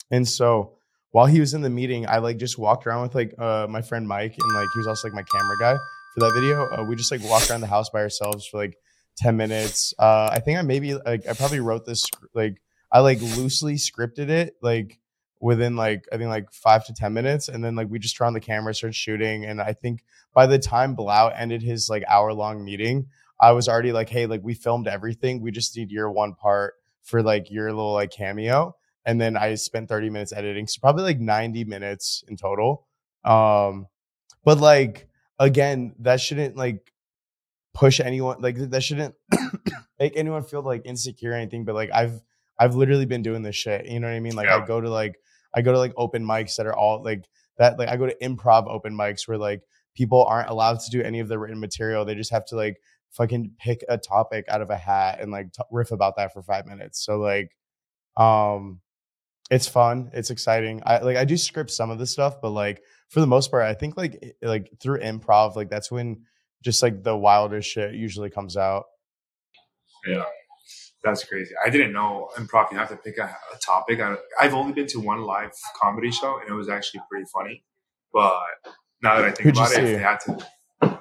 And 0.10 0.28
so 0.28 0.77
while 1.12 1.26
he 1.26 1.40
was 1.40 1.54
in 1.54 1.62
the 1.62 1.70
meeting 1.70 2.08
i 2.08 2.18
like 2.18 2.38
just 2.38 2.58
walked 2.58 2.86
around 2.86 3.02
with 3.04 3.16
like 3.16 3.34
uh 3.40 3.66
my 3.70 3.82
friend 3.82 4.08
mike 4.08 4.36
and 4.40 4.54
like 4.54 4.68
he 4.74 4.80
was 4.80 4.88
also 4.88 5.08
like 5.08 5.16
my 5.16 5.24
camera 5.24 5.58
guy 5.60 5.78
for 6.18 6.26
that 6.26 6.34
video. 6.34 6.68
Uh, 6.72 6.84
we 6.84 6.96
just 6.96 7.12
like 7.12 7.24
walked 7.24 7.50
around 7.50 7.62
the 7.62 7.68
house 7.68 7.90
by 7.90 8.00
ourselves 8.00 8.48
for 8.48 8.58
like 8.58 8.78
10 9.18 9.38
minutes. 9.38 9.94
Uh 10.00 10.30
i 10.32 10.40
think 10.40 10.58
i 10.58 10.62
maybe 10.62 10.96
like 10.96 11.28
i 11.28 11.34
probably 11.34 11.60
wrote 11.60 11.86
this 11.86 12.06
like 12.34 12.62
i 12.92 13.00
like 13.00 13.22
loosely 13.22 13.76
scripted 13.76 14.30
it 14.30 14.56
like 14.62 15.00
within 15.40 15.76
like 15.76 16.06
i 16.12 16.18
think 16.18 16.30
like 16.30 16.52
five 16.52 16.86
to 16.86 16.94
ten 16.94 17.14
minutes. 17.14 17.48
And 17.48 17.64
then 17.64 17.76
like 17.76 17.90
we 17.90 18.00
just 18.00 18.18
turned 18.18 18.28
on 18.28 18.34
the 18.34 18.40
camera 18.40 18.74
started 18.74 18.96
shooting. 18.96 19.46
And 19.46 19.62
i 19.62 19.74
think 19.74 20.04
by 20.34 20.48
the 20.48 20.60
time 20.60 20.96
blau 20.96 21.28
ended 21.30 21.62
his 21.62 21.90
like 21.90 22.04
hour 22.08 22.34
long 22.34 22.64
meeting 22.64 23.08
i 23.40 23.52
was 23.52 23.68
already 23.68 23.92
like 23.92 24.10
hey 24.10 24.26
like 24.26 24.42
we 24.44 24.54
filmed 24.54 24.88
everything. 24.88 25.42
We 25.42 25.52
just 25.52 25.76
need 25.78 25.92
your 25.92 26.12
one 26.12 26.34
part 26.34 26.76
for 27.04 27.22
like 27.22 27.52
your 27.52 27.72
little 27.72 27.94
like 27.94 28.12
cameo 28.12 28.76
and 29.08 29.20
then 29.20 29.36
i 29.36 29.56
spent 29.56 29.90
30 29.90 30.12
minutes 30.12 30.32
editing 30.34 30.68
so 30.68 30.80
probably 30.80 31.04
like 31.04 31.20
90 31.20 31.64
minutes 31.64 32.24
in 32.28 32.38
total. 32.38 32.86
Um 33.24 33.88
but 34.46 34.60
like 34.60 35.08
again 35.40 35.96
that 36.00 36.22
shouldn't 36.22 36.56
like 36.56 36.94
push 37.74 38.00
anyone 38.00 38.38
like 38.40 38.58
that 38.70 38.82
shouldn't 38.84 39.16
make 40.00 40.16
anyone 40.16 40.44
feel 40.44 40.62
like 40.62 40.84
insecure 40.86 41.32
or 41.32 41.36
anything 41.36 41.66
but 41.66 41.74
like 41.76 41.90
i've 41.94 42.22
i've 42.60 42.76
literally 42.76 43.06
been 43.06 43.22
doing 43.24 43.42
this 43.42 43.56
shit 43.56 43.86
you 43.88 44.00
know 44.00 44.08
what 44.08 44.14
i 44.16 44.20
mean? 44.20 44.36
Like 44.36 44.48
Yeah. 44.48 44.58
i 44.64 44.66
go 44.66 44.80
to 44.82 44.90
like 44.90 45.16
i 45.56 45.62
go 45.62 45.72
to 45.72 45.80
like 45.80 45.94
open 45.98 46.24
mics 46.24 46.56
that 46.58 46.66
are 46.68 46.76
all 46.76 47.04
like 47.04 47.26
that 47.58 47.80
like 47.80 47.90
i 47.90 47.98
go 47.98 48.06
to 48.06 48.16
improv 48.22 48.68
open 48.68 48.94
mics 48.96 49.28
where 49.28 49.38
like 49.38 49.62
people 49.96 50.24
aren't 50.26 50.50
allowed 50.50 50.80
to 50.80 50.92
do 50.92 51.02
any 51.02 51.20
of 51.20 51.28
the 51.28 51.40
written 51.40 51.60
material. 51.60 52.06
They 52.06 52.14
just 52.14 52.30
have 52.30 52.46
to 52.46 52.56
like 52.56 52.78
fucking 53.10 53.54
pick 53.58 53.84
a 53.90 53.98
topic 53.98 54.46
out 54.48 54.62
of 54.62 54.70
a 54.70 54.78
hat 54.78 55.20
and 55.20 55.32
like 55.32 55.52
t- 55.52 55.64
riff 55.72 55.92
about 55.92 56.18
that 56.18 56.34
for 56.34 56.44
five 56.44 56.68
minutes. 56.68 57.04
So 57.04 57.18
like 57.18 57.50
um 58.16 58.80
it's 59.50 59.68
fun 59.68 60.10
it's 60.14 60.30
exciting 60.30 60.82
i 60.86 61.00
like 61.00 61.18
i 61.18 61.24
do 61.26 61.38
script 61.38 61.72
some 61.72 61.90
of 61.90 62.00
the 62.00 62.06
stuff 62.06 62.42
but 62.42 62.50
like 62.50 62.82
for 63.10 63.22
the 63.22 63.28
most 63.28 63.50
part 63.50 63.64
i 63.64 63.74
think 63.74 63.96
like 63.96 64.36
like 64.42 64.70
through 64.82 65.00
improv 65.00 65.56
like 65.56 65.70
that's 65.70 65.90
when 65.92 66.22
just 66.64 66.82
like 66.84 67.04
the 67.04 67.16
wildest 67.16 67.70
shit 67.70 67.94
usually 67.94 68.30
comes 68.30 68.58
out 68.58 68.86
Yeah, 70.06 70.24
that's 71.04 71.24
crazy. 71.24 71.54
I 71.64 71.70
didn't 71.70 71.94
know 71.94 72.30
improv. 72.38 72.72
You 72.72 72.78
have 72.78 72.90
to 72.90 72.98
pick 72.98 73.18
a, 73.18 73.24
a 73.24 73.58
topic. 73.60 74.00
I, 74.00 74.16
I've 74.40 74.54
only 74.54 74.74
been 74.74 74.88
to 74.88 75.00
one 75.00 75.22
live 75.22 75.52
comedy 75.82 76.12
show, 76.12 76.40
and 76.40 76.50
it 76.50 76.54
was 76.54 76.70
actually 76.70 77.02
pretty 77.10 77.26
funny. 77.34 77.64
But 78.14 78.40
now 79.02 79.18
that 79.18 79.26
I 79.26 79.32
think 79.32 79.44
Who'd 79.46 79.58
about 79.58 79.72
it, 79.74 79.82
they 79.82 79.98
had 79.98 80.20
to, 80.22 80.38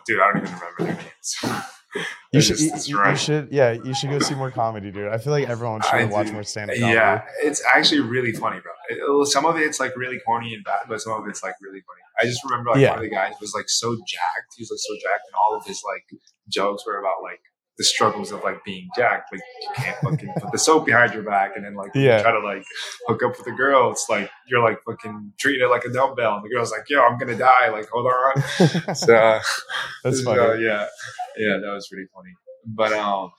dude, 0.06 0.20
I 0.20 0.32
don't 0.32 0.42
even 0.42 0.54
remember 0.54 0.84
their 0.84 0.94
names. 0.94 1.36
you 2.32 2.40
should 2.40 2.58
you, 2.60 2.70
you- 2.86 3.16
should 3.16 3.48
yeah 3.50 3.72
you 3.72 3.94
should 3.94 4.10
go 4.10 4.18
see 4.18 4.34
more 4.34 4.50
comedy 4.50 4.90
dude 4.90 5.08
i 5.08 5.18
feel 5.18 5.32
like 5.32 5.48
everyone 5.48 5.80
should 5.82 5.94
I 5.94 6.04
watch 6.04 6.26
do. 6.28 6.32
more 6.34 6.42
stand-up 6.44 6.76
comedy 6.76 6.94
Yeah, 6.96 7.22
it's 7.42 7.62
actually 7.74 8.00
really 8.00 8.32
funny, 8.32 8.60
bro. 8.60 8.72
It- 8.90 8.98
it- 8.98 9.26
some 9.28 9.44
of 9.46 9.56
it's 9.56 9.80
like 9.80 9.96
really 9.96 10.18
corny 10.20 10.54
and 10.54 10.62
bad, 10.64 10.80
but 10.88 11.00
some 11.00 11.12
of 11.12 11.26
it's 11.28 11.42
like 11.42 11.54
really 11.60 11.80
funny. 11.80 12.00
I 12.20 12.24
just 12.26 12.42
remember 12.44 12.70
like 12.70 12.80
Yeah. 12.80 12.90
one 12.90 12.98
of 12.98 13.04
the 13.04 13.10
guys 13.10 13.32
was 13.40 13.52
like 13.54 13.68
so 13.68 13.94
jacked. 14.06 14.54
He 14.56 14.62
was 14.62 14.70
like 14.70 14.78
so 14.80 14.94
jacked, 15.02 15.24
and 15.26 15.34
all 15.42 15.56
of 15.58 15.64
his 15.66 15.82
like 15.84 16.04
jokes 16.48 16.84
were 16.86 16.98
about 16.98 17.22
like 17.22 17.40
the 17.78 17.84
struggles 17.84 18.32
of 18.32 18.42
like 18.42 18.64
being 18.64 18.88
jacked. 18.96 19.32
Like 19.32 19.40
you 19.62 19.68
can't 19.84 19.96
fucking 20.02 20.32
put 20.40 20.50
the 20.52 20.58
soap 20.58 20.86
behind 20.86 21.12
your 21.14 21.22
back, 21.22 21.52
and 21.56 21.64
then 21.64 21.74
like 21.74 21.90
Yeah. 21.94 22.22
try 22.22 22.32
to 22.32 22.40
like 22.40 22.64
hook 23.06 23.22
up 23.22 23.36
with 23.38 23.46
a 23.46 23.52
girl. 23.52 23.90
It's 23.90 24.06
like 24.08 24.30
you're 24.48 24.62
like 24.62 24.78
fucking 24.84 25.32
treating 25.38 25.64
it 25.66 25.70
like 25.70 25.84
a 25.84 25.90
dumbbell. 25.90 26.36
And 26.36 26.44
the 26.44 26.48
girl's 26.48 26.70
like, 26.72 26.88
"Yo, 26.88 27.00
I'm 27.02 27.18
gonna 27.18 27.36
die." 27.36 27.68
Like, 27.70 27.88
hold 27.92 28.06
on. 28.06 28.42
So 28.94 29.12
that's 30.04 30.22
so, 30.22 30.24
funny 30.24 30.64
yeah, 30.64 30.86
yeah, 31.36 31.58
that 31.62 31.70
was 31.74 31.88
really 31.92 32.06
funny. 32.14 32.30
But 32.66 32.92
um, 32.92 33.30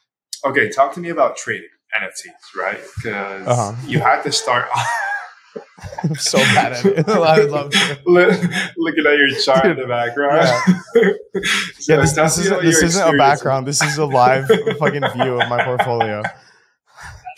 okay, 0.45 0.69
talk 0.69 0.93
to 0.93 0.99
me 0.99 1.09
about 1.09 1.35
trading 1.37 1.69
NFTs, 1.99 2.59
right? 2.61 2.79
Because 2.95 3.47
Uh-huh. 3.47 3.75
you 3.87 3.99
had 3.99 4.21
to 4.23 4.31
start 4.31 4.67
i'm 6.03 6.15
so 6.15 6.37
bad 6.39 6.73
at 6.73 6.85
it. 6.85 7.09
I 7.09 7.39
would 7.39 7.51
love 7.51 7.71
to 7.71 7.99
looking 8.77 9.05
at 9.05 9.17
your 9.17 9.29
chart 9.39 9.65
in 9.65 9.77
the 9.77 9.87
background. 9.87 10.47
So 11.79 11.93
yeah 11.93 12.01
this, 12.01 12.13
this 12.13 12.37
isn't 12.39 12.63
this 12.63 12.81
isn't 12.81 13.13
a 13.13 13.15
background. 13.15 13.67
This 13.67 13.83
is 13.83 13.99
a 13.99 14.05
live 14.05 14.47
fucking 14.79 15.03
view 15.15 15.39
of 15.39 15.47
my 15.47 15.63
portfolio 15.63 16.23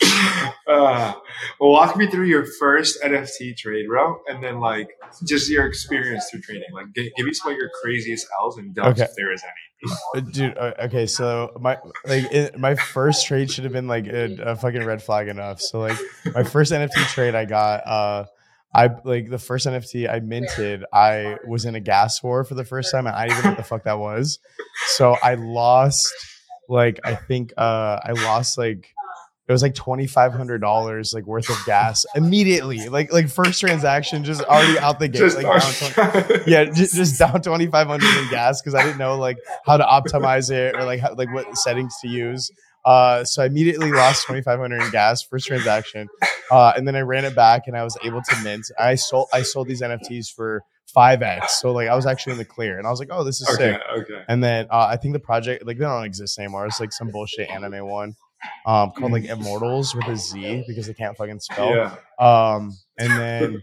Uh, 0.70 1.12
well, 1.58 1.70
walk 1.70 1.96
me 1.96 2.06
through 2.06 2.26
your 2.26 2.44
first 2.58 3.02
NFT 3.02 3.56
trade, 3.56 3.86
bro, 3.88 4.20
and 4.28 4.42
then 4.42 4.60
like 4.60 4.88
just 5.26 5.50
your 5.50 5.66
experience 5.66 6.28
through 6.30 6.42
trading. 6.42 6.68
Like, 6.72 6.86
gi- 6.94 7.12
give 7.16 7.26
me 7.26 7.32
some 7.32 7.50
of 7.52 7.58
your 7.58 7.70
craziest 7.82 8.26
L's 8.40 8.56
and 8.56 8.74
dubs 8.74 9.00
Okay. 9.00 9.10
if 9.10 9.16
there 9.16 9.32
is 9.32 9.42
any. 9.42 9.52
Uh, 10.14 10.20
dude 10.20 10.58
uh, 10.58 10.74
okay 10.78 11.06
so 11.06 11.50
my 11.58 11.78
like 12.04 12.30
it, 12.30 12.58
my 12.58 12.74
first 12.74 13.26
trade 13.26 13.50
should 13.50 13.64
have 13.64 13.72
been 13.72 13.86
like 13.88 14.06
a, 14.06 14.36
a 14.42 14.54
fucking 14.54 14.84
red 14.84 15.02
flag 15.02 15.26
enough 15.26 15.58
so 15.58 15.80
like 15.80 15.96
my 16.34 16.44
first 16.44 16.70
nft 16.70 17.06
trade 17.14 17.34
i 17.34 17.46
got 17.46 17.86
uh 17.86 18.26
i 18.74 18.90
like 19.04 19.30
the 19.30 19.38
first 19.38 19.66
nft 19.66 20.06
i 20.06 20.20
minted 20.20 20.84
i 20.92 21.38
was 21.48 21.64
in 21.64 21.76
a 21.76 21.80
gas 21.80 22.22
war 22.22 22.44
for 22.44 22.54
the 22.54 22.64
first 22.64 22.92
time 22.92 23.06
and 23.06 23.16
i 23.16 23.22
didn't 23.26 23.38
even 23.38 23.44
know 23.44 23.50
what 23.52 23.56
the 23.56 23.62
fuck 23.64 23.84
that 23.84 23.98
was 23.98 24.38
so 24.88 25.16
i 25.22 25.32
lost 25.32 26.12
like 26.68 27.00
i 27.04 27.14
think 27.14 27.54
uh 27.56 27.98
i 28.04 28.12
lost 28.12 28.58
like 28.58 28.92
it 29.50 29.52
was 29.52 29.62
like 29.62 29.74
twenty 29.74 30.06
five 30.06 30.32
hundred 30.32 30.60
dollars 30.60 31.12
like 31.12 31.26
worth 31.26 31.50
of 31.50 31.56
gas 31.66 32.06
immediately. 32.14 32.88
Like 32.88 33.12
like 33.12 33.28
first 33.28 33.58
transaction 33.58 34.22
just 34.22 34.42
already 34.42 34.78
out 34.78 35.00
the 35.00 35.08
gate. 35.08 35.18
Just 35.18 35.42
like 35.42 35.44
down 35.44 36.22
20 36.22 36.42
yeah, 36.46 36.66
just, 36.66 36.94
just 36.94 37.18
down 37.18 37.42
twenty 37.42 37.66
five 37.66 37.88
hundred 37.88 38.16
in 38.16 38.30
gas 38.30 38.62
because 38.62 38.76
I 38.76 38.84
didn't 38.84 38.98
know 38.98 39.16
like 39.16 39.38
how 39.66 39.76
to 39.76 39.82
optimize 39.82 40.52
it 40.52 40.76
or 40.76 40.84
like 40.84 41.00
how, 41.00 41.14
like 41.16 41.34
what 41.34 41.58
settings 41.58 41.92
to 42.02 42.06
use. 42.06 42.48
Uh, 42.84 43.24
so 43.24 43.42
I 43.42 43.46
immediately 43.46 43.90
lost 43.90 44.24
twenty 44.24 44.40
five 44.40 44.60
hundred 44.60 44.82
in 44.82 44.90
gas 44.92 45.24
first 45.24 45.48
transaction, 45.48 46.06
uh, 46.52 46.72
and 46.76 46.86
then 46.86 46.94
I 46.94 47.00
ran 47.00 47.24
it 47.24 47.34
back 47.34 47.62
and 47.66 47.76
I 47.76 47.82
was 47.82 47.98
able 48.04 48.22
to 48.22 48.42
mint. 48.44 48.66
I 48.78 48.94
sold 48.94 49.26
I 49.32 49.42
sold 49.42 49.66
these 49.66 49.82
NFTs 49.82 50.32
for 50.32 50.62
five 50.94 51.22
x. 51.22 51.60
So 51.60 51.72
like 51.72 51.88
I 51.88 51.96
was 51.96 52.06
actually 52.06 52.34
in 52.34 52.38
the 52.38 52.44
clear, 52.44 52.78
and 52.78 52.86
I 52.86 52.90
was 52.90 53.00
like, 53.00 53.08
oh, 53.10 53.24
this 53.24 53.40
is 53.40 53.48
okay, 53.48 53.72
sick. 53.72 53.80
okay. 53.98 54.22
And 54.28 54.44
then 54.44 54.68
uh, 54.70 54.86
I 54.88 54.96
think 54.96 55.12
the 55.12 55.18
project 55.18 55.66
like 55.66 55.78
they 55.78 55.84
don't 55.84 56.04
exist 56.04 56.38
anymore. 56.38 56.66
It's 56.66 56.78
like 56.78 56.92
some 56.92 57.08
bullshit 57.08 57.50
anime 57.50 57.84
one, 57.88 58.14
um, 58.66 58.92
called 58.92 59.12
like 59.12 59.24
Immortals 59.28 59.94
with 59.94 60.06
a 60.08 60.16
Z 60.16 60.64
because 60.66 60.86
they 60.86 60.94
can't 60.94 61.16
fucking 61.16 61.40
spell. 61.40 61.74
Yeah. 61.74 61.94
Um, 62.18 62.76
and 62.98 63.10
then 63.12 63.62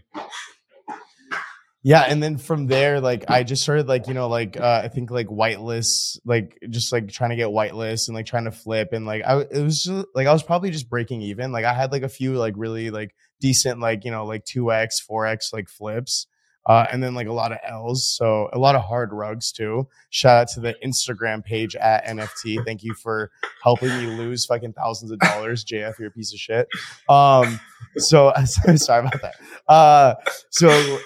yeah, 1.82 2.02
and 2.02 2.22
then 2.22 2.38
from 2.38 2.66
there, 2.66 3.00
like 3.00 3.30
I 3.30 3.44
just 3.44 3.62
started 3.62 3.86
like 3.86 4.08
you 4.08 4.14
know 4.14 4.28
like 4.28 4.58
uh, 4.58 4.82
I 4.84 4.88
think 4.88 5.10
like 5.10 5.28
whitelists, 5.28 6.18
like 6.24 6.58
just 6.68 6.92
like 6.92 7.08
trying 7.08 7.30
to 7.30 7.36
get 7.36 7.48
whitelists 7.48 8.08
and 8.08 8.14
like 8.14 8.26
trying 8.26 8.44
to 8.44 8.50
flip 8.52 8.92
and 8.92 9.06
like 9.06 9.22
I 9.24 9.40
it 9.40 9.62
was 9.62 9.84
just, 9.84 10.06
like 10.14 10.26
I 10.26 10.32
was 10.32 10.42
probably 10.42 10.70
just 10.70 10.90
breaking 10.90 11.22
even. 11.22 11.52
Like 11.52 11.64
I 11.64 11.72
had 11.72 11.92
like 11.92 12.02
a 12.02 12.08
few 12.08 12.34
like 12.34 12.54
really 12.56 12.90
like 12.90 13.14
decent 13.40 13.80
like 13.80 14.04
you 14.04 14.10
know 14.10 14.26
like 14.26 14.44
two 14.44 14.72
x 14.72 15.00
four 15.00 15.26
x 15.26 15.52
like 15.52 15.68
flips. 15.68 16.26
Uh, 16.68 16.86
and 16.92 17.02
then 17.02 17.14
like 17.14 17.26
a 17.26 17.32
lot 17.32 17.50
of 17.50 17.58
L's, 17.66 18.06
so 18.06 18.50
a 18.52 18.58
lot 18.58 18.74
of 18.74 18.82
hard 18.82 19.12
rugs 19.12 19.50
too. 19.50 19.88
Shout 20.10 20.42
out 20.42 20.48
to 20.48 20.60
the 20.60 20.76
Instagram 20.84 21.42
page 21.42 21.74
at 21.74 22.04
NFT. 22.04 22.64
Thank 22.64 22.84
you 22.84 22.94
for 22.94 23.30
helping 23.62 23.88
me 23.88 24.06
lose 24.06 24.44
fucking 24.44 24.74
thousands 24.74 25.10
of 25.10 25.18
dollars, 25.18 25.64
JF. 25.64 25.98
You're 25.98 26.08
a 26.08 26.12
piece 26.12 26.32
of 26.32 26.38
shit. 26.38 26.68
Um, 27.08 27.58
so 27.96 28.32
sorry 28.76 29.06
about 29.06 29.22
that. 29.22 29.34
Uh, 29.66 30.14
so 30.50 30.98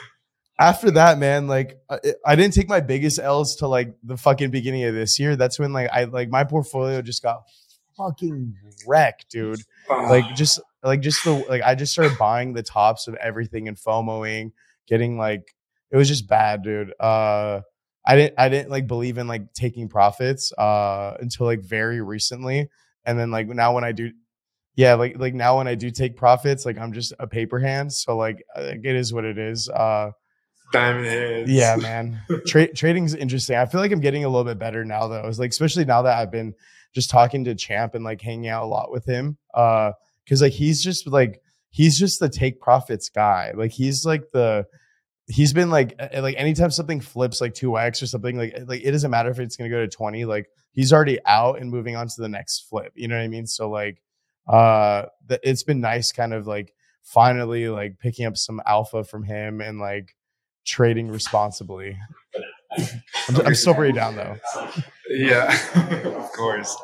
after 0.58 0.90
that, 0.92 1.18
man, 1.18 1.46
like 1.46 1.78
I, 1.88 1.98
I 2.26 2.36
didn't 2.36 2.54
take 2.54 2.68
my 2.68 2.80
biggest 2.80 3.18
L's 3.18 3.56
to 3.56 3.68
like 3.68 3.94
the 4.02 4.16
fucking 4.16 4.50
beginning 4.50 4.84
of 4.84 4.94
this 4.94 5.18
year. 5.18 5.36
That's 5.36 5.58
when 5.58 5.72
like 5.72 5.90
I 5.92 6.04
like 6.04 6.28
my 6.28 6.44
portfolio 6.44 7.02
just 7.02 7.22
got 7.22 7.42
fucking 7.96 8.54
wrecked, 8.86 9.30
dude. 9.30 9.60
Like 9.88 10.34
just 10.34 10.60
like 10.82 11.00
just 11.00 11.24
the 11.24 11.32
like 11.48 11.62
I 11.62 11.74
just 11.74 11.92
started 11.92 12.18
buying 12.18 12.52
the 12.52 12.62
tops 12.62 13.08
of 13.08 13.14
everything 13.16 13.68
and 13.68 13.76
FOMOing, 13.76 14.52
getting 14.86 15.16
like 15.18 15.54
it 15.90 15.96
was 15.96 16.08
just 16.08 16.28
bad, 16.28 16.62
dude. 16.62 16.92
Uh 16.98 17.60
I 18.04 18.16
didn't 18.16 18.34
I 18.38 18.48
didn't 18.48 18.70
like 18.70 18.86
believe 18.86 19.18
in 19.18 19.28
like 19.28 19.52
taking 19.52 19.88
profits 19.88 20.52
uh 20.52 21.16
until 21.20 21.46
like 21.46 21.60
very 21.62 22.00
recently. 22.00 22.68
And 23.04 23.18
then 23.18 23.30
like 23.30 23.48
now 23.48 23.74
when 23.74 23.84
I 23.84 23.92
do 23.92 24.10
yeah, 24.74 24.94
like 24.94 25.18
like 25.18 25.34
now 25.34 25.58
when 25.58 25.68
I 25.68 25.74
do 25.74 25.90
take 25.90 26.16
profits, 26.16 26.64
like 26.64 26.78
I'm 26.78 26.92
just 26.92 27.12
a 27.18 27.26
paper 27.26 27.58
hand. 27.58 27.92
So 27.92 28.16
like, 28.16 28.42
like 28.56 28.80
it 28.84 28.96
is 28.96 29.12
what 29.12 29.24
it 29.24 29.38
is. 29.38 29.68
Uh 29.68 30.12
diamond 30.72 31.48
yeah, 31.48 31.76
man. 31.76 32.20
Tra- 32.46 32.72
trading's 32.72 33.14
interesting. 33.14 33.56
I 33.56 33.66
feel 33.66 33.80
like 33.80 33.92
I'm 33.92 34.00
getting 34.00 34.24
a 34.24 34.28
little 34.28 34.44
bit 34.44 34.58
better 34.58 34.84
now, 34.84 35.06
though. 35.06 35.28
It's 35.28 35.38
like, 35.38 35.50
especially 35.50 35.84
now 35.84 36.02
that 36.02 36.18
I've 36.18 36.32
been 36.32 36.54
just 36.94 37.10
talking 37.10 37.44
to 37.44 37.54
Champ 37.54 37.94
and 37.94 38.04
like 38.04 38.20
hanging 38.20 38.48
out 38.48 38.64
a 38.64 38.66
lot 38.66 38.90
with 38.90 39.04
him. 39.04 39.36
Uh, 39.54 39.92
because 40.24 40.42
like 40.42 40.52
he's 40.52 40.82
just 40.82 41.06
like 41.06 41.40
he's 41.72 41.98
just 41.98 42.20
the 42.20 42.28
take 42.28 42.60
profits 42.60 43.08
guy. 43.08 43.52
Like 43.56 43.72
he's 43.72 44.06
like 44.06 44.30
the 44.32 44.66
he's 45.26 45.52
been 45.52 45.70
like 45.70 45.98
like 46.14 46.36
anytime 46.38 46.70
something 46.70 47.00
flips 47.00 47.40
like 47.40 47.54
two 47.54 47.76
x 47.78 48.02
or 48.02 48.06
something 48.06 48.36
like 48.36 48.54
like 48.66 48.82
it 48.84 48.92
doesn't 48.92 49.10
matter 49.10 49.30
if 49.30 49.40
it's 49.40 49.56
gonna 49.56 49.70
go 49.70 49.80
to 49.80 49.88
twenty. 49.88 50.24
Like 50.24 50.46
he's 50.72 50.92
already 50.92 51.18
out 51.26 51.60
and 51.60 51.70
moving 51.70 51.96
on 51.96 52.06
to 52.06 52.20
the 52.20 52.28
next 52.28 52.68
flip. 52.68 52.92
You 52.94 53.08
know 53.08 53.16
what 53.16 53.24
I 53.24 53.28
mean? 53.28 53.46
So 53.46 53.68
like, 53.68 54.00
uh, 54.46 55.06
the, 55.26 55.40
it's 55.42 55.64
been 55.64 55.80
nice, 55.80 56.12
kind 56.12 56.32
of 56.32 56.46
like 56.46 56.72
finally 57.02 57.68
like 57.68 57.98
picking 57.98 58.26
up 58.26 58.36
some 58.36 58.62
alpha 58.66 59.02
from 59.02 59.24
him 59.24 59.60
and 59.60 59.80
like 59.80 60.14
trading 60.64 61.08
responsibly. 61.08 61.96
I'm, 63.28 63.46
I'm 63.46 63.54
still 63.54 63.74
pretty 63.74 63.92
down 63.92 64.16
though. 64.16 64.36
Yeah, 65.12 65.52
of 66.06 66.32
course, 66.32 66.74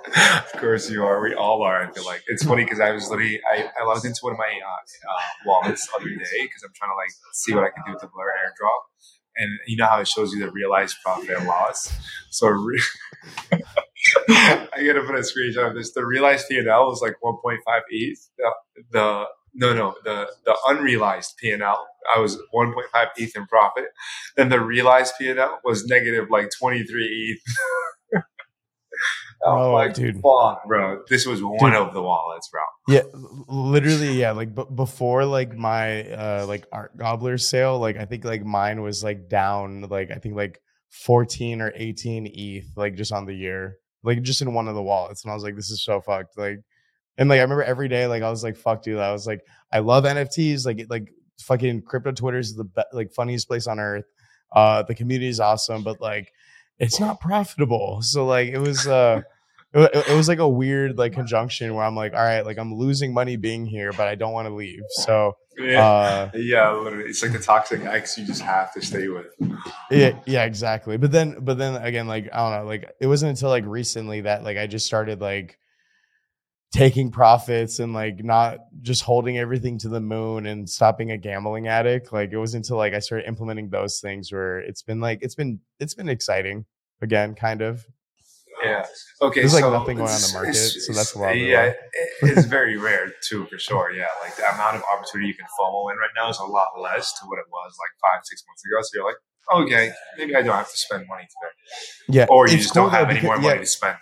of 0.55 0.61
course 0.61 0.91
you 0.91 1.03
are. 1.05 1.23
We 1.23 1.35
all 1.35 1.63
are. 1.63 1.83
I 1.83 1.91
feel 1.93 2.05
like 2.05 2.23
it's 2.27 2.45
funny 2.45 2.65
because 2.65 2.81
I 2.81 2.91
was 2.91 3.09
literally 3.09 3.41
I, 3.51 3.65
I 3.81 3.85
logged 3.85 4.05
into 4.05 4.19
one 4.23 4.35
of 4.35 4.39
my 4.39 4.45
uh, 4.45 5.13
uh, 5.13 5.21
wallets 5.47 5.87
the 5.87 5.97
other 5.97 6.11
day 6.11 6.43
because 6.43 6.63
I'm 6.63 6.73
trying 6.75 6.91
to 6.91 6.97
like 6.97 7.11
see 7.33 7.55
what 7.55 7.65
I 7.65 7.71
can 7.71 7.85
do 7.87 7.93
with 7.93 8.03
the 8.03 8.09
Blur 8.09 8.27
airdrop, 8.27 8.81
and 9.37 9.51
you 9.67 9.79
know 9.79 9.87
how 9.87 10.01
it 10.01 10.09
shows 10.09 10.33
you 10.35 10.41
the 10.41 10.51
realized 10.53 10.97
profit 11.03 11.31
and 11.31 11.47
loss. 11.47 11.91
So 12.31 12.49
re- 12.49 12.83
I 14.29 14.85
gotta 14.87 15.03
put 15.07 15.15
a 15.15 15.21
screenshot 15.23 15.71
of 15.71 15.75
this. 15.75 15.93
The 15.93 16.05
realized 16.05 16.47
PNL 16.51 16.89
was 16.89 17.01
like 17.01 17.17
1.5 17.25 17.59
ETH. 17.91 18.31
The, 18.37 18.51
the 18.93 19.25
no 19.55 19.73
no 19.75 19.95
the 20.05 20.31
the 20.45 20.57
unrealized 20.67 21.35
PNL 21.43 21.79
I 22.15 22.21
was 22.21 22.39
1.5 22.55 23.09
ETH 23.17 23.37
in 23.37 23.47
profit. 23.47 23.87
Then 24.37 24.51
the 24.51 24.61
realized 24.61 25.15
PNL 25.21 25.59
was 25.65 25.87
negative 25.87 26.29
like 26.31 26.51
23 26.59 27.05
ETH. 27.05 27.43
Oh, 29.43 29.73
like, 29.73 29.95
dude. 29.95 30.21
fuck, 30.21 30.65
bro. 30.67 31.03
This 31.09 31.27
was 31.27 31.41
one 31.43 31.75
of 31.75 31.95
the 31.95 32.03
wallets, 32.03 32.49
bro. 32.49 32.61
Yeah, 32.89 33.03
literally, 33.49 34.19
yeah. 34.19 34.33
Like 34.33 34.55
b- 34.55 34.65
before, 34.75 35.25
like 35.25 35.57
my 35.57 36.11
uh 36.11 36.45
like 36.47 36.67
art 36.73 36.97
gobbler 36.97 37.39
sale, 37.39 37.79
like 37.79 37.97
I 37.97 38.05
think 38.05 38.25
like 38.25 38.45
mine 38.45 38.83
was 38.83 39.05
like 39.05 39.29
down, 39.29 39.83
like 39.83 40.11
I 40.11 40.17
think 40.17 40.35
like 40.35 40.61
14 40.91 41.61
or 41.61 41.73
18 41.75 42.27
ETH, 42.35 42.67
like 42.77 42.95
just 42.97 43.13
on 43.13 43.27
the 43.27 43.35
year, 43.35 43.77
like 44.03 44.23
just 44.23 44.43
in 44.43 44.55
one 44.55 44.69
of 44.69 44.75
the 44.75 44.83
wallets, 44.83 45.25
and 45.25 45.31
I 45.31 45.35
was 45.35 45.45
like, 45.45 45.55
this 45.57 45.71
is 45.71 45.83
so 45.85 46.01
fucked, 46.01 46.37
like. 46.39 46.59
And 47.21 47.29
like 47.29 47.39
I 47.39 47.43
remember 47.43 47.65
every 47.65 47.89
day, 47.89 48.07
like 48.07 48.23
I 48.23 48.31
was 48.31 48.45
like, 48.45 48.57
"Fuck, 48.57 48.83
dude!" 48.83 49.01
I 49.01 49.11
was 49.11 49.27
like, 49.27 49.41
"I 49.73 49.81
love 49.81 50.05
NFTs." 50.05 50.65
Like, 50.65 50.87
like 50.89 51.09
fucking 51.41 51.83
crypto 51.83 52.13
Twitter 52.13 52.39
is 52.39 52.55
the 52.55 52.63
be- 52.63 52.83
like 52.93 53.13
funniest 53.13 53.49
place 53.49 53.67
on 53.67 53.81
earth. 53.81 54.05
Uh, 54.55 54.85
the 54.85 54.95
community 54.95 55.27
is 55.27 55.41
awesome, 55.41 55.83
but 55.83 56.01
like, 56.01 56.31
it's 56.79 57.01
not 57.01 57.21
profitable. 57.21 58.03
So 58.03 58.27
like, 58.27 58.49
it 58.49 58.59
was 58.59 58.87
uh, 58.87 59.23
it, 59.75 60.07
it 60.09 60.17
was 60.17 60.29
like 60.29 60.39
a 60.39 60.49
weird 60.49 60.97
like 60.99 61.13
conjunction 61.13 61.75
where 61.75 61.85
I'm 61.85 61.95
like, 61.97 62.13
all 62.15 62.23
right, 62.23 62.45
like 62.45 62.59
I'm 62.59 62.75
losing 62.75 63.13
money 63.13 63.37
being 63.37 63.67
here, 63.67 63.93
but 63.93 64.09
I 64.09 64.15
don't 64.15 64.33
want 64.33 64.49
to 64.49 64.55
leave. 64.55 64.83
So 64.91 65.37
Yeah. 65.59 65.85
uh, 65.87 66.31
yeah, 66.35 66.73
literally. 66.73 67.11
It's 67.11 67.23
like 67.23 67.33
the 67.33 67.39
toxic 67.39 67.85
ex 67.85 68.17
you 68.17 68.25
just 68.25 68.43
have 68.43 68.73
to 68.75 68.81
stay 68.81 69.09
with. 69.09 69.27
yeah, 69.91 70.19
yeah, 70.27 70.45
exactly. 70.45 70.97
But 70.97 71.11
then, 71.13 71.37
but 71.41 71.59
then 71.59 71.77
again, 71.83 72.07
like 72.07 72.29
I 72.33 72.37
don't 72.39 72.61
know, 72.63 72.67
like 72.69 72.91
it 73.01 73.07
wasn't 73.07 73.31
until 73.31 73.51
like 73.51 73.65
recently 73.67 74.23
that 74.23 74.45
like 74.45 74.57
I 74.57 74.67
just 74.67 74.87
started 74.87 75.21
like 75.21 75.59
taking 76.73 77.11
profits 77.11 77.79
and 77.79 77.93
like 77.95 78.23
not 78.23 78.59
just 78.83 79.03
holding 79.03 79.39
everything 79.39 79.79
to 79.79 79.89
the 79.89 80.01
moon 80.01 80.47
and 80.47 80.69
stopping 80.69 81.11
a 81.11 81.17
gambling 81.17 81.67
addict. 81.67 82.13
Like 82.13 82.31
it 82.33 82.37
was 82.39 82.55
until 82.55 82.77
like 82.77 82.93
I 82.95 82.99
started 82.99 83.27
implementing 83.27 83.71
those 83.71 84.01
things 84.01 84.31
where 84.31 84.59
it's 84.59 84.83
been 84.83 85.01
like 85.01 85.21
it's 85.23 85.35
been 85.35 85.61
it's 85.81 85.95
been 85.95 86.09
exciting 86.09 86.67
again, 87.01 87.35
kind 87.35 87.63
of. 87.63 87.87
Yeah. 88.63 88.85
Okay. 89.23 89.41
There's, 89.41 89.55
like, 89.55 89.63
so 89.63 89.71
nothing 89.73 89.99
going 89.99 90.09
on 90.11 90.17
in 90.17 90.21
the 90.23 90.31
market, 90.35 90.55
so 90.57 90.93
that's 90.93 91.15
a 91.15 91.19
lot 91.21 91.37
Yeah, 91.39 91.63
it. 91.67 91.77
it- 92.23 92.37
it's 92.39 92.47
very 92.47 92.77
rare 92.77 93.13
too, 93.23 93.47
for 93.47 93.57
sure. 93.57 93.93
Yeah, 93.93 94.07
like 94.21 94.35
the 94.35 94.53
amount 94.53 94.75
of 94.77 94.83
opportunity 94.93 95.29
you 95.29 95.35
can 95.35 95.47
FOMO 95.61 95.93
in 95.93 95.97
right 95.97 96.11
now 96.17 96.29
is 96.29 96.39
a 96.41 96.45
lot 96.45 96.69
less 96.77 97.13
to 97.21 97.27
what 97.27 97.39
it 97.39 97.45
was 97.53 97.77
like 97.79 97.91
five, 98.13 98.21
six 98.25 98.43
months 98.49 98.65
ago. 98.67 98.83
So 98.83 98.89
you're 98.95 99.07
like, 99.07 99.17
okay, 99.65 99.93
maybe 100.19 100.35
I 100.35 100.43
don't 100.43 100.57
have 100.57 100.71
to 100.73 100.77
spend 100.77 101.07
money 101.09 101.23
today, 101.23 102.19
Yeah, 102.19 102.27
or 102.29 102.49
you 102.49 102.57
just 102.57 102.75
cool 102.75 102.83
don't 102.85 102.91
have 102.91 103.07
though 103.07 103.11
any 103.13 103.21
because- 103.21 103.27
more 103.29 103.37
money 103.37 103.55
yeah, 103.55 103.61
to 103.61 103.67
spend. 103.67 103.97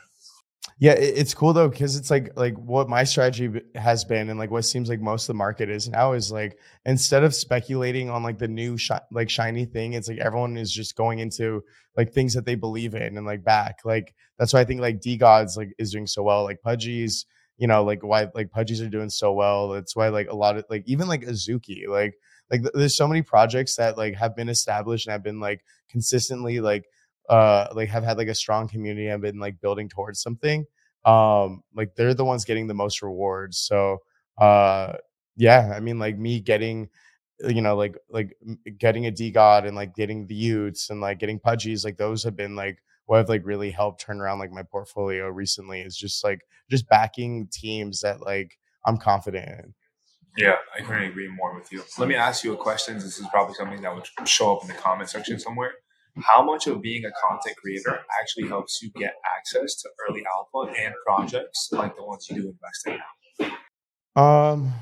Yeah, 0.79 0.93
it's 0.93 1.33
cool 1.33 1.53
though 1.55 1.69
because 1.69 1.97
it's 1.97 2.11
like 2.11 2.37
like 2.37 2.55
what 2.59 2.89
my 2.89 3.05
strategy 3.05 3.51
has 3.75 4.05
been, 4.05 4.29
and 4.29 4.39
like 4.39 4.51
what 4.51 4.63
seems 4.63 4.89
like 4.91 5.01
most 5.01 5.25
of 5.25 5.29
the 5.29 5.35
market 5.35 5.71
is 5.71 5.89
now 5.89 6.13
is 6.13 6.31
like 6.31 6.59
instead 6.85 7.25
of 7.25 7.35
speculating 7.35 8.11
on 8.11 8.23
like 8.23 8.39
the 8.39 8.49
new 8.49 8.77
shi- 8.77 8.95
like 9.11 9.31
shiny 9.31 9.65
thing, 9.65 9.95
it's 9.95 10.09
like 10.09 10.19
everyone 10.19 10.57
is 10.59 10.71
just 10.71 10.95
going 10.97 11.19
into 11.21 11.63
like 11.97 12.13
things 12.13 12.35
that 12.35 12.45
they 12.45 12.57
believe 12.57 12.95
in 12.95 13.17
and 13.17 13.27
like 13.27 13.43
back. 13.43 13.79
Like 13.85 14.15
that's 14.39 14.53
why 14.53 14.61
I 14.61 14.65
think 14.65 14.81
like 14.83 15.01
DeGods 15.01 15.57
like 15.57 15.73
is 15.79 15.93
doing 15.93 16.07
so 16.07 16.23
well. 16.23 16.45
Like 16.45 16.61
Pudgy's, 16.61 17.25
you 17.57 17.67
know, 17.69 17.83
like 17.83 18.03
why 18.03 18.29
like 18.35 18.51
Pudgy's 18.51 18.83
are 18.83 18.89
doing 18.91 19.11
so 19.11 19.33
well. 19.33 19.69
That's 19.71 19.97
why 19.97 20.09
like 20.09 20.29
a 20.31 20.37
lot 20.37 20.59
of 20.59 20.65
like 20.69 20.83
even 20.87 21.09
like 21.09 21.23
Azuki, 21.23 21.87
like 21.89 22.19
like 22.51 22.61
th- 22.63 22.75
there's 22.75 22.97
so 22.97 23.09
many 23.09 23.23
projects 23.23 23.77
that 23.77 23.97
like 23.97 24.15
have 24.17 24.37
been 24.37 24.51
established 24.51 25.07
and 25.07 25.13
have 25.13 25.23
been 25.23 25.41
like 25.41 25.65
consistently 25.89 26.61
like 26.61 26.85
uh 27.29 27.67
like 27.75 27.89
have 27.89 28.05
had 28.05 28.19
like 28.19 28.29
a 28.29 28.35
strong 28.35 28.69
community 28.69 29.09
and 29.09 29.23
been 29.23 29.39
like 29.39 29.61
building 29.61 29.89
towards 29.89 30.21
something 30.21 30.65
um 31.05 31.63
like 31.75 31.95
they're 31.95 32.15
the 32.15 32.25
ones 32.25 32.45
getting 32.45 32.67
the 32.67 32.75
most 32.75 33.03
rewards 33.03 33.59
so 33.59 33.99
uh 34.39 34.93
yeah 35.37 35.73
i 35.75 35.81
mean 35.81 35.99
like 35.99 36.19
me 36.19 36.41
getting 36.41 36.89
you 37.47 37.61
know 37.61 37.77
like 37.77 37.97
like 38.09 38.37
getting 38.79 39.07
a 39.07 39.13
DeGod 39.13 39.67
and 39.67 39.77
like 39.77 39.95
getting 39.95 40.27
the 40.27 40.51
y00ts 40.51 40.91
and 40.91 41.01
like 41.01 41.19
getting 41.19 41.39
pudgies 41.39 41.85
like 41.85 41.97
those 41.97 42.23
have 42.25 42.37
been 42.37 42.57
like 42.57 42.79
what 43.07 43.19
have 43.19 43.29
like 43.29 43.45
really 43.45 43.71
helped 43.71 44.01
turn 44.01 44.21
around 44.21 44.39
like 44.39 44.51
my 44.51 44.63
portfolio 44.63 45.29
recently 45.29 45.81
is 45.81 45.97
just 45.97 46.25
like 46.25 46.41
just 46.71 46.89
backing 46.89 47.49
teams 47.53 48.01
that 48.01 48.21
like 48.21 48.59
i'm 48.87 48.97
confident 48.97 49.49
in 49.49 49.75
Yeah, 50.37 50.57
I 50.77 50.83
couldn't 50.83 51.05
agree 51.05 51.29
more 51.29 51.55
with 51.55 51.73
you. 51.73 51.83
Let 51.99 52.09
me 52.09 52.15
ask 52.15 52.45
you 52.45 52.53
a 52.53 52.57
question. 52.57 52.95
This 52.97 53.19
is 53.19 53.27
probably 53.33 53.55
something 53.55 53.81
that 53.81 53.95
would 53.95 54.07
show 54.29 54.55
up 54.55 54.63
in 54.63 54.69
the 54.69 54.75
comment 54.75 55.09
section 55.09 55.39
somewhere. 55.39 55.73
How 56.23 56.43
much 56.43 56.67
of 56.67 56.81
being 56.81 57.05
a 57.05 57.11
content 57.29 57.57
creator 57.57 58.01
actually 58.21 58.49
helps 58.49 58.81
you 58.83 58.91
get 58.91 59.15
access 59.37 59.75
to 59.83 59.89
early 60.09 60.25
alpha 60.27 60.73
and 60.79 60.95
projects 61.07 61.69
like 61.73 61.95
the 61.97 62.05
ones 62.05 62.27
you 62.31 62.37
do 62.37 62.55
invest 62.55 62.87
in? 62.87 64.23
Um 64.23 64.73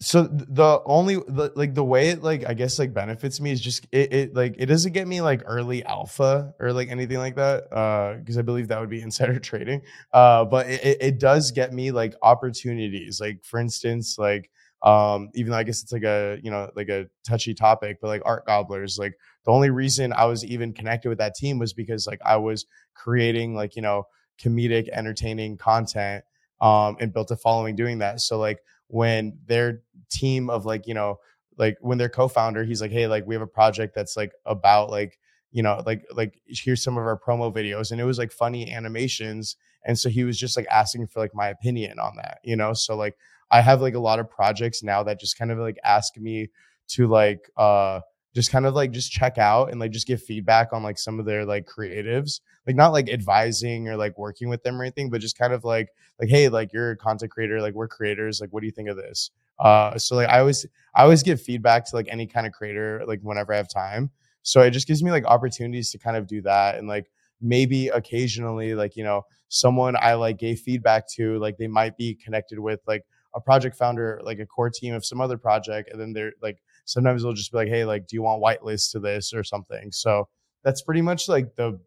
so 0.00 0.24
the 0.24 0.82
only 0.84 1.14
the, 1.14 1.52
like 1.54 1.74
the 1.74 1.84
way 1.84 2.08
it 2.08 2.22
like 2.24 2.44
I 2.46 2.54
guess 2.54 2.78
like 2.78 2.92
benefits 2.92 3.40
me 3.40 3.52
is 3.52 3.60
just 3.60 3.86
it, 3.92 4.12
it 4.12 4.34
like 4.34 4.56
it 4.58 4.66
doesn't 4.66 4.92
get 4.92 5.06
me 5.06 5.20
like 5.20 5.42
early 5.46 5.84
alpha 5.84 6.52
or 6.58 6.72
like 6.72 6.88
anything 6.88 7.18
like 7.18 7.36
that 7.36 7.72
uh 7.72 8.16
because 8.18 8.36
I 8.36 8.42
believe 8.42 8.68
that 8.68 8.80
would 8.80 8.90
be 8.90 9.00
insider 9.02 9.38
trading 9.38 9.82
uh 10.12 10.44
but 10.44 10.68
it, 10.68 10.98
it 11.00 11.20
does 11.20 11.52
get 11.52 11.72
me 11.72 11.92
like 11.92 12.14
opportunities 12.20 13.20
like 13.20 13.44
for 13.44 13.60
instance 13.60 14.18
like 14.18 14.50
um 14.82 15.30
even 15.34 15.52
though 15.52 15.58
I 15.58 15.62
guess 15.62 15.82
it's 15.82 15.92
like 15.92 16.02
a 16.02 16.38
you 16.42 16.50
know 16.50 16.70
like 16.74 16.88
a 16.88 17.06
touchy 17.26 17.54
topic 17.54 17.98
but 18.00 18.08
like 18.08 18.22
art 18.24 18.46
gobblers 18.46 18.98
like 18.98 19.14
the 19.44 19.52
only 19.52 19.70
reason 19.70 20.12
I 20.12 20.24
was 20.24 20.44
even 20.44 20.72
connected 20.72 21.08
with 21.08 21.18
that 21.18 21.34
team 21.34 21.58
was 21.58 21.72
because 21.72 22.06
like 22.06 22.20
I 22.24 22.36
was 22.36 22.66
creating 22.94 23.54
like 23.54 23.76
you 23.76 23.82
know 23.82 24.06
comedic 24.42 24.88
entertaining 24.88 25.56
content 25.56 26.24
um 26.60 26.96
and 27.00 27.12
built 27.12 27.30
a 27.30 27.36
following 27.36 27.76
doing 27.76 27.98
that. 27.98 28.20
So 28.20 28.38
like 28.38 28.60
when 28.88 29.38
their 29.46 29.82
team 30.10 30.50
of 30.50 30.64
like 30.66 30.86
you 30.86 30.94
know 30.94 31.18
like 31.58 31.76
when 31.80 31.98
their 31.98 32.08
co-founder 32.08 32.64
he's 32.64 32.80
like 32.80 32.90
hey 32.90 33.06
like 33.06 33.26
we 33.26 33.34
have 33.34 33.42
a 33.42 33.46
project 33.46 33.94
that's 33.94 34.16
like 34.16 34.32
about 34.46 34.90
like 34.90 35.18
you 35.50 35.62
know 35.62 35.82
like 35.86 36.04
like 36.12 36.40
here's 36.46 36.82
some 36.82 36.96
of 36.96 37.04
our 37.04 37.18
promo 37.18 37.52
videos. 37.54 37.92
And 37.92 38.00
it 38.00 38.04
was 38.04 38.18
like 38.18 38.32
funny 38.32 38.70
animations. 38.72 39.56
And 39.84 39.98
so 39.98 40.08
he 40.08 40.24
was 40.24 40.38
just 40.38 40.56
like 40.56 40.66
asking 40.70 41.08
for 41.08 41.20
like 41.20 41.34
my 41.34 41.48
opinion 41.48 41.98
on 41.98 42.16
that 42.16 42.38
you 42.44 42.56
know? 42.56 42.72
So 42.72 42.96
like 42.96 43.16
i 43.52 43.60
have 43.60 43.80
like 43.80 43.94
a 43.94 44.00
lot 44.00 44.18
of 44.18 44.28
projects 44.28 44.82
now 44.82 45.02
that 45.02 45.20
just 45.20 45.38
kind 45.38 45.52
of 45.52 45.58
like 45.58 45.78
ask 45.84 46.16
me 46.16 46.48
to 46.88 47.06
like 47.06 47.50
uh 47.56 48.00
just 48.34 48.50
kind 48.50 48.66
of 48.66 48.74
like 48.74 48.90
just 48.92 49.12
check 49.12 49.36
out 49.38 49.70
and 49.70 49.78
like 49.78 49.90
just 49.90 50.06
give 50.06 50.22
feedback 50.22 50.72
on 50.72 50.82
like 50.82 50.98
some 50.98 51.20
of 51.20 51.26
their 51.26 51.44
like 51.44 51.66
creatives. 51.66 52.40
Like 52.66 52.76
not 52.76 52.92
like 52.92 53.10
advising 53.10 53.88
or 53.88 53.96
like 53.96 54.16
working 54.16 54.48
with 54.48 54.62
them 54.62 54.80
or 54.80 54.84
anything 54.84 55.10
but 55.10 55.20
just 55.20 55.36
kind 55.36 55.52
of 55.52 55.64
like 55.64 55.88
like 56.20 56.28
hey 56.28 56.48
like 56.48 56.72
you're 56.72 56.92
a 56.92 56.96
content 56.96 57.32
creator 57.32 57.60
like 57.60 57.74
we're 57.74 57.88
creators 57.88 58.40
like 58.40 58.50
what 58.52 58.60
do 58.60 58.66
you 58.66 58.72
think 58.72 58.88
of 58.88 58.96
this? 58.96 59.30
Uh 59.58 59.98
so 59.98 60.14
like 60.14 60.28
i 60.28 60.38
always 60.38 60.64
i 60.94 61.02
always 61.02 61.22
give 61.24 61.40
feedback 61.40 61.84
to 61.86 61.96
like 61.96 62.06
any 62.08 62.26
kind 62.26 62.46
of 62.46 62.52
creator 62.52 63.02
like 63.06 63.20
whenever 63.22 63.52
i 63.52 63.56
have 63.56 63.68
time. 63.68 64.10
So 64.42 64.60
it 64.60 64.70
just 64.70 64.86
gives 64.86 65.02
me 65.02 65.10
like 65.10 65.24
opportunities 65.24 65.90
to 65.90 65.98
kind 65.98 66.16
of 66.16 66.26
do 66.28 66.40
that 66.42 66.78
and 66.78 66.86
like 66.86 67.10
maybe 67.40 67.88
occasionally 67.88 68.74
like 68.76 68.96
you 68.96 69.02
know 69.02 69.22
someone 69.48 69.96
i 70.00 70.14
like 70.14 70.38
gave 70.38 70.60
feedback 70.60 71.08
to 71.08 71.38
like 71.40 71.58
they 71.58 71.66
might 71.66 71.96
be 71.96 72.14
connected 72.14 72.58
with 72.60 72.80
like 72.86 73.04
a 73.34 73.40
project 73.40 73.76
founder 73.76 74.20
like 74.24 74.38
a 74.38 74.46
core 74.46 74.70
team 74.70 74.94
of 74.94 75.04
some 75.04 75.20
other 75.20 75.38
project 75.38 75.90
and 75.90 76.00
then 76.00 76.12
they're 76.12 76.32
like 76.42 76.58
sometimes 76.84 77.22
they'll 77.22 77.32
just 77.32 77.52
be 77.52 77.58
like, 77.58 77.68
hey, 77.68 77.84
like, 77.84 78.06
do 78.06 78.16
you 78.16 78.22
want 78.22 78.42
whitelist 78.42 78.92
to 78.92 79.00
this 79.00 79.32
or 79.32 79.44
something? 79.44 79.92
So 79.92 80.28
that's 80.64 80.82
pretty 80.82 81.02
much 81.02 81.28
like 81.28 81.54
the 81.56 81.80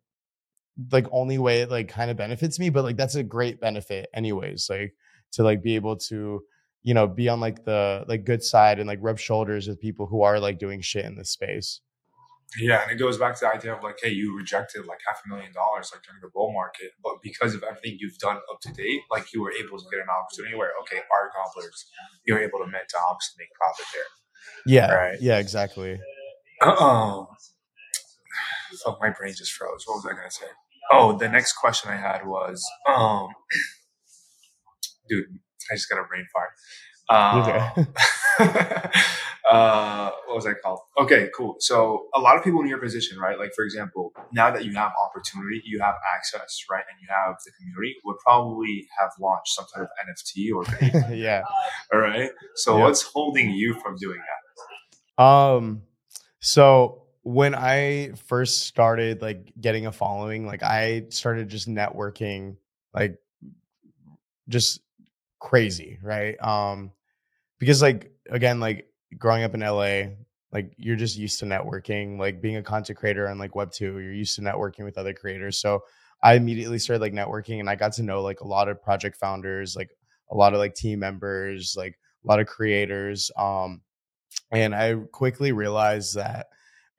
like 0.91 1.08
only 1.12 1.38
way 1.38 1.62
it 1.62 1.72
like 1.72 1.88
kind 1.88 2.12
of 2.12 2.18
benefits 2.18 2.60
me, 2.60 2.70
but 2.70 2.84
like 2.84 2.98
that's 2.98 3.16
a 3.16 3.24
great 3.24 3.60
benefit 3.60 4.08
anyways. 4.14 4.68
Like 4.70 4.93
to 5.34 5.43
like 5.43 5.64
be 5.64 5.76
able 5.76 5.96
to, 5.98 6.41
you 6.84 6.93
know, 6.93 7.08
be 7.08 7.30
on 7.30 7.39
like 7.39 7.64
the 7.64 8.06
like 8.08 8.26
good 8.26 8.43
side 8.43 8.80
and 8.80 8.88
like 8.88 9.00
rub 9.02 9.20
shoulders 9.20 9.68
with 9.68 9.80
people 9.80 10.06
who 10.06 10.22
are 10.22 10.39
like 10.39 10.60
doing 10.60 10.82
shit 10.82 11.06
in 11.06 11.16
this 11.16 11.32
space. 11.32 11.82
Yeah, 12.58 12.84
and 12.84 12.91
it 12.91 12.96
goes 12.96 13.18
back 13.18 13.36
to 13.36 13.46
the 13.46 13.54
idea 13.54 13.76
of 13.76 13.84
like, 13.84 13.98
hey, 14.02 14.12
you 14.12 14.36
rejected 14.36 14.86
like 14.86 15.00
half 15.08 15.22
a 15.26 15.30
million 15.30 15.52
dollars 15.52 15.91
like 15.93 16.04
during 16.04 16.22
the 16.22 16.30
bull 16.34 16.54
market, 16.54 16.91
but 17.04 17.16
because 17.22 17.54
of 17.54 17.64
everything 17.64 17.98
you've 18.00 18.18
done 18.18 18.38
up 18.52 18.62
to 18.62 18.72
date, 18.72 19.02
like 19.12 19.34
you 19.34 19.41
were 19.41 19.52
able 19.52 19.78
to 19.78 19.86
get 19.91 20.00
an 20.00 20.08
opportunity 20.10 20.56
where 20.56 20.72
okay, 20.82 21.02
art 21.12 21.32
gobblers, 21.36 21.86
you 22.26 22.34
were 22.34 22.39
able 22.39 22.60
to 22.60 22.68
mint 22.68 22.88
to 22.89 22.98
obviously 23.10 23.36
make 23.39 23.50
profit 23.60 23.86
there. 23.93 24.04
Yeah. 24.66 24.91
Right. 24.93 25.22
Yeah, 25.22 25.38
exactly. 25.39 26.00
Oh, 26.62 27.28
fuck, 28.84 29.00
my 29.02 29.10
brain 29.10 29.34
just 29.36 29.52
froze. 29.52 29.84
What 29.86 29.96
was 29.98 30.06
I 30.06 30.16
gonna 30.16 30.32
say? 30.32 30.48
Oh, 30.91 31.18
the 31.18 31.28
next 31.28 31.54
question 31.54 31.91
I 31.91 31.98
had 31.98 32.26
was, 32.26 32.64
um, 32.88 33.28
dude, 35.10 35.39
I 35.72 35.76
just 35.76 35.89
got 35.89 36.00
a 36.00 36.04
brain 36.08 36.26
fart. 36.32 36.50
Uh, 37.10 37.70
uh, 39.51 40.12
what 40.26 40.36
was 40.36 40.45
I 40.45 40.53
called? 40.53 40.80
Okay, 40.99 41.30
cool. 41.36 41.56
So 41.60 42.08
a 42.14 42.20
lot 42.20 42.36
of 42.36 42.43
people 42.43 42.62
in 42.62 42.68
your 42.68 42.80
position, 42.80 43.18
right? 43.20 43.38
Like 43.38 43.53
for 43.56 43.64
example, 43.64 44.14
now 44.34 44.51
that 44.51 44.66
you 44.66 44.74
have 44.74 44.91
opportunity, 45.08 45.62
you 45.66 45.80
have 45.80 45.95
access, 46.16 46.66
right, 46.70 46.84
and 46.89 46.99
you 47.01 47.08
have 47.10 47.36
the 47.45 47.51
community, 47.58 47.95
would 48.06 48.18
probably 48.24 48.88
have 48.99 49.12
launched 49.20 49.53
some 49.53 49.66
sort 49.74 49.86
of 49.86 49.89
NFT 50.08 50.53
or 50.53 51.14
yeah. 51.14 51.43
All 51.93 51.99
right. 51.99 52.32
So 52.56 52.78
what's 52.78 53.01
holding 53.01 53.51
you 53.51 53.76
from 53.82 53.95
doing 53.97 54.20
that? 55.18 55.24
Um, 55.24 55.84
so 56.39 57.03
when 57.22 57.56
I 57.56 58.12
first 58.28 58.68
started 58.68 59.22
like 59.22 59.53
getting 59.60 59.88
a 59.88 59.91
following, 59.91 60.45
like 60.45 60.64
I 60.64 61.06
started 61.10 61.49
just 61.49 61.68
networking 61.68 62.58
like 62.93 63.18
just 64.47 64.80
crazy, 65.39 65.99
right? 66.01 66.36
Um, 66.41 66.91
because 67.66 67.82
like 67.82 68.11
again, 68.30 68.59
like 68.59 68.88
growing 69.18 69.43
up 69.43 69.55
in 69.55 69.61
LA, 69.61 70.13
like 70.51 70.72
you're 70.78 70.95
just 70.95 71.18
used 71.18 71.39
to 71.39 71.45
networking, 71.45 72.20
like 72.20 72.41
being 72.41 72.57
a 72.57 72.63
content 72.63 72.99
creator 72.99 73.28
on 73.28 73.39
like 73.39 73.53
Web2, 73.53 73.80
you're 73.82 74.13
used 74.13 74.36
to 74.36 74.41
networking 74.41 74.86
with 74.86 74.99
other 74.99 75.13
creators. 75.13 75.57
So 75.57 75.82
I 76.22 76.36
immediately 76.36 76.78
started 76.78 77.01
like 77.01 77.13
networking 77.13 77.59
and 77.59 77.70
I 77.70 77.76
got 77.76 77.93
to 77.93 78.03
know 78.03 78.22
like 78.22 78.41
a 78.41 78.47
lot 78.47 78.70
of 78.70 78.84
project 78.84 79.18
founders, 79.18 79.76
like 79.76 79.89
a 80.30 80.36
lot 80.36 80.53
of 80.53 80.59
like 80.59 80.76
team 80.76 80.99
members, 80.99 81.74
like 81.76 81.97
a 82.24 82.28
lot 82.28 82.39
of 82.39 82.45
creators. 82.45 83.32
Um, 83.36 83.82
and 84.51 84.76
I 84.76 84.93
quickly 85.11 85.51
realized 85.51 86.16
that 86.16 86.47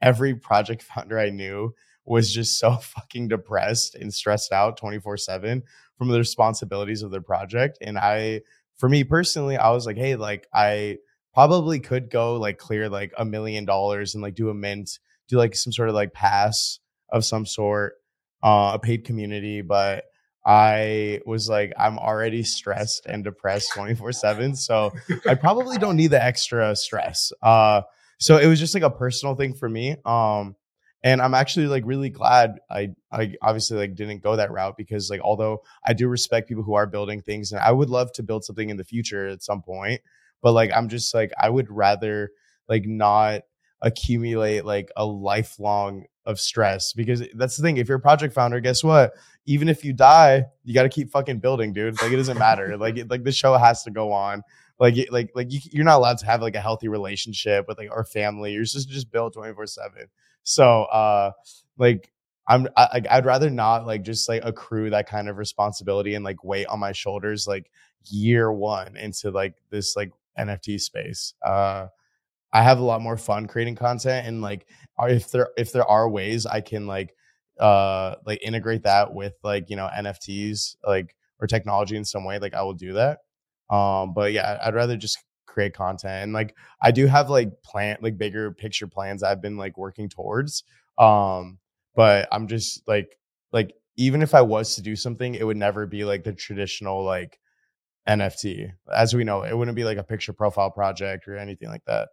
every 0.03 0.35
project 0.35 0.83
founder 0.95 1.19
I 1.19 1.31
knew 1.31 1.75
was 2.05 2.33
just 2.33 2.59
so 2.59 2.77
fucking 2.77 3.29
depressed 3.29 3.95
and 3.95 4.13
stressed 4.13 4.53
out 4.53 4.79
24 4.79 5.17
7 5.17 5.63
from 5.97 6.09
the 6.09 6.19
responsibilities 6.19 7.03
of 7.03 7.13
their 7.13 7.23
project. 7.23 7.79
And 7.81 7.97
I, 7.97 8.43
for 8.79 8.89
me 8.89 9.05
personally, 9.05 9.57
I 9.57 9.71
was 9.71 9.87
like, 9.87 9.97
hey, 9.97 10.17
like, 10.17 10.47
I 10.53 10.99
probably 11.35 11.81
could 11.81 12.11
go 12.11 12.37
like 12.37 12.59
clear 12.59 12.89
like 12.89 13.13
a 13.19 13.25
million 13.25 13.65
dollars 13.65 14.15
and 14.15 14.23
like 14.23 14.35
do 14.35 14.49
a 14.49 14.55
mint, 14.55 14.99
do 15.29 15.37
like 15.37 15.55
some 15.55 15.73
sort 15.73 15.89
of 15.89 15.95
like 15.95 16.13
pass 16.13 16.79
of 17.11 17.25
some 17.25 17.47
sort, 17.47 17.95
uh, 18.43 18.73
a 18.75 18.79
paid 18.79 19.05
community. 19.05 19.63
But 19.63 20.05
I 20.45 21.21
was 21.27 21.49
like, 21.49 21.73
I'm 21.79 21.99
already 21.99 22.43
stressed 22.45 23.07
and 23.07 23.25
depressed 23.25 23.73
24 23.75 24.13
7. 24.13 24.57
So 24.57 24.93
I 25.29 25.35
probably 25.35 25.77
don't 25.77 25.97
need 25.97 26.13
the 26.13 26.23
extra 26.23 26.75
stress. 26.77 27.33
Uh, 27.43 27.83
so 28.19 28.39
it 28.39 28.47
was 28.47 28.61
just 28.61 28.73
like 28.73 28.85
a 28.85 28.91
personal 28.91 29.35
thing 29.35 29.55
for 29.55 29.69
me. 29.69 29.97
Um, 30.05 30.55
and 31.07 31.23
I'm 31.23 31.35
actually 31.35 31.69
like 31.69 31.85
really 31.87 32.11
glad 32.11 32.59
I 32.69 32.89
I 33.13 33.35
obviously 33.41 33.79
like 33.79 33.95
didn't 33.95 34.25
go 34.25 34.35
that 34.35 34.51
route 34.51 34.77
because 34.77 35.09
like 35.09 35.21
although 35.21 35.63
I 35.87 35.93
do 35.93 36.09
respect 36.09 36.49
people 36.49 36.65
who 36.65 36.75
are 36.75 36.85
building 36.87 37.23
things 37.23 37.53
and 37.53 37.61
I 37.61 37.71
would 37.71 37.91
love 37.91 38.11
to 38.15 38.25
build 38.25 38.45
something 38.45 38.71
in 38.71 38.77
the 38.77 38.83
future 38.83 39.29
at 39.29 39.41
some 39.41 39.63
point, 39.63 40.01
but 40.43 40.51
like 40.51 40.73
I'm 40.75 40.89
just 40.89 41.15
like 41.15 41.31
I 41.41 41.49
would 41.49 41.71
rather 41.71 42.31
like 42.69 42.87
not 42.87 43.43
accumulate 43.83 44.65
like 44.65 44.91
a 44.97 45.07
lifelong 45.07 46.07
of 46.25 46.41
stress 46.41 46.93
because 46.93 47.23
that's 47.35 47.57
the 47.57 47.63
thing. 47.63 47.77
If 47.77 47.87
you're 47.87 47.99
a 47.99 48.01
project 48.01 48.35
founder, 48.35 48.59
guess 48.59 48.83
what? 48.83 49.13
Even 49.45 49.69
if 49.69 49.85
you 49.85 49.93
die, 49.93 50.47
you 50.65 50.75
got 50.75 50.83
to 50.83 50.89
keep 50.89 51.13
fucking 51.13 51.39
building, 51.39 51.73
dude. 51.73 52.03
Like 52.03 52.11
it 52.11 52.17
doesn't 52.17 52.37
matter. 52.39 52.77
like 52.77 52.97
it, 52.97 53.09
like 53.09 53.23
the 53.23 53.31
show 53.31 53.57
has 53.57 53.85
to 53.85 53.93
go 53.93 54.11
on. 54.11 54.43
Like 54.81 54.97
like 55.13 55.31
like 55.37 55.53
you, 55.53 55.61
you're 55.71 55.85
not 55.85 55.99
allowed 55.99 56.19
to 56.19 56.27
have 56.27 56.43
like 56.43 56.57
a 56.57 56.61
healthy 56.61 56.89
relationship 56.89 57.67
with 57.69 57.79
like 57.79 57.93
our 57.93 58.05
family. 58.05 58.55
You're 58.55 58.65
just 58.65 58.89
just 58.89 59.13
build 59.13 59.35
twenty 59.35 59.55
four 59.55 59.69
seven. 59.69 60.09
So 60.47 60.85
uh, 60.85 61.33
like 61.79 62.13
I'm 62.49 62.69
I, 62.77 63.03
I'd 63.11 63.27
rather 63.27 63.51
not 63.51 63.87
like 63.87 64.03
just 64.05 64.29
like 64.29 64.43
accrue 64.45 64.91
that 64.91 65.09
kind 65.09 65.29
of 65.29 65.39
responsibility 65.39 66.15
and 66.15 66.25
like 66.25 66.45
weight 66.45 66.67
on 66.69 66.81
my 66.81 66.93
shoulders 66.93 67.47
like 67.49 67.71
year 68.07 68.53
one 68.53 68.97
into 68.97 69.33
like 69.33 69.57
this 69.71 69.97
like 69.97 70.13
NFT 70.39 70.79
space. 70.79 71.35
Uh, 71.45 71.89
I 72.53 72.63
have 72.63 72.79
a 72.79 72.85
lot 72.85 73.03
more 73.03 73.17
fun 73.17 73.47
creating 73.47 73.77
content 73.77 74.27
and 74.27 74.43
like 74.43 74.67
if 75.01 75.31
there 75.31 75.51
if 75.57 75.73
there 75.73 75.87
are 75.87 76.09
ways 76.09 76.47
I 76.47 76.61
can 76.61 76.87
like 76.87 77.15
uh 77.61 78.17
like 78.27 78.41
integrate 78.43 78.85
that 78.85 79.13
with 79.15 79.35
like 79.43 79.71
you 79.71 79.77
know 79.77 79.89
NFTs 79.95 80.77
like 80.87 81.15
or 81.41 81.47
technology 81.47 81.97
in 81.97 82.05
some 82.05 82.25
way 82.25 82.39
like 82.39 82.55
I 82.55 82.63
will 82.63 82.75
do 82.75 82.95
that. 82.95 83.21
Um 83.71 84.15
but 84.15 84.33
yeah, 84.33 84.59
I'd 84.65 84.75
rather 84.75 84.97
just 84.97 85.19
create 85.57 85.73
content 85.73 86.23
and 86.23 86.33
like 86.35 86.55
I 86.83 86.91
do 86.91 87.07
have 87.07 87.31
like 87.31 87.63
plan 87.63 87.97
like 88.03 88.19
bigger 88.19 88.53
picture 88.53 88.87
plans 88.87 89.23
I've 89.23 89.41
been 89.41 89.57
like 89.57 89.79
working 89.79 90.11
towards. 90.11 90.65
Um 90.99 91.59
but 91.95 92.29
I'm 92.31 92.47
just 92.47 92.87
like 92.87 93.19
like 93.53 93.73
even 93.97 94.21
if 94.21 94.35
I 94.35 94.43
was 94.43 94.75
to 94.75 94.83
do 94.83 94.95
something, 94.97 95.35
it 95.35 95.45
would 95.45 95.57
never 95.57 95.87
be 95.87 96.05
like 96.05 96.25
the 96.25 96.35
traditional 96.35 97.03
like 97.03 97.39
NFT. 98.07 98.71
As 98.95 99.15
we 99.15 99.25
know, 99.25 99.45
it 99.45 99.57
wouldn't 99.57 99.77
be 99.77 99.85
like 99.85 99.97
a 99.97 100.05
picture 100.05 100.35
profile 100.35 100.71
project 100.71 101.27
or 101.27 101.39
anything 101.39 101.71
like 101.71 101.87
that. 101.87 102.11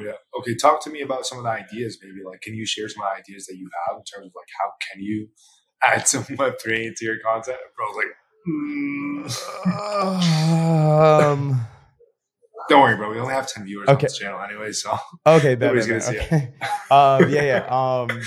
Yeah. 0.00 0.14
Okay. 0.40 0.56
Talk 0.56 0.82
to 0.84 0.90
me 0.90 1.02
about 1.02 1.24
some 1.24 1.38
of 1.38 1.44
the 1.44 1.50
ideas, 1.50 1.98
maybe. 2.02 2.24
Like, 2.26 2.40
can 2.40 2.54
you 2.54 2.66
share 2.66 2.88
some 2.88 3.04
of 3.04 3.10
the 3.12 3.20
ideas 3.20 3.46
that 3.46 3.56
you 3.56 3.70
have 3.86 3.98
in 3.98 4.02
terms 4.02 4.26
of 4.26 4.32
like 4.34 4.48
how 4.60 4.72
can 4.90 5.00
you 5.00 5.28
add 5.84 6.08
some 6.12 6.26
Web 6.36 6.54
three 6.60 6.86
into 6.86 7.04
your 7.04 7.20
content? 7.20 7.58
Bro, 7.76 7.92
like, 7.92 8.06
mm. 8.48 9.30
um. 11.22 11.60
Don't 12.68 12.80
worry, 12.80 12.96
bro. 12.96 13.10
We 13.10 13.18
only 13.18 13.34
have 13.34 13.48
ten 13.48 13.64
viewers 13.64 13.88
okay. 13.88 13.92
on 13.92 13.98
this 14.00 14.18
channel 14.18 14.40
anyway, 14.40 14.72
so 14.72 14.96
okay, 15.26 15.56
nobody's 15.60 15.86
gonna 15.86 16.00
see 16.00 16.18
okay. 16.18 16.52
it. 16.60 16.90
um, 16.92 17.30
yeah, 17.30 17.42
yeah. 17.42 17.66
Um, 17.72 18.20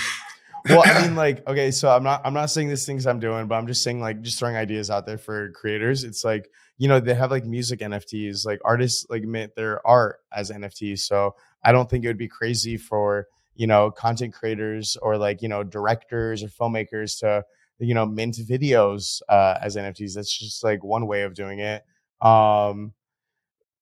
well, 0.68 0.82
I 0.84 1.02
mean, 1.02 1.14
like, 1.14 1.46
okay, 1.46 1.70
so 1.70 1.88
I'm 1.88 2.02
not, 2.02 2.22
I'm 2.24 2.34
not 2.34 2.46
saying 2.46 2.68
these 2.68 2.84
things 2.84 3.06
I'm 3.06 3.20
doing, 3.20 3.46
but 3.46 3.54
I'm 3.54 3.68
just 3.68 3.84
saying, 3.84 4.00
like, 4.00 4.20
just 4.22 4.36
throwing 4.36 4.56
ideas 4.56 4.90
out 4.90 5.06
there 5.06 5.16
for 5.16 5.52
creators. 5.52 6.02
It's 6.02 6.24
like 6.24 6.50
you 6.78 6.88
know 6.88 7.00
they 7.00 7.14
have 7.14 7.30
like 7.30 7.44
music 7.44 7.80
nfts 7.80 8.44
like 8.44 8.60
artists 8.64 9.06
like 9.08 9.22
mint 9.22 9.54
their 9.54 9.86
art 9.86 10.20
as 10.32 10.50
nfts 10.50 11.00
so 11.00 11.34
i 11.62 11.72
don't 11.72 11.88
think 11.88 12.04
it 12.04 12.08
would 12.08 12.18
be 12.18 12.28
crazy 12.28 12.76
for 12.76 13.26
you 13.54 13.66
know 13.66 13.90
content 13.90 14.34
creators 14.34 14.96
or 15.02 15.16
like 15.16 15.42
you 15.42 15.48
know 15.48 15.62
directors 15.64 16.42
or 16.42 16.48
filmmakers 16.48 17.18
to 17.18 17.42
you 17.78 17.94
know 17.94 18.06
mint 18.06 18.36
videos 18.36 19.20
uh 19.28 19.56
as 19.60 19.76
nfts 19.76 20.14
that's 20.14 20.38
just 20.38 20.62
like 20.62 20.82
one 20.84 21.06
way 21.06 21.22
of 21.22 21.34
doing 21.34 21.60
it 21.60 21.84
um 22.20 22.92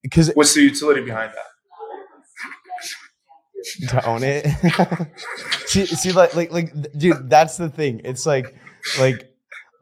because 0.05 0.31
what's 0.35 0.55
the 0.55 0.63
utility 0.63 1.01
behind 1.01 1.33
that 1.33 1.47
to 3.89 4.07
own 4.07 4.23
it 4.23 4.47
see, 5.67 5.87
see 5.87 6.13
like 6.13 6.37
like 6.37 6.53
like 6.53 6.73
dude 6.97 7.29
that's 7.29 7.57
the 7.57 7.69
thing 7.69 8.01
it's 8.05 8.27
like 8.27 8.55
like 9.01 9.35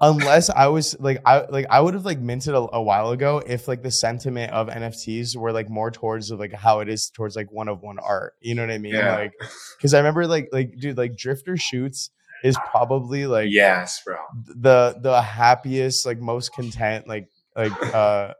unless 0.02 0.50
I 0.50 0.66
was 0.66 0.98
like 1.00 1.20
I 1.24 1.46
like 1.46 1.66
I 1.70 1.80
would 1.80 1.94
have 1.94 2.04
like 2.04 2.18
minted 2.18 2.54
a, 2.54 2.58
a, 2.72 2.82
while 2.82 3.10
ago 3.10 3.42
if 3.46 3.68
like 3.68 3.82
the 3.82 3.90
sentiment 3.90 4.52
of 4.52 4.68
NFTs 4.68 5.36
were 5.36 5.52
like 5.52 5.70
more 5.70 5.90
towards 5.90 6.30
of 6.30 6.40
like 6.40 6.52
how 6.52 6.80
it 6.80 6.88
is 6.88 7.08
towards 7.08 7.36
like 7.36 7.50
one 7.50 7.68
of 7.68 7.82
one 7.82 7.98
art. 8.00 8.34
You 8.40 8.54
know 8.54 8.62
what 8.62 8.72
I 8.72 8.78
mean? 8.78 8.94
Yeah. 8.94 9.16
Like 9.16 9.32
because 9.76 9.94
I 9.94 9.98
remember 9.98 10.26
like 10.26 10.48
like 10.52 10.76
dude 10.78 10.98
like 10.98 11.16
Drifter 11.16 11.56
shoots 11.56 12.10
is 12.42 12.58
probably 12.70 13.26
like 13.26 13.48
yes, 13.50 14.02
bro. 14.04 14.16
The 14.56 14.96
the 15.00 15.22
happiest 15.22 16.04
like 16.04 16.18
most 16.18 16.52
content 16.52 17.06
like 17.06 17.28
like 17.56 17.94
uh 17.94 18.34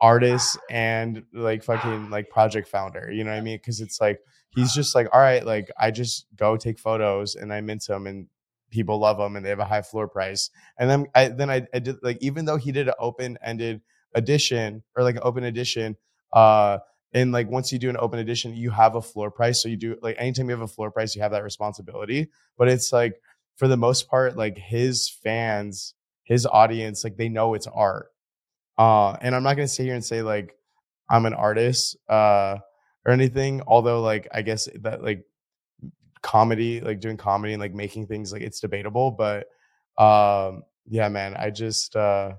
artist 0.00 0.58
and 0.70 1.24
like 1.32 1.62
fucking 1.62 2.10
like 2.10 2.30
project 2.30 2.68
founder. 2.68 3.10
You 3.10 3.24
know 3.24 3.30
what 3.30 3.38
I 3.38 3.42
mean? 3.42 3.56
Because 3.56 3.80
it's 3.80 4.00
like 4.00 4.20
he's 4.50 4.72
just 4.72 4.94
like 4.94 5.08
all 5.12 5.20
right 5.20 5.44
like 5.44 5.70
I 5.78 5.90
just 5.90 6.26
go 6.36 6.56
take 6.56 6.78
photos 6.78 7.34
and 7.34 7.52
I 7.52 7.60
mint 7.60 7.86
them 7.86 8.06
and 8.06 8.26
people 8.70 8.98
love 8.98 9.18
them 9.18 9.36
and 9.36 9.44
they 9.44 9.50
have 9.50 9.60
a 9.60 9.64
high 9.64 9.82
floor 9.82 10.08
price. 10.08 10.50
And 10.78 10.90
then 10.90 11.06
I 11.14 11.28
then 11.28 11.50
I, 11.50 11.66
I 11.72 11.78
did 11.78 11.96
like 12.02 12.18
even 12.20 12.44
though 12.44 12.56
he 12.56 12.72
did 12.72 12.88
an 12.88 12.94
open 12.98 13.38
ended 13.42 13.80
edition 14.14 14.82
or 14.96 15.02
like 15.02 15.16
an 15.16 15.22
open 15.24 15.44
edition, 15.44 15.96
uh, 16.32 16.78
and 17.12 17.30
like 17.30 17.48
once 17.48 17.72
you 17.72 17.78
do 17.78 17.88
an 17.88 17.96
open 17.98 18.18
edition, 18.18 18.54
you 18.54 18.70
have 18.70 18.96
a 18.96 19.02
floor 19.02 19.30
price. 19.30 19.62
So 19.62 19.68
you 19.68 19.76
do 19.76 19.96
like 20.02 20.16
anytime 20.18 20.46
you 20.46 20.56
have 20.56 20.60
a 20.60 20.68
floor 20.68 20.90
price, 20.90 21.14
you 21.14 21.22
have 21.22 21.30
that 21.32 21.44
responsibility. 21.44 22.30
But 22.58 22.68
it's 22.68 22.92
like 22.92 23.14
for 23.56 23.68
the 23.68 23.76
most 23.76 24.08
part, 24.08 24.36
like 24.36 24.58
his 24.58 25.08
fans, 25.08 25.94
his 26.24 26.44
audience, 26.44 27.04
like 27.04 27.16
they 27.16 27.28
know 27.28 27.54
it's 27.54 27.68
art. 27.68 28.08
Uh, 28.76 29.12
and 29.20 29.34
I'm 29.34 29.42
not 29.42 29.54
gonna 29.54 29.68
sit 29.68 29.84
here 29.84 29.94
and 29.94 30.04
say 30.04 30.22
like 30.22 30.56
I'm 31.08 31.26
an 31.26 31.34
artist 31.34 31.96
uh 32.08 32.56
or 33.06 33.12
anything, 33.12 33.62
although 33.66 34.00
like 34.00 34.28
I 34.32 34.42
guess 34.42 34.68
that 34.80 35.02
like 35.02 35.24
comedy, 36.22 36.80
like 36.80 37.00
doing 37.00 37.16
comedy 37.16 37.52
and 37.52 37.60
like 37.60 37.74
making 37.74 38.06
things 38.06 38.32
like 38.32 38.42
it's 38.42 38.60
debatable, 38.60 39.10
but 39.10 39.46
um 40.02 40.64
yeah, 40.86 41.08
man, 41.08 41.34
I 41.36 41.50
just 41.50 41.94
uh 41.96 42.32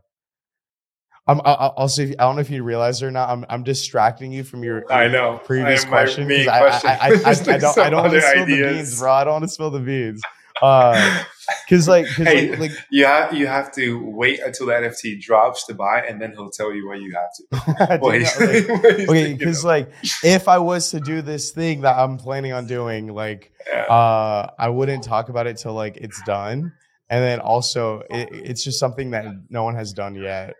I'm 1.28 1.42
I'll 1.44 1.90
see. 1.90 2.16
I 2.20 2.24
don't 2.24 2.36
know 2.36 2.42
if 2.42 2.52
you 2.52 2.62
realize 2.62 3.02
or 3.02 3.10
not. 3.10 3.30
I'm 3.30 3.46
I'm 3.50 3.64
distracting 3.64 4.32
you 4.32 4.44
from 4.44 4.64
your, 4.64 4.92
I 4.92 5.08
know 5.08 5.42
previous 5.44 5.84
question 5.84 6.28
because 6.28 6.48
I, 6.48 6.92
I, 6.92 6.98
I, 6.98 7.08
I, 7.08 7.30
I 7.56 7.58
don't 7.58 7.78
I 7.80 7.90
don't 7.90 8.04
want 8.04 8.14
to 8.14 8.22
spill 8.22 8.46
the 8.46 8.62
beans, 8.62 9.00
bro. 9.00 9.12
I 9.12 9.24
don't 9.24 9.34
want 9.34 9.44
to 9.44 9.48
spill 9.48 9.72
the 9.72 9.80
beans. 9.80 10.22
Uh, 10.62 11.24
because 11.66 11.88
like, 11.88 12.06
cause 12.08 12.26
hey, 12.26 12.51
like, 12.51 12.60
like, 12.60 12.72
you 12.89 13.06
have 13.06 13.34
you 13.34 13.47
have 13.47 13.72
to 13.74 14.03
wait 14.03 14.39
until 14.39 14.68
the 14.68 14.74
NFT 14.74 15.22
drops 15.22 15.66
to 15.68 15.74
buy, 15.74 16.01
and 16.01 16.22
then 16.22 16.32
he'll 16.32 16.49
tell 16.49 16.74
you 16.74 16.88
what 16.88 16.99
you 17.01 17.14
have 17.14 17.30
to. 17.34 17.97
like, 18.01 18.41
okay, 19.10 19.34
because 19.34 19.64
like 19.64 19.91
if 20.24 20.47
I 20.47 20.58
was 20.58 20.91
to 20.91 20.99
do 20.99 21.22
this 21.22 21.51
thing 21.51 21.82
that 21.82 21.97
I'm 21.97 22.18
planning 22.18 22.53
on 22.53 22.68
doing, 22.68 23.14
like, 23.14 23.51
yeah. 23.68 23.84
uh, 23.84 24.51
I 24.58 24.70
wouldn't 24.70 25.03
talk 25.03 25.30
about 25.30 25.47
it 25.47 25.58
till 25.58 25.74
like 25.74 25.97
it's 25.97 26.22
done, 26.24 26.72
and 27.10 27.24
then 27.24 27.39
also 27.39 28.01
it, 28.10 28.30
it's 28.32 28.64
just 28.64 28.80
something 28.80 29.12
that 29.12 29.26
no 29.49 29.64
one 29.64 29.76
has 29.76 29.93
done 29.93 30.16
yet. 30.16 30.56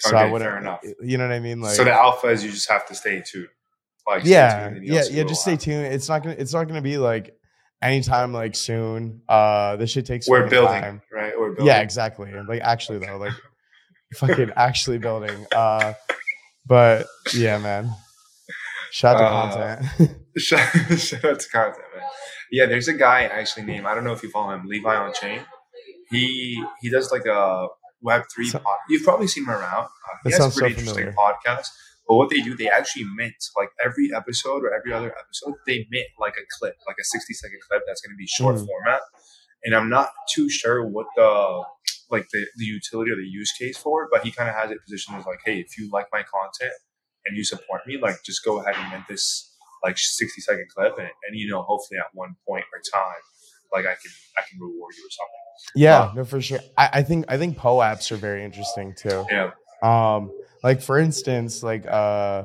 So 0.00 0.16
okay, 0.16 0.18
I 0.18 0.30
wouldn't. 0.30 0.50
Fair 0.50 0.58
enough. 0.58 0.80
You 1.02 1.18
know 1.18 1.26
what 1.26 1.34
I 1.34 1.40
mean? 1.40 1.60
Like, 1.60 1.74
so 1.74 1.84
the 1.84 1.92
alpha 1.92 2.28
is 2.28 2.44
you 2.44 2.50
just 2.50 2.70
have 2.70 2.86
to 2.88 2.94
stay 2.94 3.22
tuned. 3.24 3.48
Like, 4.06 4.24
yeah, 4.24 4.70
tuned 4.70 4.86
yeah, 4.86 5.02
yeah. 5.10 5.24
Just 5.24 5.42
stay 5.42 5.56
tuned. 5.56 5.86
It's 5.86 6.08
not 6.08 6.22
gonna. 6.22 6.36
It's 6.38 6.52
not 6.52 6.66
gonna 6.66 6.82
be 6.82 6.98
like 6.98 7.36
anytime 7.82 8.32
like 8.32 8.54
soon. 8.54 9.22
Uh, 9.28 9.76
this 9.76 9.90
shit 9.90 10.06
takes. 10.06 10.28
We're 10.28 10.48
building, 10.48 10.80
time. 10.80 11.02
right? 11.12 11.38
We're 11.38 11.50
building. 11.50 11.66
Yeah, 11.66 11.80
exactly. 11.80 12.32
Like 12.32 12.60
actually 12.62 12.98
though, 12.98 13.18
like 13.18 13.32
fucking 14.14 14.52
actually 14.56 14.98
building. 14.98 15.46
Uh, 15.54 15.94
but 16.66 17.06
yeah, 17.34 17.58
man. 17.58 17.94
Shout 18.92 19.16
out 19.16 19.52
to 19.52 19.58
uh, 19.58 19.76
content. 19.76 20.18
shout, 20.36 20.58
shout 20.98 21.24
out 21.24 21.40
to 21.40 21.48
content, 21.48 21.84
man. 21.96 22.04
Yeah, 22.50 22.66
there's 22.66 22.88
a 22.88 22.94
guy 22.94 23.22
actually 23.24 23.64
named 23.64 23.86
I 23.86 23.94
don't 23.94 24.04
know 24.04 24.12
if 24.12 24.22
you 24.22 24.30
follow 24.30 24.54
him, 24.54 24.66
Levi 24.66 24.94
on 24.94 25.12
Chain. 25.14 25.40
He 26.10 26.62
he 26.80 26.90
does 26.90 27.10
like 27.10 27.26
a 27.26 27.68
Web 28.02 28.24
three. 28.34 28.48
So, 28.48 28.58
pod. 28.58 28.78
You've 28.88 29.04
probably 29.04 29.28
seen 29.28 29.44
him 29.44 29.50
around. 29.50 29.84
Uh, 29.84 30.16
he 30.24 30.32
has 30.32 30.56
a 30.56 30.58
pretty 30.58 30.74
so 30.74 30.80
interesting 30.80 31.14
podcast. 31.14 31.68
But 32.08 32.16
what 32.16 32.30
they 32.30 32.40
do, 32.40 32.56
they 32.56 32.68
actually 32.68 33.04
mint 33.14 33.34
like 33.56 33.70
every 33.84 34.10
episode 34.14 34.64
or 34.64 34.74
every 34.74 34.92
other 34.92 35.14
episode, 35.18 35.54
they 35.66 35.86
mint 35.90 36.08
like 36.18 36.34
a 36.34 36.44
clip, 36.58 36.76
like 36.86 36.96
a 37.00 37.04
60 37.04 37.32
second 37.34 37.58
clip 37.68 37.82
that's 37.86 38.00
going 38.00 38.12
to 38.12 38.18
be 38.18 38.26
short 38.26 38.56
mm. 38.56 38.66
format. 38.66 39.00
And 39.64 39.74
I'm 39.74 39.88
not 39.88 40.10
too 40.28 40.50
sure 40.50 40.86
what 40.86 41.06
the 41.16 41.62
like 42.10 42.28
the, 42.32 42.46
the 42.56 42.64
utility 42.64 43.10
or 43.10 43.16
the 43.16 43.26
use 43.26 43.52
case 43.52 43.78
for 43.78 44.04
it, 44.04 44.10
but 44.12 44.22
he 44.22 44.30
kind 44.30 44.48
of 44.48 44.54
has 44.54 44.70
it 44.70 44.78
positioned 44.84 45.16
as 45.16 45.24
like, 45.24 45.38
hey, 45.46 45.60
if 45.60 45.78
you 45.78 45.88
like 45.90 46.06
my 46.12 46.22
content 46.22 46.74
and 47.24 47.36
you 47.36 47.44
support 47.44 47.82
me, 47.86 47.96
like 47.96 48.16
just 48.24 48.44
go 48.44 48.60
ahead 48.60 48.74
and 48.76 48.92
mint 48.92 49.04
this 49.08 49.56
like 49.82 49.96
60 49.96 50.40
second 50.42 50.66
clip 50.74 50.98
and, 50.98 51.08
and 51.26 51.38
you 51.38 51.48
know, 51.48 51.62
hopefully 51.62 51.98
at 51.98 52.06
one 52.12 52.36
point 52.46 52.64
or 52.72 52.80
time, 52.92 53.22
like 53.72 53.86
I 53.86 53.94
can 53.94 54.12
I 54.36 54.42
can 54.48 54.60
reward 54.60 54.94
you 54.98 55.06
or 55.06 55.10
something. 55.10 55.42
Yeah, 55.74 56.00
uh, 56.00 56.12
no, 56.16 56.24
for 56.24 56.40
sure. 56.40 56.60
I, 56.76 56.90
I 56.94 57.02
think 57.02 57.24
I 57.28 57.38
think 57.38 57.56
POAPs 57.56 58.12
are 58.12 58.16
very 58.16 58.44
interesting 58.44 58.94
too. 58.94 59.24
Yeah. 59.30 59.50
Um, 59.82 60.30
like 60.62 60.80
for 60.80 60.98
instance, 60.98 61.62
like 61.62 61.86
uh 61.86 62.44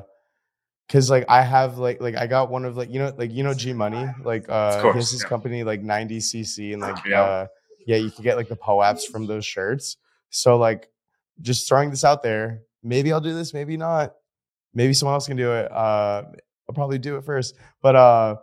because 0.86 1.10
like 1.10 1.26
I 1.28 1.42
have 1.42 1.78
like 1.78 2.00
like 2.00 2.16
I 2.16 2.26
got 2.26 2.50
one 2.50 2.64
of 2.64 2.76
like 2.76 2.90
you 2.90 2.98
know 2.98 3.12
like 3.16 3.32
you 3.32 3.44
know 3.44 3.54
G 3.54 3.72
Money 3.72 4.06
like 4.24 4.48
uh 4.48 4.80
course, 4.80 4.96
his, 4.96 5.10
his 5.10 5.22
yeah. 5.22 5.28
company 5.28 5.62
like 5.62 5.82
9dcc 5.82 6.72
and 6.72 6.80
like 6.80 7.04
yeah. 7.04 7.22
uh 7.22 7.46
yeah 7.86 7.96
you 7.96 8.10
can 8.10 8.24
get 8.24 8.36
like 8.36 8.48
the 8.48 8.56
POAPs 8.56 9.04
from 9.04 9.26
those 9.26 9.44
shirts. 9.44 9.96
So 10.30 10.56
like 10.56 10.88
just 11.40 11.68
throwing 11.68 11.90
this 11.90 12.04
out 12.04 12.22
there, 12.22 12.62
maybe 12.82 13.12
I'll 13.12 13.20
do 13.20 13.34
this, 13.34 13.54
maybe 13.54 13.76
not. 13.76 14.14
Maybe 14.74 14.92
someone 14.92 15.14
else 15.14 15.26
can 15.26 15.36
do 15.36 15.52
it. 15.52 15.70
Uh 15.70 16.24
I'll 16.68 16.74
probably 16.74 16.98
do 16.98 17.16
it 17.16 17.24
first. 17.24 17.54
But 17.82 17.96
uh 17.96 18.36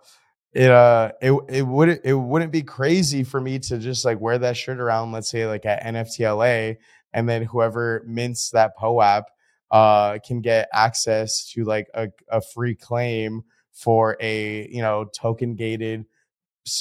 it 0.53 0.71
uh 0.71 1.11
it 1.21 1.33
it 1.49 1.61
wouldn't 1.63 2.01
it 2.05 2.13
wouldn't 2.13 2.51
be 2.51 2.61
crazy 2.61 3.23
for 3.23 3.41
me 3.41 3.59
to 3.59 3.77
just 3.77 4.05
like 4.05 4.21
wear 4.21 4.37
that 4.37 4.55
shirt 4.55 4.79
around, 4.79 5.11
let's 5.11 5.29
say 5.29 5.45
like 5.47 5.65
at 5.65 5.83
NFTLA, 5.83 6.77
and 7.11 7.27
then 7.27 7.43
whoever 7.43 8.03
mints 8.07 8.51
that 8.51 8.77
POAP 8.77 9.23
uh, 9.71 10.19
can 10.25 10.41
get 10.41 10.69
access 10.73 11.49
to 11.51 11.63
like 11.63 11.87
a, 11.93 12.09
a 12.29 12.41
free 12.41 12.75
claim 12.75 13.43
for 13.73 14.17
a 14.21 14.67
you 14.69 14.81
know 14.81 15.05
token 15.05 15.55
gated 15.55 16.05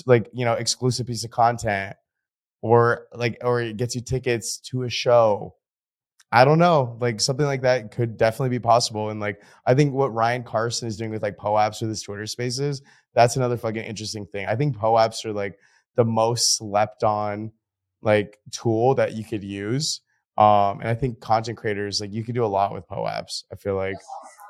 like 0.07 0.29
you 0.33 0.45
know 0.45 0.55
exclusive 0.55 1.07
piece 1.07 1.25
of 1.25 1.31
content 1.31 1.97
or 2.63 3.07
like 3.15 3.39
or 3.43 3.61
it 3.61 3.77
gets 3.77 3.95
you 3.95 4.01
tickets 4.01 4.59
to 4.59 4.83
a 4.83 4.91
show. 4.91 5.55
I 6.33 6.45
don't 6.45 6.59
know 6.59 6.97
like 7.01 7.21
something 7.21 7.47
like 7.47 7.63
that 7.63 7.93
could 7.93 8.17
definitely 8.17 8.49
be 8.49 8.59
possible 8.59 9.11
and 9.11 9.21
like 9.21 9.41
i 9.67 9.75
think 9.75 9.95
what 9.95 10.13
ryan 10.13 10.43
carson 10.43 10.89
is 10.89 10.97
doing 10.97 11.13
with 11.13 11.23
like 11.23 11.37
poaps 11.37 11.81
with 11.81 11.91
his 11.91 12.03
twitter 12.03 12.27
spaces 12.27 12.83
that's 13.15 13.37
another 13.37 13.57
fucking 13.57 13.85
interesting 13.85 14.27
thing. 14.27 14.47
I 14.47 14.57
think 14.57 14.77
poaps 14.77 15.25
are 15.25 15.33
like 15.33 15.59
the 15.95 16.05
most 16.05 16.57
slept 16.57 17.05
on 17.05 17.53
like 18.03 18.39
tool 18.51 18.95
that 18.97 19.15
you 19.15 19.25
could 19.25 19.45
use 19.45 20.01
um, 20.37 20.81
and 20.81 20.89
I 20.89 20.95
think 20.95 21.21
content 21.21 21.59
creators, 21.59 22.01
like 22.01 22.13
you 22.13 22.25
could 22.25 22.35
do 22.35 22.45
a 22.45 22.47
lot 22.47 22.73
with 22.73 22.87
POAPs. 22.89 23.45
I 23.53 23.57
feel 23.57 23.77
like. 23.77 23.97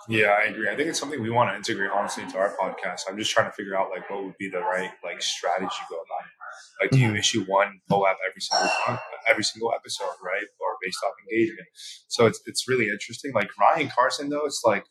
Yeah, 0.09 0.37
I 0.39 0.51
agree. 0.51 0.68
I 0.68 0.76
think 0.76 0.91
it's 0.91 1.01
something 1.01 1.22
we 1.22 1.30
want 1.30 1.51
to 1.51 1.57
integrate 1.57 1.91
honestly 1.91 2.24
into 2.24 2.37
our 2.37 2.55
podcast. 2.61 3.03
I'm 3.09 3.16
just 3.16 3.30
trying 3.30 3.47
to 3.47 3.53
figure 3.53 3.76
out 3.76 3.89
like 3.91 4.09
what 4.11 4.22
would 4.22 4.37
be 4.39 4.51
the 4.51 4.61
right 4.61 4.91
like 5.03 5.22
strategy 5.22 5.76
go 5.89 5.97
about 5.97 6.24
it. 6.26 6.82
Like, 6.82 6.91
do 6.91 6.99
you 6.99 7.09
mm-hmm. 7.09 7.16
issue 7.16 7.45
one 7.45 7.80
POAP 7.89 8.16
every 8.28 8.41
single 8.41 8.70
every 9.28 9.45
single 9.45 9.72
episode, 9.74 10.12
right, 10.22 10.45
or 10.61 10.76
based 10.82 10.99
off 11.05 11.12
engagement? 11.28 11.68
So 12.09 12.26
it's 12.26 12.41
it's 12.47 12.68
really 12.68 12.89
interesting. 12.89 13.32
Like 13.35 13.51
Ryan 13.59 13.91
Carson, 13.95 14.28
though, 14.28 14.47
it's 14.47 14.62
like 14.64 14.85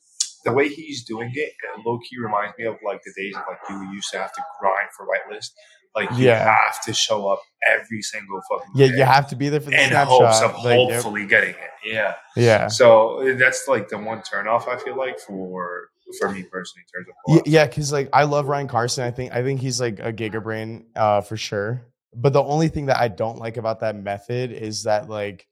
the 0.46 0.54
way 0.54 0.70
he's 0.70 1.04
doing 1.04 1.32
it, 1.34 1.54
low 1.86 2.00
key 2.00 2.18
reminds 2.20 2.58
me 2.58 2.66
of 2.66 2.76
like 2.86 3.02
the 3.04 3.14
days 3.16 3.36
of 3.36 3.44
like 3.48 3.60
you 3.70 3.94
used 3.94 4.12
to 4.12 4.20
have 4.20 4.34
to 4.34 4.42
grind 4.60 4.90
for 4.96 5.06
whitelist. 5.06 5.52
Like 5.96 6.10
you 6.12 6.26
yeah. 6.26 6.44
have 6.44 6.82
to 6.86 6.94
show 6.94 7.28
up 7.28 7.40
every 7.72 8.02
single 8.02 8.42
fucking 8.50 8.72
yeah. 8.76 8.88
You 8.88 9.04
have 9.04 9.28
to 9.30 9.36
be 9.36 9.50
there 9.50 9.60
for 9.62 9.70
the 9.70 9.82
in 9.82 9.90
snapshot. 9.90 10.22
hopes 10.22 10.42
of 10.42 10.64
like, 10.64 10.76
hopefully 10.76 11.22
yep. 11.22 11.30
getting 11.30 11.50
it. 11.52 11.70
Yeah, 11.86 12.16
yeah. 12.36 12.68
So 12.68 13.36
that's 13.38 13.68
like 13.68 13.90
the 13.90 14.00
one 14.00 14.22
turnoff 14.22 14.68
I 14.68 14.78
feel 14.78 14.98
like 14.98 15.20
for 15.20 15.90
for 16.20 16.30
me 16.30 16.44
personally 16.44 16.84
in 16.84 17.06
terms 17.06 17.42
of 17.42 17.48
yeah, 17.48 17.68
because 17.68 17.92
like 17.92 18.10
I 18.12 18.24
love 18.24 18.48
Ryan 18.48 18.68
Carson. 18.68 19.04
I 19.04 19.12
think 19.12 19.34
I 19.34 19.44
think 19.44 19.60
he's 19.60 19.80
like 19.80 20.00
a 20.00 20.12
gigabrain 20.12 20.86
uh, 20.96 21.22
for 21.22 21.38
sure. 21.38 21.86
But 22.16 22.34
the 22.34 22.44
only 22.44 22.70
thing 22.70 22.88
that 22.88 23.00
I 23.00 23.08
don't 23.08 23.38
like 23.38 23.58
about 23.58 23.82
that 23.82 23.96
method 23.96 24.52
is 24.52 24.84
that 24.84 25.10
like 25.10 25.48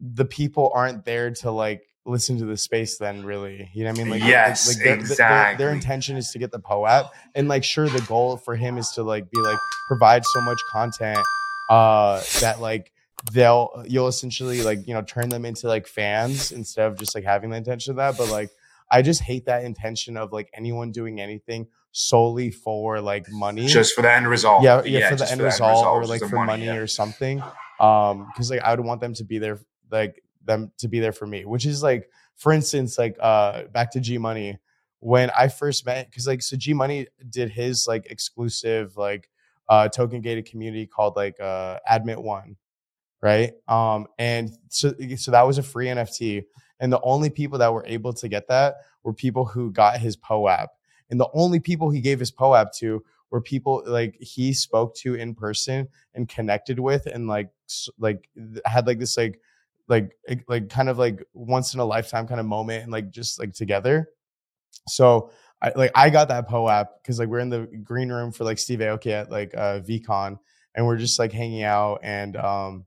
the 0.00 0.24
people 0.24 0.70
aren't 0.74 1.04
there 1.04 1.30
to 1.30 1.50
like 1.50 1.82
listen 2.06 2.38
to 2.38 2.44
the 2.44 2.56
space 2.56 2.98
then 2.98 3.24
really. 3.24 3.68
You 3.74 3.84
know 3.84 3.90
what 3.90 4.00
i 4.00 4.02
mean? 4.04 4.10
Like 4.10 4.22
yes 4.22 4.68
like, 4.68 4.84
their, 4.84 4.94
exactly 4.94 5.58
their, 5.58 5.68
their, 5.68 5.74
intention 5.74 6.16
is 6.16 6.30
to 6.30 6.38
get 6.38 6.52
the 6.52 6.60
poap 6.60 7.10
and 7.34 7.48
like 7.48 7.64
sure 7.64 7.88
the 7.88 8.02
goal 8.02 8.36
for 8.36 8.54
him 8.56 8.78
is 8.78 8.90
to 8.90 9.02
like 9.02 9.30
be 9.30 9.40
like 9.40 9.58
provide 9.88 10.24
so 10.24 10.40
much 10.40 10.60
content 10.70 11.18
uh 11.68 12.22
that 12.40 12.60
like 12.60 12.92
they'll 13.32 13.84
you'll 13.86 14.08
essentially 14.08 14.62
like 14.62 14.86
you 14.86 14.94
know 14.94 15.02
turn 15.02 15.28
them 15.28 15.44
into 15.44 15.66
like 15.66 15.86
fans 15.86 16.52
instead 16.52 16.86
of 16.86 16.98
just 16.98 17.14
like 17.14 17.24
having 17.24 17.50
the 17.50 17.56
intention 17.56 17.90
of 17.90 17.96
that. 17.96 18.16
But 18.16 18.30
like 18.30 18.50
i 18.90 19.02
just 19.02 19.20
hate 19.20 19.46
that 19.46 19.64
intention 19.64 20.16
of 20.16 20.32
like 20.32 20.48
anyone 20.54 20.92
doing 20.92 21.20
anything 21.20 21.66
solely 21.92 22.50
for 22.50 23.00
like 23.00 23.26
money. 23.30 23.66
Just 23.66 23.94
for 23.94 24.02
the 24.02 24.12
end 24.12 24.28
result. 24.28 24.62
Yeah 24.62 24.82
yeah, 24.84 25.10
for 25.10 25.16
the 25.16 25.24
end 25.24 25.32
for 25.32 25.36
the 25.38 25.44
result, 25.44 25.86
or 25.86 26.06
like 26.06 26.20
for 26.20 26.44
money, 26.44 26.66
yeah. 26.66 26.76
or 26.76 26.86
something. 26.86 27.42
Um 27.80 28.26
because 28.32 28.50
like 28.50 28.60
i 28.62 28.74
would 28.74 28.84
want 28.84 29.00
them 29.00 29.14
to 29.14 29.24
be 29.24 29.38
there 29.38 29.58
like 29.90 30.22
them 30.46 30.72
to 30.78 30.88
be 30.88 31.00
there 31.00 31.12
for 31.12 31.26
me 31.26 31.44
which 31.44 31.66
is 31.66 31.82
like 31.82 32.10
for 32.36 32.52
instance 32.52 32.98
like 32.98 33.16
uh 33.20 33.64
back 33.72 33.90
to 33.92 34.00
g 34.00 34.18
money. 34.18 34.58
When 35.00 35.30
i 35.38 35.48
first 35.48 35.84
met 35.86 36.10
because 36.10 36.26
like 36.26 36.42
so 36.42 36.56
g 36.56 36.72
money 36.72 37.06
did 37.28 37.50
his 37.50 37.86
like 37.86 38.06
exclusive 38.10 38.96
like 38.96 39.28
uh 39.68 39.88
token 39.88 40.20
gated 40.20 40.46
community 40.46 40.86
called 40.86 41.16
like 41.16 41.38
uh 41.40 41.78
admit 41.88 42.20
one 42.20 42.56
right? 43.22 43.54
Um 43.66 44.06
and 44.18 44.50
so 44.68 44.92
so 45.16 45.30
that 45.30 45.42
was 45.42 45.58
a 45.58 45.62
free 45.62 45.86
nft 45.86 46.44
and 46.80 46.92
the 46.92 47.00
only 47.02 47.30
people 47.30 47.58
that 47.58 47.72
were 47.72 47.84
able 47.86 48.12
to 48.12 48.28
get 48.28 48.48
that 48.48 48.76
were 49.02 49.12
people 49.14 49.44
who 49.44 49.70
got 49.70 49.98
his 49.98 50.16
poap 50.16 50.68
and 51.10 51.20
the 51.20 51.28
only 51.32 51.60
people 51.60 51.90
he 51.90 52.00
gave 52.00 52.20
his 52.20 52.30
poap 52.30 52.72
to 52.76 53.02
were 53.30 53.40
people 53.40 53.82
like 53.86 54.16
he 54.20 54.52
spoke 54.52 54.94
to 54.96 55.14
in 55.14 55.34
person 55.34 55.88
and 56.14 56.28
connected 56.28 56.78
with 56.78 57.06
and 57.06 57.26
like 57.26 57.50
like 57.98 58.28
had 58.64 58.86
like 58.86 58.98
this 58.98 59.16
like 59.16 59.40
like 59.88 60.16
like- 60.48 60.68
kind 60.68 60.88
of 60.88 60.98
like 60.98 61.24
once 61.34 61.74
in 61.74 61.80
a 61.80 61.84
lifetime 61.84 62.26
kind 62.26 62.40
of 62.40 62.46
moment 62.46 62.82
and 62.82 62.92
like 62.92 63.10
just 63.10 63.38
like 63.38 63.52
together 63.52 64.08
so 64.88 65.30
I 65.62 65.72
like 65.74 65.90
I 65.94 66.10
got 66.10 66.28
that 66.28 66.48
POAP 66.48 66.88
because 67.02 67.18
like 67.18 67.28
we're 67.28 67.38
in 67.38 67.48
the 67.48 67.66
green 67.82 68.10
room 68.10 68.30
for 68.32 68.44
like 68.44 68.58
Steve 68.58 68.80
Aoki 68.80 69.10
at 69.12 69.30
like 69.30 69.54
uh 69.54 69.80
VeeCon 69.80 70.38
and 70.74 70.86
we're 70.86 70.96
just 70.96 71.18
like 71.18 71.32
hanging 71.32 71.62
out 71.62 72.00
and 72.02 72.36
um 72.36 72.84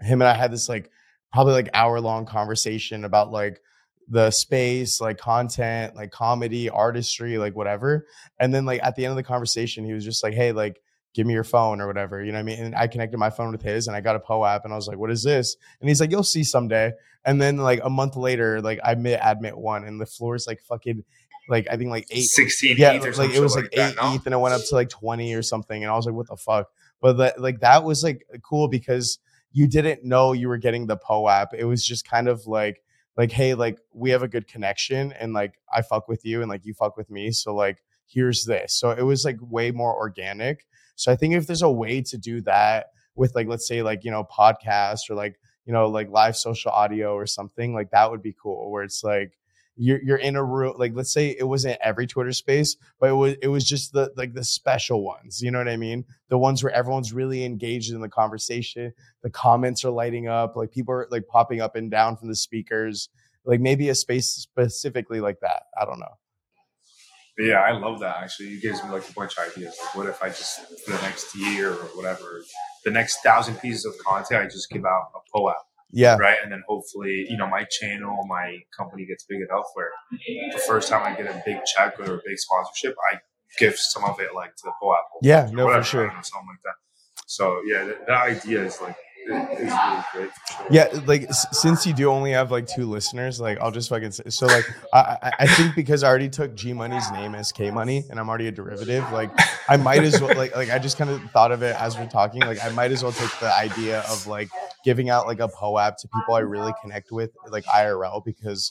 him 0.00 0.20
and 0.20 0.28
I 0.28 0.34
had 0.34 0.52
this 0.52 0.68
like 0.68 0.90
probably 1.32 1.54
like 1.54 1.70
hour 1.74 2.00
long 2.00 2.26
conversation 2.26 3.04
about 3.04 3.30
like 3.32 3.60
the 4.08 4.30
space, 4.30 5.00
like 5.00 5.18
content, 5.18 5.94
like 5.94 6.10
comedy, 6.10 6.70
artistry, 6.70 7.36
like 7.36 7.54
whatever. 7.54 8.06
And 8.38 8.54
then 8.54 8.64
like 8.64 8.82
at 8.82 8.96
the 8.96 9.04
end 9.04 9.10
of 9.10 9.16
the 9.16 9.22
conversation, 9.22 9.84
he 9.84 9.92
was 9.92 10.04
just 10.04 10.22
like, 10.22 10.34
Hey, 10.34 10.52
like 10.52 10.80
give 11.14 11.26
me 11.26 11.34
your 11.34 11.44
phone 11.44 11.80
or 11.80 11.86
whatever. 11.86 12.22
You 12.22 12.32
know 12.32 12.38
what 12.38 12.42
I 12.42 12.44
mean? 12.44 12.64
And 12.64 12.74
I 12.74 12.86
connected 12.86 13.18
my 13.18 13.30
phone 13.30 13.52
with 13.52 13.62
his 13.62 13.86
and 13.86 13.96
I 13.96 14.00
got 14.00 14.16
a 14.16 14.20
POAP 14.20 14.64
and 14.64 14.72
I 14.72 14.76
was 14.76 14.86
like, 14.86 14.98
What 14.98 15.10
is 15.10 15.22
this? 15.22 15.56
And 15.80 15.88
he's 15.88 16.00
like, 16.00 16.10
You'll 16.10 16.22
see 16.22 16.44
someday. 16.44 16.92
And 17.24 17.40
then 17.40 17.58
like 17.58 17.80
a 17.82 17.90
month 17.90 18.16
later, 18.16 18.60
like 18.60 18.80
I 18.84 18.94
met 18.94 19.20
admit 19.22 19.56
one 19.56 19.84
and 19.84 20.00
the 20.00 20.06
floor 20.06 20.34
is 20.34 20.46
like 20.46 20.60
fucking 20.60 21.04
like 21.48 21.66
I 21.70 21.76
think 21.76 21.90
like 21.90 22.06
eight 22.10 22.24
16 22.24 22.76
yeah, 22.76 22.92
ETH 22.92 23.06
or 23.06 23.12
like 23.14 23.30
it 23.30 23.40
was 23.40 23.54
shit 23.54 23.64
like 23.64 23.72
that, 23.72 23.90
eight 23.92 23.96
no? 23.96 24.14
ETH 24.14 24.26
and 24.26 24.34
it 24.34 24.38
went 24.38 24.54
up 24.54 24.62
to 24.68 24.74
like 24.74 24.90
20 24.90 25.34
or 25.34 25.42
something. 25.42 25.82
And 25.82 25.90
I 25.90 25.96
was 25.96 26.06
like, 26.06 26.14
what 26.14 26.28
the 26.28 26.36
fuck? 26.36 26.68
But 27.00 27.14
that 27.14 27.40
like 27.40 27.60
that 27.60 27.84
was 27.84 28.02
like 28.02 28.24
cool 28.42 28.68
because 28.68 29.18
you 29.52 29.66
didn't 29.66 30.04
know 30.04 30.32
you 30.32 30.48
were 30.48 30.58
getting 30.58 30.86
the 30.86 30.96
POAP. 30.96 31.54
It 31.56 31.64
was 31.64 31.84
just 31.84 32.08
kind 32.08 32.28
of 32.28 32.46
like 32.46 32.82
like, 33.16 33.32
hey, 33.32 33.54
like 33.54 33.78
we 33.92 34.10
have 34.10 34.22
a 34.22 34.28
good 34.28 34.46
connection 34.46 35.12
and 35.12 35.32
like 35.32 35.54
I 35.74 35.82
fuck 35.82 36.06
with 36.06 36.24
you 36.24 36.40
and 36.40 36.48
like 36.48 36.64
you 36.64 36.74
fuck 36.74 36.96
with 36.96 37.10
me. 37.10 37.32
So 37.32 37.54
like 37.54 37.82
here's 38.06 38.44
this. 38.44 38.74
So 38.74 38.90
it 38.90 39.02
was 39.02 39.24
like 39.24 39.38
way 39.40 39.70
more 39.70 39.94
organic. 39.94 40.66
So 40.98 41.12
I 41.12 41.16
think 41.16 41.34
if 41.34 41.46
there's 41.46 41.62
a 41.62 41.70
way 41.70 42.02
to 42.02 42.18
do 42.18 42.40
that 42.42 42.86
with 43.14 43.34
like 43.36 43.46
let's 43.46 43.68
say 43.68 43.82
like, 43.82 44.04
you 44.04 44.10
know, 44.10 44.24
podcasts 44.24 45.08
or 45.08 45.14
like, 45.14 45.38
you 45.64 45.72
know, 45.72 45.88
like 45.88 46.10
live 46.10 46.36
social 46.36 46.72
audio 46.72 47.14
or 47.14 47.24
something, 47.24 47.72
like 47.72 47.90
that 47.92 48.10
would 48.10 48.20
be 48.20 48.34
cool 48.42 48.72
where 48.72 48.82
it's 48.82 49.04
like 49.04 49.38
you're 49.76 50.02
you're 50.02 50.16
in 50.16 50.34
a 50.34 50.42
room 50.42 50.74
like 50.76 50.90
let's 50.96 51.12
say 51.12 51.36
it 51.38 51.44
wasn't 51.44 51.78
every 51.84 52.08
Twitter 52.08 52.32
space, 52.32 52.76
but 52.98 53.10
it 53.10 53.12
was 53.12 53.36
it 53.40 53.46
was 53.46 53.64
just 53.64 53.92
the 53.92 54.12
like 54.16 54.34
the 54.34 54.42
special 54.42 55.04
ones. 55.04 55.40
You 55.40 55.52
know 55.52 55.58
what 55.58 55.68
I 55.68 55.76
mean? 55.76 56.04
The 56.30 56.38
ones 56.38 56.64
where 56.64 56.72
everyone's 56.72 57.12
really 57.12 57.44
engaged 57.44 57.92
in 57.92 58.00
the 58.00 58.08
conversation. 58.08 58.92
The 59.22 59.30
comments 59.30 59.84
are 59.84 59.90
lighting 59.90 60.26
up, 60.26 60.56
like 60.56 60.72
people 60.72 60.94
are 60.94 61.06
like 61.12 61.28
popping 61.28 61.60
up 61.60 61.76
and 61.76 61.92
down 61.92 62.16
from 62.16 62.26
the 62.28 62.36
speakers. 62.36 63.08
Like 63.44 63.60
maybe 63.60 63.88
a 63.88 63.94
space 63.94 64.30
specifically 64.30 65.20
like 65.20 65.38
that. 65.40 65.62
I 65.80 65.84
don't 65.84 66.00
know. 66.00 66.18
Yeah, 67.38 67.60
I 67.60 67.72
love 67.72 68.00
that. 68.00 68.16
Actually, 68.22 68.48
it 68.54 68.62
gives 68.62 68.82
me 68.82 68.90
like 68.90 69.08
a 69.08 69.12
bunch 69.12 69.38
of 69.38 69.50
ideas. 69.52 69.76
Like, 69.80 69.94
what 69.94 70.06
if 70.06 70.22
I 70.22 70.28
just 70.28 70.60
for 70.84 70.90
the 70.92 71.02
next 71.02 71.34
year 71.36 71.70
or 71.72 71.86
whatever, 71.96 72.42
the 72.84 72.90
next 72.90 73.18
thousand 73.22 73.56
pieces 73.56 73.84
of 73.84 73.94
content, 74.04 74.42
I 74.42 74.46
just 74.46 74.68
give 74.70 74.84
out 74.84 75.10
a 75.14 75.20
POAP, 75.38 75.54
Yeah. 75.92 76.16
right? 76.16 76.38
And 76.42 76.50
then 76.50 76.62
hopefully, 76.68 77.26
you 77.30 77.36
know, 77.36 77.46
my 77.46 77.64
channel, 77.64 78.24
my 78.28 78.58
company 78.76 79.06
gets 79.06 79.24
big 79.24 79.40
enough 79.40 79.66
where 79.74 79.90
the 80.52 80.58
first 80.66 80.88
time 80.88 81.02
I 81.04 81.16
get 81.16 81.26
a 81.26 81.40
big 81.46 81.58
check 81.76 81.98
or 82.00 82.14
a 82.14 82.20
big 82.26 82.38
sponsorship, 82.38 82.96
I 83.12 83.18
give 83.58 83.76
some 83.78 84.04
of 84.04 84.18
it 84.20 84.34
like 84.34 84.54
to 84.56 84.62
the 84.64 84.72
POAP. 84.82 85.04
Yeah, 85.22 85.48
or 85.48 85.52
no, 85.52 85.66
for 85.72 85.82
sure. 85.84 86.08
something 86.22 86.48
like 86.48 86.62
that. 86.64 86.74
So 87.26 87.60
yeah, 87.66 87.84
that, 87.84 88.06
that 88.06 88.22
idea 88.22 88.64
is 88.64 88.80
like 88.80 88.96
Yeah, 90.70 90.88
like 91.06 91.22
s- 91.28 91.46
since 91.60 91.86
you 91.86 91.92
do 91.92 92.10
only 92.10 92.32
have 92.32 92.50
like 92.50 92.66
two 92.66 92.86
listeners, 92.86 93.40
like 93.40 93.58
I'll 93.60 93.70
just 93.70 93.88
fucking 93.88 94.10
say 94.12 94.24
so. 94.28 94.46
Like 94.46 94.64
I, 94.92 94.98
I, 95.22 95.32
I 95.40 95.46
think 95.46 95.74
because 95.74 96.02
I 96.02 96.08
already 96.08 96.28
took 96.28 96.54
G 96.54 96.72
Money's 96.72 97.10
name 97.12 97.34
as 97.34 97.52
K 97.52 97.70
Money, 97.70 98.04
and 98.10 98.18
I'm 98.18 98.28
already 98.28 98.48
a 98.48 98.52
derivative. 98.52 99.04
Like 99.12 99.30
I 99.68 99.76
might 99.76 100.02
as 100.02 100.20
well 100.20 100.34
like 100.36 100.54
like 100.56 100.70
I 100.70 100.78
just 100.78 100.98
kind 100.98 101.10
of 101.10 101.22
thought 101.30 101.52
of 101.52 101.62
it 101.62 101.76
as 101.80 101.96
we're 101.96 102.08
talking. 102.08 102.42
Like 102.42 102.62
I 102.64 102.70
might 102.70 102.92
as 102.92 103.02
well 103.02 103.12
take 103.12 103.30
the 103.40 103.54
idea 103.54 104.00
of 104.10 104.26
like 104.26 104.48
giving 104.84 105.10
out 105.10 105.26
like 105.26 105.40
a 105.40 105.48
POAP 105.48 105.96
to 105.98 106.08
people 106.08 106.34
I 106.34 106.40
really 106.40 106.72
connect 106.82 107.10
with, 107.12 107.30
like 107.50 107.64
IRL, 107.64 108.24
because 108.24 108.70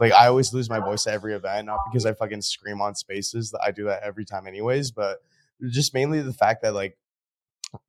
like 0.00 0.12
I 0.12 0.26
always 0.26 0.52
lose 0.52 0.68
my 0.68 0.80
voice 0.80 1.06
at 1.06 1.14
every 1.14 1.34
event, 1.34 1.66
not 1.66 1.78
because 1.90 2.04
I 2.06 2.12
fucking 2.12 2.42
scream 2.42 2.80
on 2.80 2.94
spaces. 2.94 3.50
That 3.50 3.60
I 3.64 3.70
do 3.70 3.84
that 3.84 4.02
every 4.02 4.24
time, 4.24 4.46
anyways, 4.46 4.90
but 4.90 5.18
just 5.70 5.94
mainly 5.94 6.20
the 6.20 6.32
fact 6.32 6.62
that 6.62 6.74
like 6.74 6.96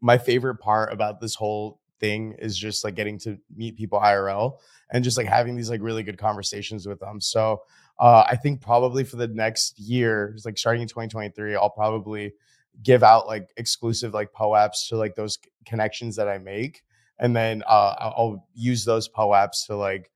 my 0.01 0.17
favorite 0.17 0.55
part 0.55 0.91
about 0.91 1.21
this 1.21 1.35
whole 1.35 1.78
thing 1.99 2.35
is 2.39 2.57
just 2.57 2.83
like 2.83 2.95
getting 2.95 3.17
to 3.19 3.37
meet 3.55 3.77
people 3.77 3.99
IRL 3.99 4.57
and 4.91 5.03
just 5.03 5.17
like 5.17 5.27
having 5.27 5.55
these 5.55 5.69
like 5.69 5.81
really 5.81 6.03
good 6.03 6.17
conversations 6.17 6.87
with 6.87 6.99
them. 6.99 7.21
So 7.21 7.63
uh, 7.99 8.25
I 8.27 8.35
think 8.35 8.61
probably 8.61 9.03
for 9.03 9.17
the 9.17 9.27
next 9.27 9.77
year, 9.79 10.35
like 10.45 10.57
starting 10.57 10.81
in 10.81 10.87
2023, 10.87 11.55
I'll 11.55 11.69
probably 11.69 12.33
give 12.81 13.03
out 13.03 13.27
like 13.27 13.49
exclusive 13.57 14.13
like 14.13 14.31
POAPs 14.31 14.87
to 14.89 14.97
like 14.97 15.15
those 15.15 15.37
connections 15.65 16.15
that 16.15 16.27
I 16.27 16.37
make. 16.37 16.83
And 17.19 17.35
then 17.35 17.63
uh, 17.67 17.95
I'll 17.99 18.47
use 18.53 18.85
those 18.85 19.09
POAPs 19.09 19.67
to 19.67 19.75
like 19.75 20.09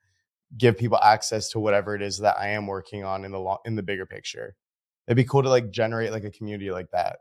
give 0.57 0.77
people 0.77 0.99
access 1.01 1.49
to 1.49 1.59
whatever 1.59 1.95
it 1.95 2.01
is 2.01 2.19
that 2.19 2.37
I 2.39 2.49
am 2.49 2.67
working 2.67 3.03
on 3.03 3.25
in 3.25 3.31
the 3.31 3.39
long, 3.39 3.57
in 3.65 3.75
the 3.75 3.83
bigger 3.83 4.05
picture. 4.05 4.55
It'd 5.07 5.17
be 5.17 5.25
cool 5.25 5.43
to 5.43 5.49
like 5.49 5.71
generate 5.71 6.11
like 6.11 6.23
a 6.23 6.31
community 6.31 6.71
like 6.71 6.91
that. 6.91 7.17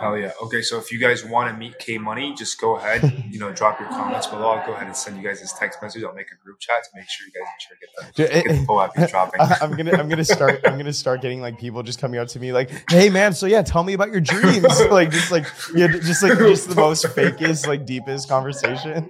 Hell 0.00 0.16
yeah. 0.18 0.32
Okay, 0.42 0.60
so 0.62 0.78
if 0.78 0.90
you 0.90 0.98
guys 0.98 1.24
want 1.24 1.50
to 1.52 1.56
meet 1.56 1.78
K 1.78 1.98
Money, 1.98 2.34
just 2.34 2.60
go 2.60 2.76
ahead. 2.76 3.02
You 3.28 3.38
know, 3.38 3.52
drop 3.52 3.78
your 3.78 3.88
comments 3.90 4.26
below. 4.26 4.48
I'll 4.52 4.66
go 4.66 4.72
ahead 4.72 4.86
and 4.86 4.96
send 4.96 5.16
you 5.18 5.22
guys 5.22 5.40
this 5.40 5.52
text 5.52 5.80
message. 5.82 6.02
I'll 6.02 6.14
make 6.14 6.28
a 6.32 6.42
group 6.42 6.58
chat 6.60 6.76
to 6.84 6.90
make 6.94 7.08
sure 7.08 7.26
you 7.26 7.32
guys 7.32 7.46
make 7.52 7.60
sure 7.60 7.76
get 7.80 7.90
the, 8.16 8.22
get 8.42 8.44
the 8.46 8.62
eh, 8.62 8.66
POAP 8.66 8.96
you're 8.96 9.04
eh, 9.04 9.08
dropping. 9.10 9.40
I- 9.40 9.56
I'm 9.62 9.76
gonna 9.76 9.92
I'm 9.92 10.08
gonna 10.08 10.24
start 10.24 10.60
I'm 10.64 10.78
gonna 10.78 10.92
start 10.94 11.20
getting 11.20 11.40
like 11.42 11.58
people 11.58 11.82
just 11.82 12.00
coming 12.00 12.18
up 12.18 12.28
to 12.28 12.40
me 12.40 12.52
like, 12.52 12.70
hey 12.90 13.10
man, 13.10 13.34
so 13.34 13.46
yeah, 13.46 13.62
tell 13.62 13.84
me 13.84 13.92
about 13.92 14.10
your 14.10 14.20
dreams. 14.22 14.64
like 14.90 15.10
just 15.10 15.30
like 15.30 15.46
yeah, 15.74 15.88
just 15.88 16.22
like 16.22 16.38
just 16.38 16.68
the 16.70 16.74
most 16.74 17.04
fakest, 17.04 17.66
like 17.66 17.84
deepest 17.86 18.28
conversation. 18.28 19.08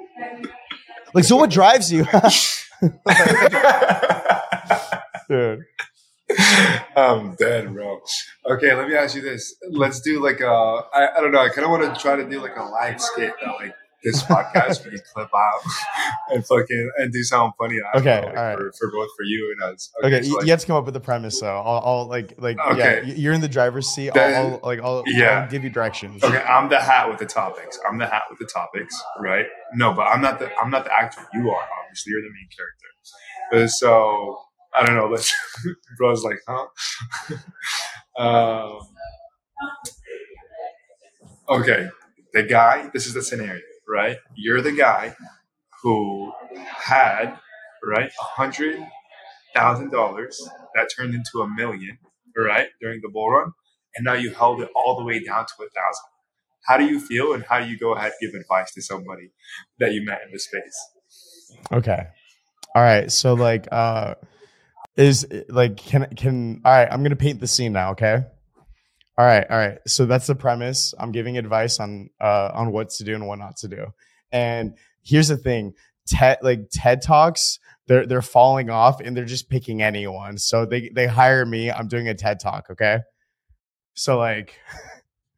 Like, 1.14 1.24
so 1.24 1.36
what 1.36 1.48
drives 1.50 1.90
you? 1.92 2.04
Dude. 5.28 5.64
I'm 6.96 7.34
dead, 7.36 7.72
bro. 7.72 8.00
Okay, 8.50 8.74
let 8.74 8.88
me 8.88 8.94
ask 8.94 9.14
you 9.16 9.22
this. 9.22 9.54
Let's 9.70 10.00
do 10.00 10.22
like 10.22 10.40
a, 10.40 10.46
I, 10.46 11.16
I 11.16 11.20
don't 11.20 11.32
know, 11.32 11.40
I 11.40 11.48
kind 11.48 11.64
of 11.64 11.70
want 11.70 11.94
to 11.94 12.00
try 12.00 12.16
to 12.16 12.28
do 12.28 12.40
like 12.40 12.56
a 12.56 12.62
live 12.64 13.00
skit 13.00 13.32
that 13.42 13.54
like 13.54 13.74
this 14.04 14.22
podcast 14.22 14.84
we 14.84 14.92
can 14.92 15.00
clip 15.12 15.28
out 15.34 15.60
and 16.30 16.46
fucking 16.46 16.90
and 16.98 17.12
do 17.12 17.22
something 17.24 17.52
funny. 17.58 17.78
Okay, 17.96 18.20
know, 18.20 18.26
like, 18.28 18.36
all 18.36 18.44
right. 18.44 18.56
for, 18.56 18.72
for 18.78 18.90
both 18.92 19.08
for 19.16 19.24
you 19.24 19.56
and 19.58 19.72
us. 19.74 19.90
Okay, 20.04 20.22
so, 20.22 20.28
you, 20.28 20.36
like, 20.36 20.46
you 20.46 20.50
have 20.52 20.60
to 20.60 20.66
come 20.66 20.76
up 20.76 20.84
with 20.84 20.94
a 20.96 21.00
premise 21.00 21.40
though. 21.40 21.58
I'll, 21.58 21.82
I'll 21.84 22.06
like 22.06 22.34
like 22.38 22.56
yeah, 22.58 22.72
Okay. 22.72 23.00
y- 23.04 23.14
you're 23.16 23.32
in 23.32 23.40
the 23.40 23.48
driver's 23.48 23.88
seat. 23.88 24.10
I'll, 24.10 24.34
I'll 24.34 24.60
like 24.62 24.80
I'll, 24.80 25.02
yeah. 25.06 25.40
I'll 25.42 25.50
give 25.50 25.64
you 25.64 25.70
directions. 25.70 26.22
Okay, 26.22 26.42
I'm 26.42 26.68
the 26.68 26.78
hat 26.78 27.08
with 27.08 27.18
the 27.18 27.26
topics. 27.26 27.78
I'm 27.88 27.98
the 27.98 28.06
hat 28.06 28.22
with 28.30 28.38
the 28.38 28.46
topics, 28.46 28.94
right? 29.18 29.46
No, 29.74 29.92
but 29.92 30.02
I'm 30.02 30.20
not 30.20 30.38
the 30.38 30.54
I'm 30.62 30.70
not 30.70 30.84
the 30.84 30.92
actor. 30.92 31.22
You 31.34 31.50
are 31.50 31.68
obviously. 31.82 32.12
You're 32.12 32.22
the 32.22 32.28
main 32.28 32.48
character. 32.56 33.64
Uh, 33.64 33.66
so 33.66 34.38
I 34.76 34.86
don't 34.86 34.96
know. 34.96 35.08
Let's. 35.08 35.34
Bro's 35.98 36.24
like, 36.24 36.38
huh? 36.48 36.66
um, 38.18 38.80
okay, 41.48 41.88
the 42.34 42.44
guy. 42.44 42.90
This 42.92 43.06
is 43.06 43.14
the 43.14 43.22
scenario, 43.22 43.60
right? 43.88 44.18
You're 44.36 44.62
the 44.62 44.72
guy 44.72 45.16
who 45.82 46.32
had 46.66 47.38
right 47.84 48.10
a 48.10 48.24
hundred 48.24 48.86
thousand 49.54 49.90
dollars 49.90 50.40
that 50.74 50.90
turned 50.96 51.14
into 51.14 51.40
a 51.42 51.48
million, 51.48 51.98
right, 52.36 52.68
during 52.80 53.00
the 53.02 53.08
bull 53.08 53.30
run, 53.30 53.52
and 53.96 54.04
now 54.04 54.14
you 54.14 54.32
held 54.34 54.60
it 54.62 54.70
all 54.76 54.98
the 54.98 55.04
way 55.04 55.22
down 55.22 55.46
to 55.46 55.54
a 55.64 55.68
thousand 55.70 56.04
how 56.66 56.76
do 56.76 56.84
you 56.86 57.00
feel 57.00 57.32
and 57.32 57.44
how 57.48 57.60
do 57.60 57.68
you 57.68 57.78
go 57.78 57.94
ahead 57.94 58.12
give 58.20 58.34
advice 58.34 58.72
to 58.74 58.82
somebody 58.82 59.30
that 59.78 59.92
you 59.94 60.04
met 60.04 60.20
in 60.26 60.32
the 60.32 60.38
space 60.38 60.78
Okay. 61.72 62.06
All 62.74 62.82
right. 62.82 63.10
So 63.10 63.34
like 63.34 63.68
uh 63.72 64.14
is 64.98 65.26
like 65.48 65.76
can 65.76 66.08
can 66.16 66.60
all 66.64 66.72
right, 66.72 66.88
I'm 66.90 67.02
gonna 67.02 67.16
paint 67.16 67.40
the 67.40 67.46
scene 67.46 67.72
now, 67.72 67.92
okay? 67.92 68.24
All 69.16 69.24
right, 69.24 69.46
all 69.48 69.56
right. 69.56 69.78
So 69.86 70.06
that's 70.06 70.26
the 70.26 70.34
premise. 70.34 70.92
I'm 70.98 71.12
giving 71.12 71.38
advice 71.38 71.80
on 71.80 72.10
uh 72.20 72.50
on 72.52 72.72
what 72.72 72.90
to 72.90 73.04
do 73.04 73.14
and 73.14 73.26
what 73.26 73.38
not 73.38 73.56
to 73.58 73.68
do. 73.68 73.86
And 74.32 74.76
here's 75.02 75.28
the 75.28 75.36
thing, 75.36 75.74
TED 76.06 76.38
like 76.42 76.68
TED 76.70 77.00
Talks, 77.02 77.60
they're 77.86 78.06
they're 78.06 78.22
falling 78.22 78.70
off 78.70 79.00
and 79.00 79.16
they're 79.16 79.24
just 79.24 79.48
picking 79.48 79.82
anyone. 79.82 80.36
So 80.36 80.66
they 80.66 80.90
they 80.92 81.06
hire 81.06 81.46
me. 81.46 81.70
I'm 81.70 81.88
doing 81.88 82.08
a 82.08 82.14
TED 82.14 82.40
Talk. 82.40 82.66
Okay. 82.70 82.98
So 83.94 84.18
like, 84.18 84.54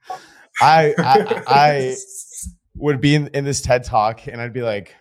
I 0.60 0.94
I, 0.98 1.42
I 1.46 1.96
would 2.76 3.00
be 3.02 3.14
in, 3.14 3.28
in 3.28 3.44
this 3.44 3.60
TED 3.60 3.84
Talk 3.84 4.26
and 4.26 4.40
I'd 4.40 4.54
be 4.54 4.62
like, 4.62 4.94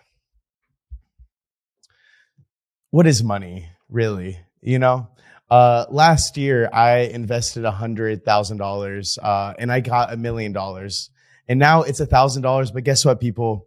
what 2.90 3.06
is 3.06 3.24
money 3.24 3.70
really? 3.88 4.38
You 4.62 4.78
know, 4.78 5.08
uh, 5.50 5.86
last 5.88 6.36
year 6.36 6.68
I 6.72 6.98
invested 7.00 7.64
a 7.64 7.70
hundred 7.70 8.24
thousand 8.24 8.60
uh, 8.60 8.64
dollars, 8.64 9.18
and 9.22 9.72
I 9.72 9.80
got 9.80 10.12
a 10.12 10.16
million 10.16 10.52
dollars, 10.52 11.10
and 11.48 11.58
now 11.58 11.82
it's 11.82 12.00
a 12.00 12.06
thousand 12.06 12.42
dollars. 12.42 12.70
But 12.70 12.84
guess 12.84 13.04
what, 13.04 13.20
people? 13.20 13.66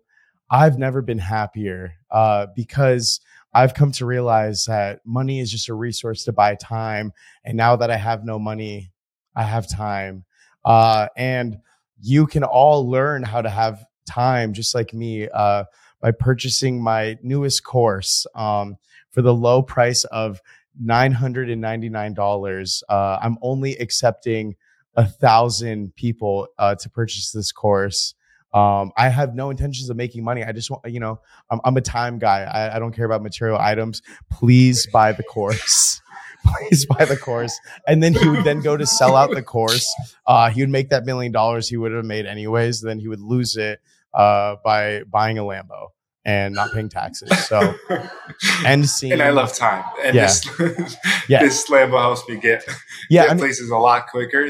I've 0.51 0.77
never 0.77 1.01
been 1.01 1.17
happier 1.17 1.95
uh, 2.11 2.47
because 2.55 3.21
I've 3.55 3.73
come 3.73 3.91
to 3.93 4.05
realize 4.05 4.65
that 4.65 5.01
money 5.03 5.39
is 5.39 5.51
just 5.51 5.67
a 5.67 5.73
resource 5.73 6.25
to 6.25 6.31
buy 6.31 6.55
time, 6.55 7.11
and 7.43 7.57
now 7.57 7.75
that 7.75 7.89
I 7.89 7.97
have 7.97 8.23
no 8.23 8.37
money, 8.37 8.91
I 9.35 9.43
have 9.43 9.67
time, 9.67 10.25
uh, 10.63 11.07
and 11.17 11.57
you 11.99 12.27
can 12.27 12.43
all 12.43 12.87
learn 12.87 13.23
how 13.23 13.41
to 13.41 13.49
have 13.49 13.83
time 14.05 14.53
just 14.53 14.75
like 14.75 14.93
me 14.93 15.27
uh, 15.27 15.63
by 16.01 16.11
purchasing 16.11 16.83
my 16.83 17.17
newest 17.23 17.63
course 17.63 18.27
um, 18.35 18.77
for 19.09 19.23
the 19.23 19.33
low 19.33 19.63
price 19.63 20.03
of 20.05 20.39
$999. 20.81 22.83
Uh, 22.89 23.19
I'm 23.21 23.37
only 23.41 23.75
accepting 23.77 24.55
a 24.95 25.05
thousand 25.05 25.95
people 25.95 26.47
uh, 26.57 26.75
to 26.75 26.89
purchase 26.89 27.31
this 27.31 27.51
course. 27.51 28.15
Um, 28.53 28.91
I 28.95 29.09
have 29.09 29.33
no 29.33 29.49
intentions 29.49 29.89
of 29.89 29.97
making 29.97 30.23
money. 30.23 30.43
I 30.43 30.51
just 30.51 30.69
want, 30.69 30.83
you 30.85 30.99
know, 30.99 31.19
I'm, 31.49 31.59
I'm 31.63 31.75
a 31.75 31.81
time 31.81 32.19
guy. 32.19 32.43
I, 32.43 32.75
I, 32.75 32.79
don't 32.79 32.91
care 32.91 33.05
about 33.05 33.23
material 33.23 33.57
items. 33.59 34.03
Please 34.31 34.85
buy 34.93 35.11
the 35.11 35.23
course. 35.23 35.99
Please 36.45 36.85
buy 36.85 37.05
the 37.05 37.17
course. 37.17 37.57
And 37.87 38.03
then 38.03 38.13
he 38.13 38.29
would 38.29 38.43
then 38.43 38.59
go 38.59 38.77
to 38.77 38.85
sell 38.85 39.15
out 39.15 39.31
the 39.31 39.41
course. 39.41 39.91
Uh, 40.27 40.51
he 40.51 40.61
would 40.61 40.69
make 40.69 40.89
that 40.89 41.03
million 41.03 41.31
dollars 41.31 41.67
he 41.67 41.77
would 41.77 41.93
have 41.93 42.05
made 42.05 42.27
anyways. 42.27 42.81
Then 42.81 42.99
he 42.99 43.07
would 43.07 43.21
lose 43.21 43.55
it 43.55 43.79
uh, 44.13 44.57
by 44.63 45.01
buying 45.03 45.39
a 45.39 45.41
Lambo 45.41 45.87
and 46.25 46.55
not 46.55 46.71
paying 46.71 46.87
taxes. 46.87 47.29
So, 47.47 47.75
and 48.65 48.87
seeing, 48.87 49.13
and 49.13 49.21
I 49.21 49.31
love 49.31 49.53
time. 49.53 49.83
And 50.03 50.15
yeah. 50.15 50.27
this, 50.27 50.45
yeah. 51.27 51.39
this 51.39 51.69
Lambo 51.69 51.99
helps 51.99 52.27
me 52.29 52.37
get 52.37 52.63
yeah, 53.09 53.23
get 53.23 53.31
I 53.31 53.33
mean, 53.33 53.39
places 53.39 53.69
a 53.69 53.77
lot 53.77 54.07
quicker. 54.07 54.47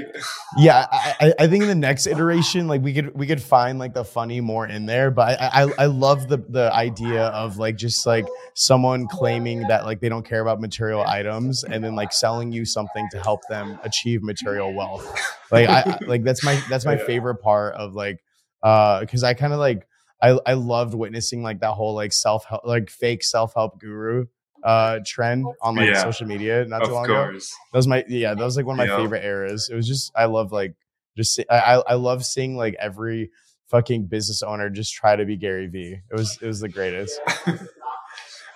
Yeah, 0.58 0.86
I, 0.92 1.34
I 1.40 1.48
think 1.48 1.64
in 1.64 1.70
the 1.70 1.76
next 1.76 2.06
iteration, 2.06 2.68
like 2.68 2.82
we 2.82 2.94
could 2.94 3.16
we 3.16 3.26
could 3.26 3.42
find 3.42 3.80
like 3.80 3.94
the 3.94 4.06
funny 4.06 4.40
more 4.40 4.68
in 4.68 4.86
there. 4.86 5.10
But 5.10 5.42
I, 5.42 5.64
I 5.64 5.72
I 5.80 5.86
love 5.88 6.28
the 6.28 6.38
the 6.38 6.72
idea 6.74 7.26
of 7.28 7.58
like 7.58 7.76
just 7.76 8.06
like 8.06 8.28
someone 8.54 9.08
claiming 9.08 9.62
that 9.68 9.86
like 9.86 10.00
they 10.00 10.10
don't 10.10 10.26
care 10.26 10.42
about 10.42 10.62
material 10.62 11.02
items 11.02 11.64
and 11.64 11.84
then 11.84 11.96
like 11.96 12.14
selling 12.14 12.52
you 12.52 12.66
something 12.66 13.08
to 13.12 13.20
help 13.20 13.42
them 13.50 13.80
achieve 13.84 14.22
material 14.22 14.74
wealth. 14.74 15.04
Like 15.52 15.70
I 15.70 15.98
like 16.06 16.24
that's 16.24 16.44
my 16.44 16.62
that's 16.70 16.86
my 16.86 16.98
yeah. 16.98 17.06
favorite 17.06 17.36
part 17.36 17.74
of 17.76 17.96
like 17.96 18.24
uh 18.62 19.00
because 19.00 19.24
I 19.24 19.34
kind 19.34 19.54
of 19.54 19.60
like 19.60 19.88
I 20.22 20.40
I 20.46 20.54
loved 20.54 20.94
witnessing 20.94 21.44
like 21.44 21.60
that 21.60 21.72
whole 21.72 21.94
like 21.94 22.14
self 22.14 22.46
help 22.46 22.66
like 22.66 22.90
fake 22.90 23.24
self 23.24 23.54
help 23.54 23.80
guru 23.80 24.26
uh 24.64 25.00
trend 25.06 25.46
on 25.62 25.76
like 25.76 25.90
yeah, 25.90 26.04
social 26.04 26.26
media 26.26 26.66
not 26.66 26.86
too 26.86 26.92
long 26.92 27.06
course. 27.06 27.52
ago. 27.52 27.58
That 27.74 27.78
was 27.78 27.88
my 27.88 28.04
yeah, 28.08 28.34
that 28.34 28.44
was 28.44 28.56
like 28.56 28.66
one 28.66 28.80
of 28.80 28.88
my 28.88 28.96
favorite 28.96 29.24
eras. 29.24 29.70
It 29.72 29.76
was 29.76 29.88
just 29.88 30.12
I 30.16 30.26
love 30.26 30.52
like 30.52 30.76
just 31.18 31.40
I 31.50 31.82
I 31.88 31.94
love 31.96 32.26
seeing 32.26 32.56
like 32.56 32.76
every 32.80 33.32
fucking 33.68 34.06
business 34.06 34.44
owner 34.44 34.70
just 34.70 34.94
try 34.94 35.16
to 35.16 35.26
be 35.26 35.36
Gary 35.36 35.68
Vee. 35.68 36.00
It 36.10 36.14
was 36.14 36.38
it 36.42 36.48
was 36.48 36.60
the 36.60 36.70
greatest. 36.70 37.20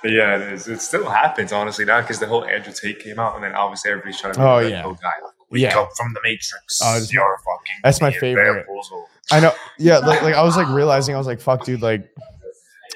yeah, 0.04 0.36
it 0.38 0.54
is. 0.54 0.68
It 0.68 0.82
still 0.82 1.10
happens 1.10 1.52
honestly 1.52 1.86
now 1.86 2.02
because 2.02 2.20
the 2.20 2.28
whole 2.28 2.46
Andrew 2.46 2.74
Tate 2.74 3.00
came 3.00 3.20
out 3.20 3.36
and 3.36 3.44
then 3.44 3.54
obviously 3.56 3.92
everybody's 3.92 4.20
trying 4.20 4.34
to 4.34 4.40
be 4.40 4.46
oh, 4.46 4.56
like, 4.56 4.70
yeah. 4.70 4.84
guy. 4.84 5.28
We 5.50 5.62
yeah. 5.62 5.74
come 5.74 5.88
from 5.96 6.14
the 6.14 6.20
Matrix. 6.24 6.80
Oh, 6.84 7.00
You're 7.10 7.38
fucking. 7.38 7.80
That's 7.84 8.02
my 8.02 8.12
favorite. 8.12 8.68
I 9.32 9.40
know. 9.40 9.54
Yeah, 9.78 9.98
like, 10.00 10.22
like 10.22 10.36
I 10.36 10.44
was 10.44 10.56
like 10.56 10.70
realizing 10.70 11.16
I 11.16 11.18
was 11.18 11.28
like, 11.28 11.42
fuck, 11.42 11.64
dude, 11.66 11.82
like 11.82 12.10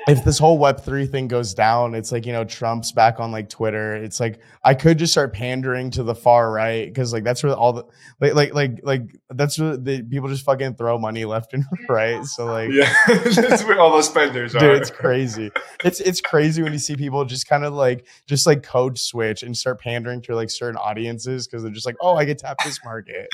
if 0.08 0.24
this 0.24 0.40
whole 0.40 0.58
web 0.58 0.82
3 0.82 1.06
thing 1.06 1.28
goes 1.28 1.54
down 1.54 1.94
it's 1.94 2.12
like 2.12 2.26
you 2.26 2.32
know 2.32 2.44
trump's 2.44 2.92
back 2.92 3.20
on 3.20 3.32
like 3.32 3.50
twitter. 3.50 3.96
It's 3.96 4.20
like 4.20 4.40
i 4.64 4.74
could 4.74 4.98
just 4.98 5.14
start 5.14 5.34
pandering 5.34 5.92
to 5.92 6.04
the 6.04 6.16
far 6.16 6.52
right 6.52 6.88
because 6.88 7.14
like 7.14 7.24
that's 7.24 7.44
where 7.44 7.54
all 7.54 7.74
the 7.74 7.86
like 8.20 8.34
like 8.34 8.54
like 8.54 8.80
like 8.84 9.02
that's 9.30 9.60
where 9.60 9.78
the 9.78 10.02
people 10.04 10.30
just 10.30 10.46
fucking 10.46 10.76
throw 10.76 10.98
money 10.98 11.26
left 11.26 11.54
and 11.54 11.66
right. 11.90 12.24
So 12.26 12.46
like 12.46 12.72
yeah. 12.72 12.94
That's 13.08 13.64
where 13.64 13.80
all 13.80 13.92
those 13.92 14.08
spenders 14.08 14.54
dude, 14.54 14.64
are. 14.64 14.72
it's 14.74 14.90
crazy. 14.90 15.52
It's 15.84 16.00
it's 16.00 16.22
crazy 16.22 16.62
when 16.62 16.74
you 16.74 16.80
see 16.80 16.96
people 16.96 17.24
just 17.26 17.48
kind 17.48 17.64
of 17.64 17.74
like 17.74 18.06
just 18.28 18.46
like 18.48 18.64
code 18.64 18.98
switch 18.98 19.44
and 19.44 19.56
start 19.56 19.80
pandering 19.80 20.22
to 20.24 20.36
like 20.36 20.50
certain 20.50 20.78
audiences 20.78 21.48
because 21.48 21.64
they're 21.64 21.72
just 21.72 21.86
like 21.86 21.96
oh 22.02 22.16
i 22.16 22.26
get 22.26 22.38
tap 22.40 22.58
this 22.64 22.80
market 22.84 23.28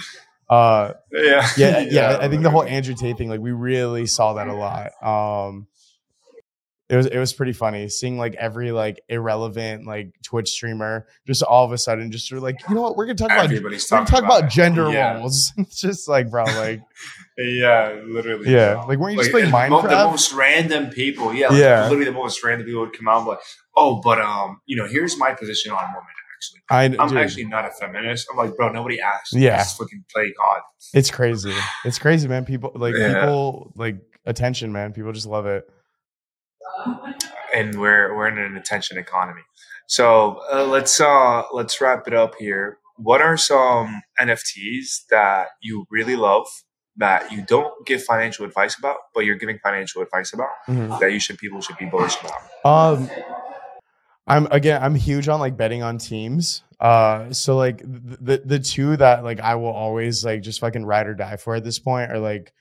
uh 0.49 0.93
yeah 1.11 1.47
yeah 1.57 1.79
yeah, 1.79 1.79
yeah 1.91 2.17
i 2.21 2.27
think 2.27 2.43
the 2.43 2.49
whole 2.49 2.63
andrew 2.63 2.95
tate 2.95 3.17
thing 3.17 3.29
like 3.29 3.41
we 3.41 3.51
really 3.51 4.05
saw 4.05 4.33
that 4.33 4.47
a 4.47 4.53
lot 4.53 4.91
um 5.03 5.67
it 6.89 6.95
was 6.95 7.05
it 7.05 7.19
was 7.19 7.33
pretty 7.33 7.51
funny 7.51 7.89
seeing 7.89 8.17
like 8.17 8.33
every 8.35 8.71
like 8.71 9.01
irrelevant 9.09 9.85
like 9.85 10.13
Twitch 10.23 10.49
streamer 10.49 11.05
just 11.25 11.43
all 11.43 11.65
of 11.65 11.73
a 11.73 11.77
sudden 11.77 12.11
just 12.11 12.29
sort 12.29 12.37
of 12.37 12.43
like 12.43 12.55
you 12.69 12.75
know 12.75 12.81
what 12.81 12.95
we're 12.95 13.05
gonna 13.05 13.15
talk 13.15 13.31
Everybody's 13.31 13.91
about 13.91 14.03
we're 14.03 14.05
gonna 14.05 14.09
talk 14.09 14.23
about, 14.23 14.39
about 14.39 14.51
gender 14.51 14.89
yeah. 14.89 15.17
roles. 15.17 15.51
it's 15.57 15.81
just 15.81 16.07
like 16.07 16.31
bro 16.31 16.45
like 16.45 16.81
yeah, 17.37 18.01
literally. 18.05 18.51
Yeah, 18.51 18.81
like 18.87 18.97
weren't 18.97 19.13
you 19.13 19.17
like, 19.19 19.25
just 19.25 19.31
playing 19.31 19.51
Minecraft? 19.51 19.89
The 19.89 20.09
most 20.09 20.33
random 20.33 20.89
people, 20.89 21.33
yeah, 21.33 21.49
like, 21.49 21.59
yeah, 21.59 21.83
literally 21.83 22.05
the 22.05 22.11
most 22.11 22.43
random 22.43 22.65
people 22.65 22.81
would 22.81 22.93
come 22.93 23.07
out 23.07 23.19
and 23.19 23.27
like, 23.27 23.39
oh, 23.75 24.01
but 24.01 24.19
um, 24.19 24.61
you 24.65 24.75
know, 24.75 24.87
here's 24.87 25.17
my 25.17 25.33
position 25.33 25.71
on 25.71 25.83
women. 25.89 26.07
Actually, 26.37 26.97
I, 26.99 27.03
am 27.03 27.17
actually 27.17 27.45
not 27.45 27.65
a 27.65 27.71
feminist. 27.71 28.27
I'm 28.31 28.37
like, 28.37 28.55
bro, 28.55 28.71
nobody 28.71 28.99
asked. 28.99 29.33
Yeah, 29.33 29.57
just 29.57 29.77
fucking 29.77 30.05
play 30.13 30.33
God. 30.37 30.61
It's 30.93 31.09
crazy. 31.11 31.53
It's 31.83 31.99
crazy, 31.99 32.27
man. 32.27 32.45
People 32.45 32.71
like 32.75 32.95
yeah. 32.95 33.21
people 33.21 33.73
like 33.75 33.97
attention, 34.25 34.71
man. 34.71 34.93
People 34.93 35.11
just 35.11 35.27
love 35.27 35.45
it 35.45 35.67
and 37.53 37.79
we're 37.79 38.15
we're 38.15 38.27
in 38.27 38.37
an 38.37 38.57
attention 38.57 38.97
economy. 38.97 39.41
So 39.87 40.41
uh, 40.51 40.65
let's 40.65 40.99
uh, 40.99 41.43
let's 41.53 41.79
wrap 41.81 42.07
it 42.07 42.13
up 42.13 42.35
here. 42.39 42.77
What 42.97 43.21
are 43.21 43.37
some 43.37 44.01
NFTs 44.19 45.05
that 45.09 45.49
you 45.61 45.85
really 45.89 46.15
love 46.15 46.47
that 46.97 47.31
you 47.31 47.43
don't 47.43 47.71
give 47.85 48.03
financial 48.03 48.43
advice 48.43 48.77
about, 48.77 48.97
but 49.13 49.23
you're 49.23 49.35
giving 49.35 49.59
financial 49.59 50.01
advice 50.01 50.33
about 50.33 50.49
mm-hmm. 50.67 50.99
that 50.99 51.11
you 51.11 51.19
should 51.19 51.37
people 51.37 51.61
should 51.61 51.77
be 51.77 51.85
bullish 51.85 52.17
about? 52.19 52.41
Um, 52.65 53.09
I'm 54.27 54.47
again, 54.51 54.81
I'm 54.83 54.95
huge 54.95 55.27
on 55.27 55.39
like 55.39 55.57
betting 55.57 55.83
on 55.83 55.97
teams. 55.97 56.63
Uh, 56.79 57.31
so 57.31 57.55
like 57.55 57.79
the 57.79 58.41
the 58.43 58.59
two 58.59 58.97
that 58.97 59.23
like 59.23 59.39
I 59.39 59.55
will 59.55 59.71
always 59.71 60.25
like 60.25 60.41
just 60.41 60.59
fucking 60.59 60.85
ride 60.85 61.07
or 61.07 61.15
die 61.15 61.37
for 61.37 61.55
at 61.55 61.63
this 61.63 61.79
point 61.79 62.11
are 62.11 62.19
like 62.19 62.53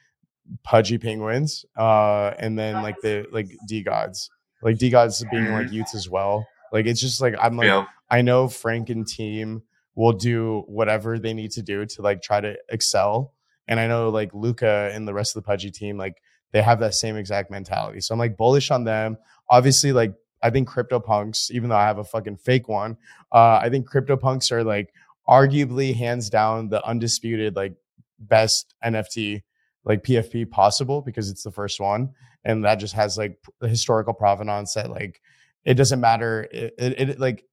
pudgy 0.62 0.98
penguins, 0.98 1.64
uh, 1.76 2.32
and 2.38 2.58
then 2.58 2.82
like 2.82 2.96
the 3.02 3.26
like 3.32 3.48
DeGods, 3.68 4.30
like 4.62 4.76
DeGods 4.78 5.28
being 5.30 5.44
mm-hmm. 5.44 5.54
like 5.54 5.66
y00ts 5.66 5.94
as 5.94 6.08
well. 6.08 6.46
Like 6.72 6.86
it's 6.86 7.00
just 7.00 7.20
like 7.20 7.34
I'm 7.40 7.56
like 7.56 7.66
yeah. 7.66 7.86
I 8.08 8.22
know 8.22 8.48
Frank 8.48 8.88
and 8.88 9.06
team 9.06 9.62
will 9.94 10.12
do 10.12 10.62
whatever 10.68 11.18
they 11.18 11.34
need 11.34 11.50
to 11.52 11.62
do 11.62 11.84
to 11.84 12.02
like 12.02 12.22
try 12.22 12.40
to 12.40 12.56
excel, 12.68 13.34
and 13.66 13.80
I 13.80 13.88
know 13.88 14.10
like 14.10 14.32
Luca 14.32 14.90
and 14.94 15.06
the 15.06 15.14
rest 15.14 15.36
of 15.36 15.42
the 15.42 15.46
pudgy 15.46 15.70
team 15.70 15.98
like 15.98 16.22
they 16.52 16.62
have 16.62 16.80
that 16.80 16.94
same 16.94 17.16
exact 17.16 17.50
mentality. 17.50 18.00
So 18.00 18.14
I'm 18.14 18.18
like 18.18 18.36
bullish 18.36 18.70
on 18.70 18.84
them. 18.84 19.18
Obviously, 19.50 19.92
like 19.92 20.14
I 20.42 20.50
think 20.50 20.68
CryptoPunks, 20.68 21.50
even 21.50 21.70
though 21.70 21.76
I 21.76 21.84
have 21.84 21.98
a 21.98 22.04
fucking 22.04 22.36
fake 22.36 22.68
one, 22.68 22.96
uh, 23.32 23.58
I 23.62 23.68
think 23.70 23.90
CryptoPunks 23.90 24.52
are 24.52 24.62
like 24.62 24.92
arguably 25.28 25.94
hands 25.94 26.30
down 26.30 26.68
the 26.68 26.84
undisputed 26.86 27.56
like 27.56 27.74
best 28.18 28.74
NFT 28.84 29.42
like 29.84 30.02
PFP 30.02 30.50
possible 30.50 31.00
because 31.00 31.30
it's 31.30 31.42
the 31.42 31.50
first 31.50 31.80
one, 31.80 32.10
and 32.44 32.64
that 32.64 32.76
just 32.76 32.94
has 32.94 33.16
like 33.16 33.38
the 33.60 33.68
historical 33.68 34.12
provenance 34.12 34.74
that 34.74 34.90
like 34.90 35.20
it 35.64 35.74
doesn't 35.74 36.00
matter. 36.00 36.48
It, 36.50 36.74
it, 36.78 37.10
it 37.10 37.20
like 37.20 37.44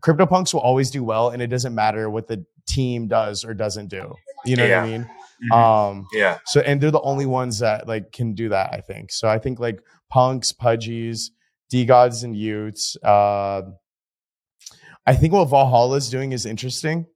CryptoPunks 0.00 0.54
will 0.54 0.60
always 0.60 0.90
do 0.90 1.04
well, 1.04 1.30
and 1.30 1.42
it 1.42 1.48
doesn't 1.48 1.74
matter 1.74 2.08
what 2.08 2.28
the 2.28 2.44
team 2.66 3.08
does 3.08 3.44
or 3.44 3.54
doesn't 3.54 3.88
do. 3.88 4.14
You 4.44 4.56
know 4.56 4.64
yeah. 4.64 4.80
what 4.80 4.88
I 4.88 4.90
mean? 4.90 5.02
Mm-hmm. 5.02 5.52
Um, 5.52 6.06
yeah. 6.12 6.38
So 6.46 6.60
and 6.60 6.80
they're 6.80 6.90
the 6.90 7.00
only 7.00 7.26
ones 7.26 7.58
that 7.58 7.86
like 7.86 8.12
can 8.12 8.34
do 8.34 8.48
that. 8.50 8.72
I 8.72 8.80
think. 8.80 9.12
So 9.12 9.28
I 9.28 9.38
think 9.38 9.58
like 9.60 9.80
punks, 10.08 10.52
pudgies, 10.52 11.30
DeGods, 11.74 12.22
and 12.22 12.36
y00ts. 12.36 12.96
Uh, 13.02 13.70
I 15.06 15.14
think 15.14 15.32
what 15.32 15.46
Valhalla 15.46 15.96
is 15.96 16.08
doing 16.08 16.32
is 16.32 16.46
interesting. 16.46 17.06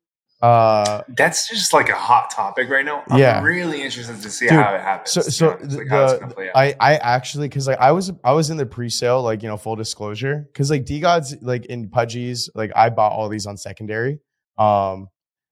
Uh, 0.41 1.03
That's 1.17 1.49
just 1.49 1.73
like 1.73 1.89
a 1.89 1.97
hot 1.97 2.31
topic 2.31 2.69
right 2.69 2.85
now. 2.85 3.03
I'm 3.09 3.19
yeah. 3.19 3.43
really 3.43 3.83
interested 3.83 4.21
to 4.21 4.31
see 4.31 4.47
Dude, 4.47 4.59
how 4.59 4.75
it 4.75 4.81
happens. 4.81 5.11
So, 5.11 5.21
so 5.23 5.49
like 5.49 5.89
the, 5.89 6.51
I, 6.55 6.77
I 6.81 6.97
actually, 6.97 7.49
cause 7.49 7.67
like 7.67 7.79
I 7.79 7.91
was, 7.93 8.13
I 8.23 8.33
was 8.33 8.51
in 8.51 8.57
the 8.57 8.67
pre-sale, 8.67 9.23
like, 9.23 9.43
you 9.43 9.49
know, 9.49 9.57
full 9.57 9.75
disclosure. 9.75 10.49
Cause 10.55 10.71
like 10.71 10.85
DeGods 10.85 11.39
like 11.43 11.67
in 11.67 11.89
Pudgies, 11.89 12.49
like 12.55 12.71
I 12.77 12.91
bought 12.91 13.13
all 13.13 13.29
these 13.29 13.47
on 13.47 13.57
secondary. 13.57 14.21
Um, 14.59 15.09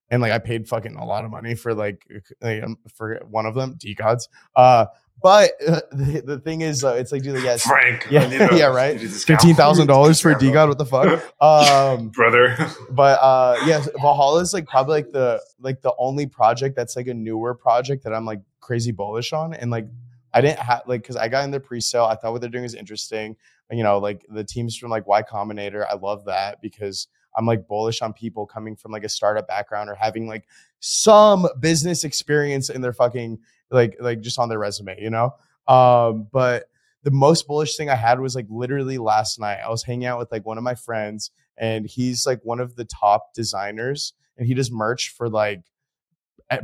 and 0.09 0.21
like 0.21 0.31
I 0.31 0.39
paid 0.39 0.69
fucking 0.69 0.95
a 0.95 1.05
lot 1.05 1.25
of 1.25 1.31
money 1.31 1.53
for 1.53 1.73
like, 1.73 2.01
like 2.41 2.63
um, 2.63 2.77
for 2.95 3.19
one 3.29 3.45
of 3.45 3.55
them, 3.55 3.75
DeGods. 3.75 4.29
Uh, 4.55 4.85
but 5.21 5.51
uh, 5.67 5.81
the, 5.91 6.21
the 6.25 6.39
thing 6.39 6.61
is, 6.61 6.83
uh, 6.83 6.93
it's 6.93 7.11
like, 7.11 7.23
dude, 7.23 7.43
yes, 7.43 7.63
Frank. 7.63 8.07
yeah, 8.09 8.23
a- 8.23 8.55
yeah, 8.57 8.65
right. 8.65 8.95
need 8.95 9.05
a 9.05 9.07
discount. 9.07 9.39
Fifteen 9.39 9.55
thousand 9.55 9.87
dollars 9.87 10.19
for 10.19 10.33
DeGod. 10.33 10.67
What 10.67 10.77
the 10.77 10.85
fuck? 10.85 11.41
Um, 11.41 12.09
brother. 12.15 12.55
but 12.91 13.19
uh, 13.21 13.57
yeah, 13.65 13.83
Valhalla 14.01 14.41
is 14.41 14.53
like 14.53 14.67
probably 14.67 14.93
like 14.95 15.11
the 15.11 15.41
like 15.59 15.81
the 15.81 15.93
only 15.97 16.27
project 16.27 16.75
that's 16.75 16.95
like 16.95 17.07
a 17.07 17.13
newer 17.13 17.53
project 17.53 18.03
that 18.03 18.13
I'm 18.13 18.25
like 18.25 18.41
crazy 18.59 18.91
bullish 18.91 19.33
on, 19.33 19.53
and 19.53 19.71
like 19.71 19.87
I 20.33 20.41
didn't 20.41 20.59
have 20.59 20.83
like 20.85 21.01
because 21.01 21.15
I 21.15 21.27
got 21.27 21.43
in 21.45 21.51
the 21.51 21.59
pre-sale. 21.59 22.05
I 22.05 22.15
thought 22.15 22.31
what 22.31 22.41
they're 22.41 22.49
doing 22.49 22.65
is 22.65 22.75
interesting. 22.75 23.35
You 23.71 23.83
know, 23.83 23.97
like 23.97 24.25
the 24.29 24.43
teams 24.43 24.77
from 24.77 24.91
like 24.91 25.07
Y 25.07 25.23
Combinator, 25.23 25.85
I 25.89 25.95
love 25.95 26.25
that 26.25 26.61
because 26.61 27.07
I'm 27.35 27.45
like 27.45 27.67
bullish 27.67 28.01
on 28.01 28.13
people 28.13 28.45
coming 28.45 28.75
from 28.75 28.91
like 28.91 29.03
a 29.03 29.09
startup 29.09 29.47
background 29.47 29.89
or 29.89 29.95
having 29.95 30.27
like 30.27 30.45
some 30.79 31.47
business 31.59 32.03
experience 32.03 32.69
in 32.69 32.81
their 32.81 32.93
fucking 32.93 33.39
like 33.71 33.97
like 33.99 34.21
just 34.21 34.39
on 34.39 34.49
their 34.49 34.59
resume, 34.59 34.99
you 34.99 35.09
know. 35.09 35.35
Um, 35.67 36.27
but 36.31 36.65
the 37.03 37.11
most 37.11 37.47
bullish 37.47 37.77
thing 37.77 37.89
I 37.89 37.95
had 37.95 38.19
was 38.19 38.35
like 38.35 38.47
literally 38.49 38.97
last 38.97 39.39
night. 39.39 39.59
I 39.65 39.69
was 39.69 39.83
hanging 39.83 40.05
out 40.05 40.19
with 40.19 40.31
like 40.31 40.45
one 40.45 40.57
of 40.57 40.63
my 40.63 40.75
friends, 40.75 41.31
and 41.57 41.85
he's 41.85 42.25
like 42.25 42.39
one 42.43 42.59
of 42.59 42.75
the 42.75 42.85
top 42.85 43.33
designers, 43.33 44.13
and 44.37 44.47
he 44.47 44.53
does 44.53 44.71
merch 44.71 45.13
for 45.17 45.29
like 45.29 45.61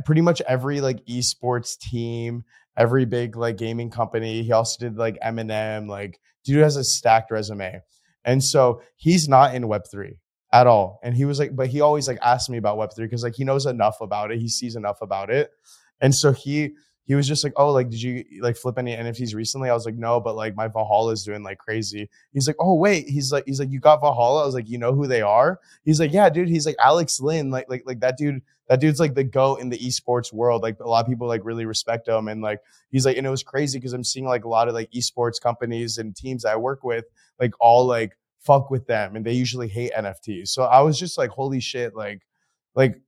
pretty 0.04 0.20
much 0.20 0.40
every 0.42 0.80
like 0.80 1.04
esports 1.06 1.78
team, 1.78 2.44
every 2.76 3.04
big 3.04 3.36
like 3.36 3.56
gaming 3.56 3.90
company. 3.90 4.42
He 4.42 4.52
also 4.52 4.84
did 4.84 4.96
like 4.96 5.18
Eminem. 5.20 5.88
Like, 5.88 6.20
dude 6.44 6.62
has 6.62 6.76
a 6.76 6.84
stacked 6.84 7.30
resume, 7.30 7.80
and 8.24 8.42
so 8.42 8.82
he's 8.96 9.28
not 9.28 9.54
in 9.54 9.68
Web 9.68 9.82
three 9.90 10.18
at 10.52 10.66
all. 10.66 11.00
And 11.02 11.16
he 11.16 11.24
was 11.24 11.38
like, 11.38 11.54
but 11.54 11.68
he 11.68 11.80
always 11.80 12.06
like 12.06 12.18
asked 12.22 12.48
me 12.50 12.58
about 12.58 12.76
Web 12.76 12.90
three 12.94 13.06
because 13.06 13.22
like 13.22 13.34
he 13.34 13.44
knows 13.44 13.66
enough 13.66 14.00
about 14.00 14.30
it. 14.30 14.40
He 14.40 14.48
sees 14.48 14.76
enough 14.76 14.98
about 15.02 15.30
it, 15.30 15.50
and 16.00 16.14
so 16.14 16.32
he 16.32 16.74
he 17.06 17.14
was 17.14 17.28
just 17.28 17.44
like, 17.44 17.52
oh, 17.56 17.70
like, 17.70 17.90
did 17.90 18.00
you 18.00 18.24
like 18.40 18.56
flip 18.56 18.78
any 18.78 18.96
NFTs 18.96 19.34
recently? 19.34 19.68
I 19.68 19.74
was 19.74 19.84
like, 19.84 19.96
no, 19.96 20.20
but 20.20 20.36
like 20.36 20.56
my 20.56 20.68
Valhalla 20.68 21.12
is 21.12 21.22
doing 21.22 21.42
like 21.42 21.58
crazy. 21.58 22.08
He's 22.32 22.46
like, 22.46 22.56
oh 22.58 22.74
wait, 22.74 23.08
he's 23.08 23.30
like, 23.30 23.44
he's 23.46 23.60
like, 23.60 23.70
you 23.70 23.80
got 23.80 24.00
Valhalla? 24.00 24.42
I 24.42 24.46
was 24.46 24.54
like, 24.54 24.68
you 24.68 24.78
know 24.78 24.94
who 24.94 25.06
they 25.06 25.22
are? 25.22 25.60
He's 25.84 26.00
like, 26.00 26.12
yeah, 26.12 26.30
dude. 26.30 26.48
He's 26.48 26.66
like 26.66 26.76
Alex 26.78 27.20
Lynn, 27.20 27.50
like, 27.50 27.66
like, 27.68 27.82
like 27.86 28.00
that 28.00 28.16
dude. 28.16 28.42
That 28.70 28.80
dude's 28.80 28.98
like 28.98 29.14
the 29.14 29.24
goat 29.24 29.60
in 29.60 29.68
the 29.68 29.76
esports 29.76 30.32
world. 30.32 30.62
Like 30.62 30.80
a 30.80 30.88
lot 30.88 31.04
of 31.04 31.06
people 31.06 31.28
like 31.28 31.42
really 31.44 31.66
respect 31.66 32.08
him, 32.08 32.28
and 32.28 32.40
like 32.40 32.60
he's 32.90 33.04
like, 33.04 33.18
and 33.18 33.26
it 33.26 33.30
was 33.30 33.42
crazy 33.42 33.78
because 33.78 33.92
I'm 33.92 34.04
seeing 34.04 34.24
like 34.24 34.46
a 34.46 34.48
lot 34.48 34.68
of 34.68 34.74
like 34.74 34.90
esports 34.92 35.38
companies 35.38 35.98
and 35.98 36.16
teams 36.16 36.46
I 36.46 36.56
work 36.56 36.82
with, 36.82 37.04
like 37.38 37.52
all 37.60 37.84
like 37.84 38.16
fuck 38.40 38.70
with 38.70 38.86
them, 38.86 39.16
and 39.16 39.24
they 39.24 39.34
usually 39.34 39.68
hate 39.68 39.92
NFTs. 39.92 40.48
So 40.48 40.62
I 40.62 40.80
was 40.80 40.98
just 40.98 41.18
like, 41.18 41.28
holy 41.28 41.60
shit, 41.60 41.94
like, 41.94 42.22
like 42.74 43.00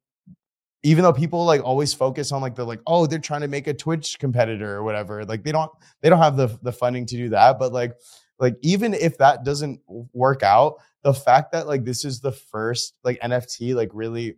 even 0.83 1.03
though 1.03 1.13
people 1.13 1.45
like 1.45 1.63
always 1.65 1.93
focus 1.95 2.33
on 2.33 2.41
like 2.41 2.55
the 2.55 2.65
like 2.65 2.81
oh 2.87 3.07
they're 3.07 3.19
trying 3.19 3.41
to 3.41 3.49
make 3.49 3.67
a 3.67 3.75
twitch 3.75 4.19
competitor 4.19 4.77
or 4.77 4.83
whatever 4.83 5.25
like 5.25 5.43
they 5.43 5.53
don't 5.53 5.71
they 6.01 6.09
don't 6.09 6.19
have 6.19 6.37
the 6.37 6.57
the 6.63 6.73
funding 6.73 7.07
to 7.07 7.17
do 7.17 7.29
that 7.29 7.59
but 7.59 7.73
like 7.73 7.93
like 8.39 8.57
even 8.63 8.95
if 8.95 9.19
that 9.19 9.45
doesn't 9.45 9.81
work 10.13 10.43
out 10.43 10.75
the 11.03 11.15
fact 11.15 11.53
that 11.53 11.67
like 11.67 11.85
this 11.85 12.05
is 12.05 12.21
the 12.21 12.33
first 12.33 12.95
like 13.05 13.19
nft 13.21 13.75
like 13.75 13.91
really 13.93 14.37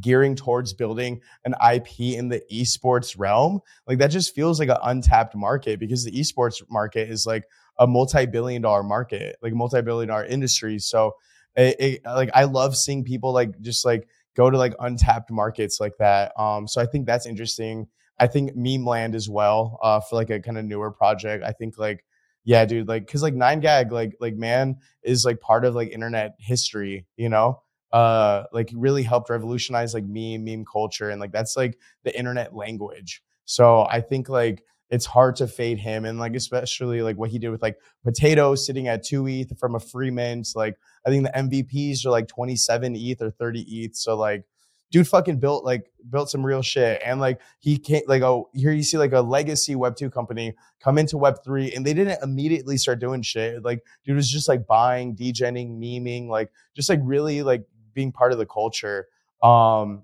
gearing 0.00 0.34
towards 0.34 0.72
building 0.72 1.20
an 1.44 1.54
ip 1.72 2.00
in 2.00 2.28
the 2.28 2.42
esports 2.52 3.14
realm 3.16 3.60
like 3.86 3.98
that 3.98 4.08
just 4.08 4.34
feels 4.34 4.58
like 4.58 4.68
an 4.68 4.78
untapped 4.82 5.36
market 5.36 5.78
because 5.78 6.04
the 6.04 6.12
esports 6.12 6.62
market 6.68 7.08
is 7.08 7.26
like 7.26 7.44
a 7.78 7.86
multi-billion 7.86 8.60
dollar 8.60 8.82
market 8.82 9.36
like 9.40 9.52
multi-billion 9.52 10.08
dollar 10.08 10.24
industry 10.24 10.78
so 10.78 11.12
it, 11.56 11.76
it, 11.78 12.00
like 12.04 12.30
i 12.34 12.42
love 12.42 12.76
seeing 12.76 13.04
people 13.04 13.32
like 13.32 13.60
just 13.60 13.84
like 13.84 14.08
go 14.36 14.50
to 14.50 14.58
like 14.58 14.74
untapped 14.80 15.30
markets 15.30 15.80
like 15.80 15.96
that. 15.98 16.32
Um, 16.38 16.66
so 16.66 16.80
I 16.80 16.86
think 16.86 17.06
that's 17.06 17.26
interesting. 17.26 17.86
I 18.18 18.26
think 18.26 18.54
Memeland 18.54 19.14
as 19.14 19.28
well, 19.28 19.78
uh, 19.82 20.00
for 20.00 20.16
like 20.16 20.30
a 20.30 20.40
kind 20.40 20.58
of 20.58 20.64
newer 20.64 20.90
project. 20.90 21.44
I 21.44 21.52
think 21.52 21.78
like, 21.78 22.04
yeah, 22.44 22.64
dude, 22.64 22.88
like, 22.88 23.10
cause 23.10 23.22
like 23.22 23.34
nine 23.34 23.60
gag, 23.60 23.90
like, 23.90 24.16
like 24.20 24.34
man 24.34 24.76
is 25.02 25.24
like 25.24 25.40
part 25.40 25.64
of 25.64 25.74
like 25.74 25.90
internet 25.90 26.36
history, 26.38 27.06
you 27.16 27.28
know, 27.28 27.62
uh, 27.92 28.44
like 28.52 28.70
really 28.74 29.02
helped 29.02 29.30
revolutionize 29.30 29.94
like 29.94 30.04
meme, 30.04 30.44
meme 30.44 30.64
culture. 30.64 31.10
And 31.10 31.20
like, 31.20 31.32
that's 31.32 31.56
like 31.56 31.78
the 32.02 32.16
internet 32.16 32.54
language. 32.54 33.22
So 33.46 33.86
I 33.90 34.00
think 34.00 34.28
like, 34.28 34.62
it's 34.94 35.06
hard 35.06 35.34
to 35.34 35.48
fade 35.48 35.76
him 35.76 36.04
and 36.04 36.20
like 36.20 36.36
especially 36.36 37.02
like 37.02 37.16
what 37.16 37.28
he 37.28 37.40
did 37.40 37.48
with 37.48 37.60
like 37.60 37.76
potato 38.04 38.54
sitting 38.54 38.86
at 38.86 39.02
two 39.02 39.26
ETH 39.26 39.58
from 39.58 39.74
a 39.74 39.80
free 39.80 40.12
mint. 40.12 40.46
Like 40.54 40.76
I 41.04 41.10
think 41.10 41.24
the 41.24 41.32
MVPs 41.32 42.06
are 42.06 42.10
like 42.10 42.28
27 42.28 42.94
ETH 42.94 43.20
or 43.20 43.32
30 43.32 43.60
ETH. 43.62 43.96
So 43.96 44.16
like 44.16 44.44
dude 44.92 45.08
fucking 45.08 45.40
built 45.40 45.64
like 45.64 45.90
built 46.08 46.30
some 46.30 46.46
real 46.46 46.62
shit. 46.62 47.02
And 47.04 47.18
like 47.18 47.40
he 47.58 47.76
can't 47.76 48.08
like 48.08 48.22
oh 48.22 48.50
here 48.54 48.70
you 48.70 48.84
see 48.84 48.96
like 48.96 49.12
a 49.12 49.20
legacy 49.20 49.74
web 49.74 49.96
two 49.96 50.10
company 50.10 50.54
come 50.80 50.96
into 50.96 51.18
web 51.18 51.38
three 51.44 51.72
and 51.72 51.84
they 51.84 51.92
didn't 51.92 52.22
immediately 52.22 52.76
start 52.76 53.00
doing 53.00 53.22
shit. 53.22 53.64
Like 53.64 53.82
dude 54.04 54.14
was 54.14 54.30
just 54.30 54.48
like 54.48 54.64
buying, 54.64 55.16
degening, 55.16 55.76
memeing, 55.80 56.28
like 56.28 56.52
just 56.76 56.88
like 56.88 57.00
really 57.02 57.42
like 57.42 57.64
being 57.94 58.12
part 58.12 58.30
of 58.30 58.38
the 58.38 58.46
culture. 58.46 59.08
Um 59.42 60.02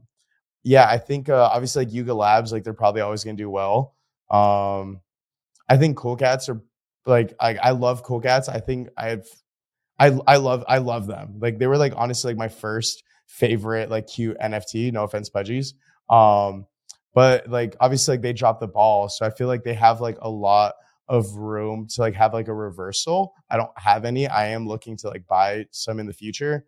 yeah, 0.65 0.89
I 0.89 0.99
think 0.99 1.29
uh 1.29 1.49
obviously 1.53 1.85
like 1.85 1.95
Yuga 1.95 2.13
Labs, 2.13 2.51
like 2.51 2.65
they're 2.65 2.75
probably 2.75 3.03
always 3.03 3.23
gonna 3.23 3.37
do 3.37 3.49
well. 3.49 3.95
Um, 4.31 5.01
I 5.69 5.77
think 5.77 5.97
Cool 5.97 6.17
Cats 6.17 6.49
are 6.49 6.61
like 7.07 7.35
I 7.41 7.57
I 7.57 7.71
love 7.71 8.03
Cool 8.03 8.21
Cats. 8.21 8.49
I 8.49 8.61
think 8.61 8.89
I've 8.97 9.27
I 9.99 10.19
I 10.27 10.37
love 10.37 10.65
I 10.69 10.79
love 10.79 11.07
them. 11.07 11.39
Like 11.41 11.59
they 11.59 11.67
were 11.67 11.79
like 11.79 11.95
honestly 11.97 12.31
like 12.33 12.39
my 12.39 12.49
first 12.49 13.03
favorite 13.27 13.91
like 13.91 14.07
cute 14.07 14.37
NFT. 14.39 14.93
No 14.93 15.05
offense, 15.05 15.31
Pudgies. 15.31 15.75
Um, 16.09 16.67
but 17.15 17.49
like 17.49 17.77
obviously 17.81 18.15
like 18.15 18.23
they 18.23 18.33
dropped 18.33 18.61
the 18.61 18.69
ball, 18.69 19.09
so 19.09 19.27
I 19.27 19.31
feel 19.31 19.47
like 19.49 19.65
they 19.65 19.75
have 19.75 20.01
like 20.01 20.19
a 20.21 20.31
lot 20.31 20.75
of 21.09 21.35
room 21.35 21.89
to 21.89 22.01
like 22.01 22.15
have 22.15 22.33
like 22.33 22.49
a 22.49 22.55
reversal. 22.55 23.35
I 23.51 23.57
don't 23.57 23.71
have 23.77 24.05
any. 24.05 24.29
I 24.29 24.49
am 24.49 24.67
looking 24.67 24.97
to 24.99 25.09
like 25.09 25.27
buy 25.27 25.67
some 25.73 25.99
in 25.99 26.07
the 26.07 26.13
future. 26.13 26.65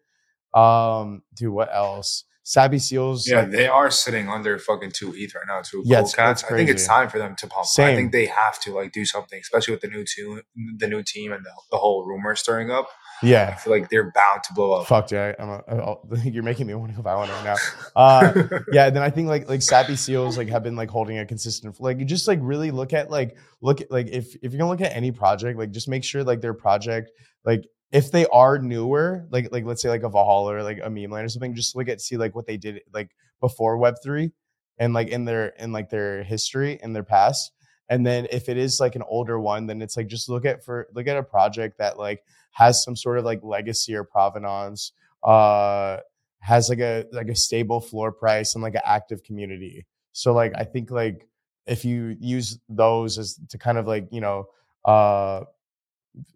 Um, 0.53 1.23
dude, 1.35 1.53
what 1.53 1.73
else? 1.73 2.25
Sappy 2.45 2.79
Seals. 2.79 3.29
Yeah, 3.29 3.41
like, 3.43 3.51
they 3.53 3.69
are 3.69 3.91
sitting 3.91 4.29
under 4.29 4.59
fucking 4.59 4.91
two 4.93 5.13
ETH 5.17 5.35
right 5.35 5.45
now 5.47 5.61
too. 5.63 5.83
Yeah, 5.85 5.99
Cool 5.99 6.07
it's- 6.09 6.15
Cats. 6.15 6.43
it's 6.43 6.53
I 6.53 6.57
think 6.57 6.69
it's 6.71 6.87
time 6.87 7.09
for 7.09 7.19
them 7.19 7.37
to 7.37 7.47
pump. 7.47 7.67
I 7.79 7.95
think 7.95 8.13
they 8.13 8.27
have 8.27 8.59
to 8.63 8.75
like 8.75 8.93
do 8.93 9.05
something, 9.05 9.39
especially 9.41 9.75
with 9.75 9.81
the 9.83 9.89
new 9.89 10.05
team, 10.05 10.41
the 10.79 10.89
new 10.89 11.03
team, 11.03 11.33
and 11.33 11.45
the, 11.45 11.51
the 11.71 11.77
whole 11.77 12.05
rumor 12.05 12.35
stirring 12.35 12.71
up. 12.71 12.89
Yeah, 13.23 13.53
I 13.53 13.61
feel 13.61 13.73
like 13.73 13.89
they're 13.89 14.11
bound 14.11 14.43
to 14.49 14.53
blow 14.55 14.73
up. 14.73 14.89
Fuck 14.89 15.13
yeah, 15.13 15.33
I'm 15.39 15.49
a, 15.49 15.63
I'll- 15.69 16.09
you're 16.25 16.43
making 16.43 16.67
me 16.67 16.75
want 16.75 16.91
to 16.91 16.97
go 16.97 17.03
buy 17.03 17.15
one 17.15 17.29
right 17.29 17.45
now. 17.45 17.55
Uh, 17.95 18.33
yeah, 18.73 18.91
then 18.91 19.03
I 19.05 19.11
think 19.11 19.29
like 19.29 19.49
like 19.49 19.63
Sappy 19.63 19.95
Seals 19.95 20.37
like 20.37 20.49
have 20.49 20.65
been 20.65 20.75
like 20.75 20.91
holding 20.91 21.19
a 21.19 21.25
consistent 21.25 21.81
like 21.81 22.01
you 22.01 22.05
just 22.05 22.27
like 22.27 22.41
really 22.43 22.73
look 22.73 22.93
at 22.93 23.09
like 23.11 23.37
look 23.61 23.81
at 23.81 23.93
like 23.93 24.09
if 24.09 24.35
if 24.43 24.53
you're 24.53 24.59
gonna 24.59 24.69
look 24.71 24.81
at 24.81 24.97
any 24.97 25.13
project 25.13 25.57
like 25.59 25.71
just 25.71 25.87
make 25.89 26.03
sure 26.03 26.25
like 26.25 26.41
their 26.41 26.55
project 26.55 27.13
like 27.45 27.65
if 27.93 28.11
they 28.11 28.27
are 28.27 28.59
newer 28.59 29.27
like 29.31 29.49
like 29.53 29.65
let's 29.65 29.83
say 29.83 29.89
like 29.89 30.03
a 30.03 30.09
Valhalla 30.09 30.55
or 30.55 30.63
like 30.63 30.81
a 30.83 30.91
Memeland 30.91 31.27
or 31.27 31.29
something 31.29 31.55
just 31.55 31.77
look 31.77 31.89
at 31.89 32.01
see 32.01 32.17
like 32.17 32.35
what 32.35 32.47
they 32.47 32.57
did 32.57 32.81
like 32.93 33.11
before 33.41 33.77
Web 33.77 33.95
three 34.03 34.33
and 34.79 34.95
like 34.95 35.09
in 35.09 35.25
their 35.25 35.49
in 35.59 35.73
like 35.73 35.91
their 35.91 36.23
history 36.23 36.79
in 36.83 36.93
their 36.93 37.03
past 37.03 37.53
and 37.89 38.07
then 38.07 38.27
if 38.31 38.49
it 38.49 38.57
is 38.57 38.81
like 38.81 38.97
an 38.97 39.03
older 39.09 39.39
one 39.39 39.67
then 39.67 39.83
it's 39.83 39.97
like 39.97 40.07
just 40.07 40.29
look 40.29 40.45
at 40.45 40.65
for 40.65 40.89
look 40.95 41.07
at 41.07 41.17
a 41.17 41.23
project 41.23 41.79
that 41.79 41.99
like 41.99 42.23
has 42.53 42.83
some 42.83 42.97
sort 42.97 43.19
of 43.19 43.25
like 43.25 43.41
legacy 43.43 43.95
or 43.95 44.05
provenance 44.05 44.93
uh 45.25 45.99
has 46.43 46.69
like 46.69 46.81
a 46.81 47.05
like 47.13 47.29
a 47.29 47.37
stable 47.37 47.81
floor 47.81 48.11
price 48.13 48.55
and 48.55 48.63
like 48.63 48.75
an 48.75 48.83
active 48.85 49.23
community. 49.23 49.87
So 50.13 50.35
like 50.35 50.53
I 50.57 50.65
think 50.65 50.91
like 50.91 51.29
if 51.67 51.85
you 51.85 52.17
use 52.19 52.59
those 52.69 53.17
as 53.17 53.39
to 53.49 53.59
kind 53.59 53.79
of 53.79 53.87
like, 53.87 54.09
you 54.11 54.21
know, 54.21 54.47
uh 54.85 55.45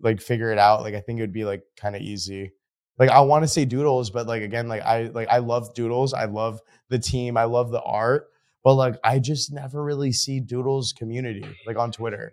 like 0.00 0.20
figure 0.20 0.52
it 0.52 0.58
out, 0.58 0.82
like 0.82 0.94
I 0.94 1.00
think 1.00 1.18
it 1.18 1.22
would 1.22 1.32
be 1.32 1.44
like 1.44 1.62
kind 1.76 1.96
of 1.96 2.02
easy. 2.02 2.52
Like 2.98 3.10
I 3.10 3.20
want 3.20 3.44
to 3.44 3.48
say 3.48 3.64
doodles, 3.64 4.10
but 4.10 4.26
like 4.26 4.42
again, 4.42 4.68
like 4.68 4.82
I 4.82 5.04
like 5.04 5.28
I 5.28 5.38
love 5.38 5.74
doodles. 5.74 6.14
I 6.14 6.24
love 6.24 6.60
the 6.88 6.98
team. 6.98 7.36
I 7.36 7.44
love 7.44 7.70
the 7.70 7.82
art. 7.82 8.28
But 8.64 8.74
like 8.74 8.96
I 9.04 9.18
just 9.18 9.52
never 9.52 9.82
really 9.82 10.12
see 10.12 10.40
doodles 10.40 10.92
community 10.92 11.44
like 11.66 11.76
on 11.76 11.92
Twitter. 11.92 12.32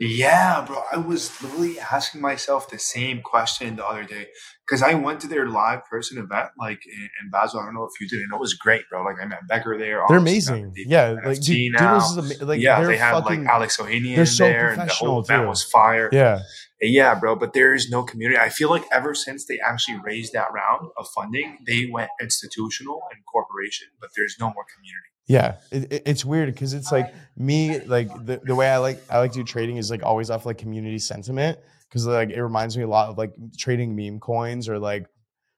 Yeah, 0.00 0.64
bro. 0.66 0.82
I 0.92 0.98
was 0.98 1.42
literally 1.42 1.78
asking 1.80 2.20
myself 2.20 2.70
the 2.70 2.78
same 2.78 3.22
question 3.22 3.76
the 3.76 3.86
other 3.86 4.04
day 4.04 4.28
because 4.66 4.82
I 4.82 4.94
went 4.94 5.20
to 5.20 5.26
their 5.28 5.48
live 5.48 5.84
person 5.86 6.18
event, 6.18 6.50
like 6.58 6.80
in, 6.86 7.08
in 7.22 7.30
Basel. 7.30 7.60
I 7.60 7.64
don't 7.64 7.74
know 7.74 7.84
if 7.84 8.00
you 8.00 8.08
did, 8.08 8.20
and 8.20 8.32
it 8.32 8.40
was 8.40 8.54
great, 8.54 8.82
bro. 8.90 9.04
Like 9.04 9.16
I 9.20 9.26
met 9.26 9.46
Becker 9.48 9.78
there. 9.78 10.02
They're 10.08 10.18
amazing. 10.18 10.72
Yeah, 10.76 11.16
like 11.24 11.40
dude, 11.40 11.72
now. 11.72 11.94
doodles 11.94 12.16
is 12.16 12.40
ama- 12.40 12.46
like 12.46 12.60
yeah, 12.60 12.82
they 12.82 12.96
had 12.96 13.12
fucking 13.12 13.44
like 13.44 13.52
Alex 13.52 13.76
Ohanian 13.78 14.26
so 14.26 14.44
there, 14.44 14.70
and 14.70 14.88
the 14.88 14.92
whole 14.92 15.20
event 15.20 15.44
too. 15.44 15.48
was 15.48 15.62
fire. 15.62 16.10
yeah. 16.12 16.40
Yeah, 16.80 17.14
bro, 17.14 17.36
but 17.36 17.54
there 17.54 17.72
is 17.74 17.88
no 17.90 18.02
community. 18.02 18.38
I 18.38 18.50
feel 18.50 18.68
like 18.68 18.84
ever 18.92 19.14
since 19.14 19.46
they 19.46 19.58
actually 19.60 19.98
raised 20.04 20.34
that 20.34 20.48
round 20.52 20.90
of 20.98 21.06
funding, 21.14 21.58
they 21.66 21.88
went 21.90 22.10
institutional 22.20 23.00
and 23.10 23.20
corporation, 23.32 23.88
but 24.00 24.10
there's 24.14 24.36
no 24.38 24.46
more 24.52 24.64
community. 24.76 25.06
Yeah, 25.26 25.56
it, 25.72 25.92
it- 25.92 26.02
it's 26.06 26.24
weird 26.24 26.52
because 26.52 26.74
it's 26.74 26.92
like 26.92 27.14
me, 27.36 27.80
like 27.80 28.08
the, 28.26 28.40
the 28.44 28.54
way 28.54 28.68
I 28.68 28.76
like 28.76 29.02
I 29.10 29.18
like 29.18 29.32
to 29.32 29.38
do 29.38 29.44
trading 29.44 29.78
is 29.78 29.90
like 29.90 30.02
always 30.02 30.28
off 30.30 30.44
like 30.44 30.58
community 30.58 30.98
sentiment 30.98 31.58
because 31.88 32.06
like 32.06 32.30
it 32.30 32.42
reminds 32.42 32.76
me 32.76 32.82
a 32.84 32.88
lot 32.88 33.08
of 33.08 33.16
like 33.16 33.32
trading 33.58 33.96
meme 33.96 34.20
coins 34.20 34.68
or 34.68 34.78
like 34.78 35.06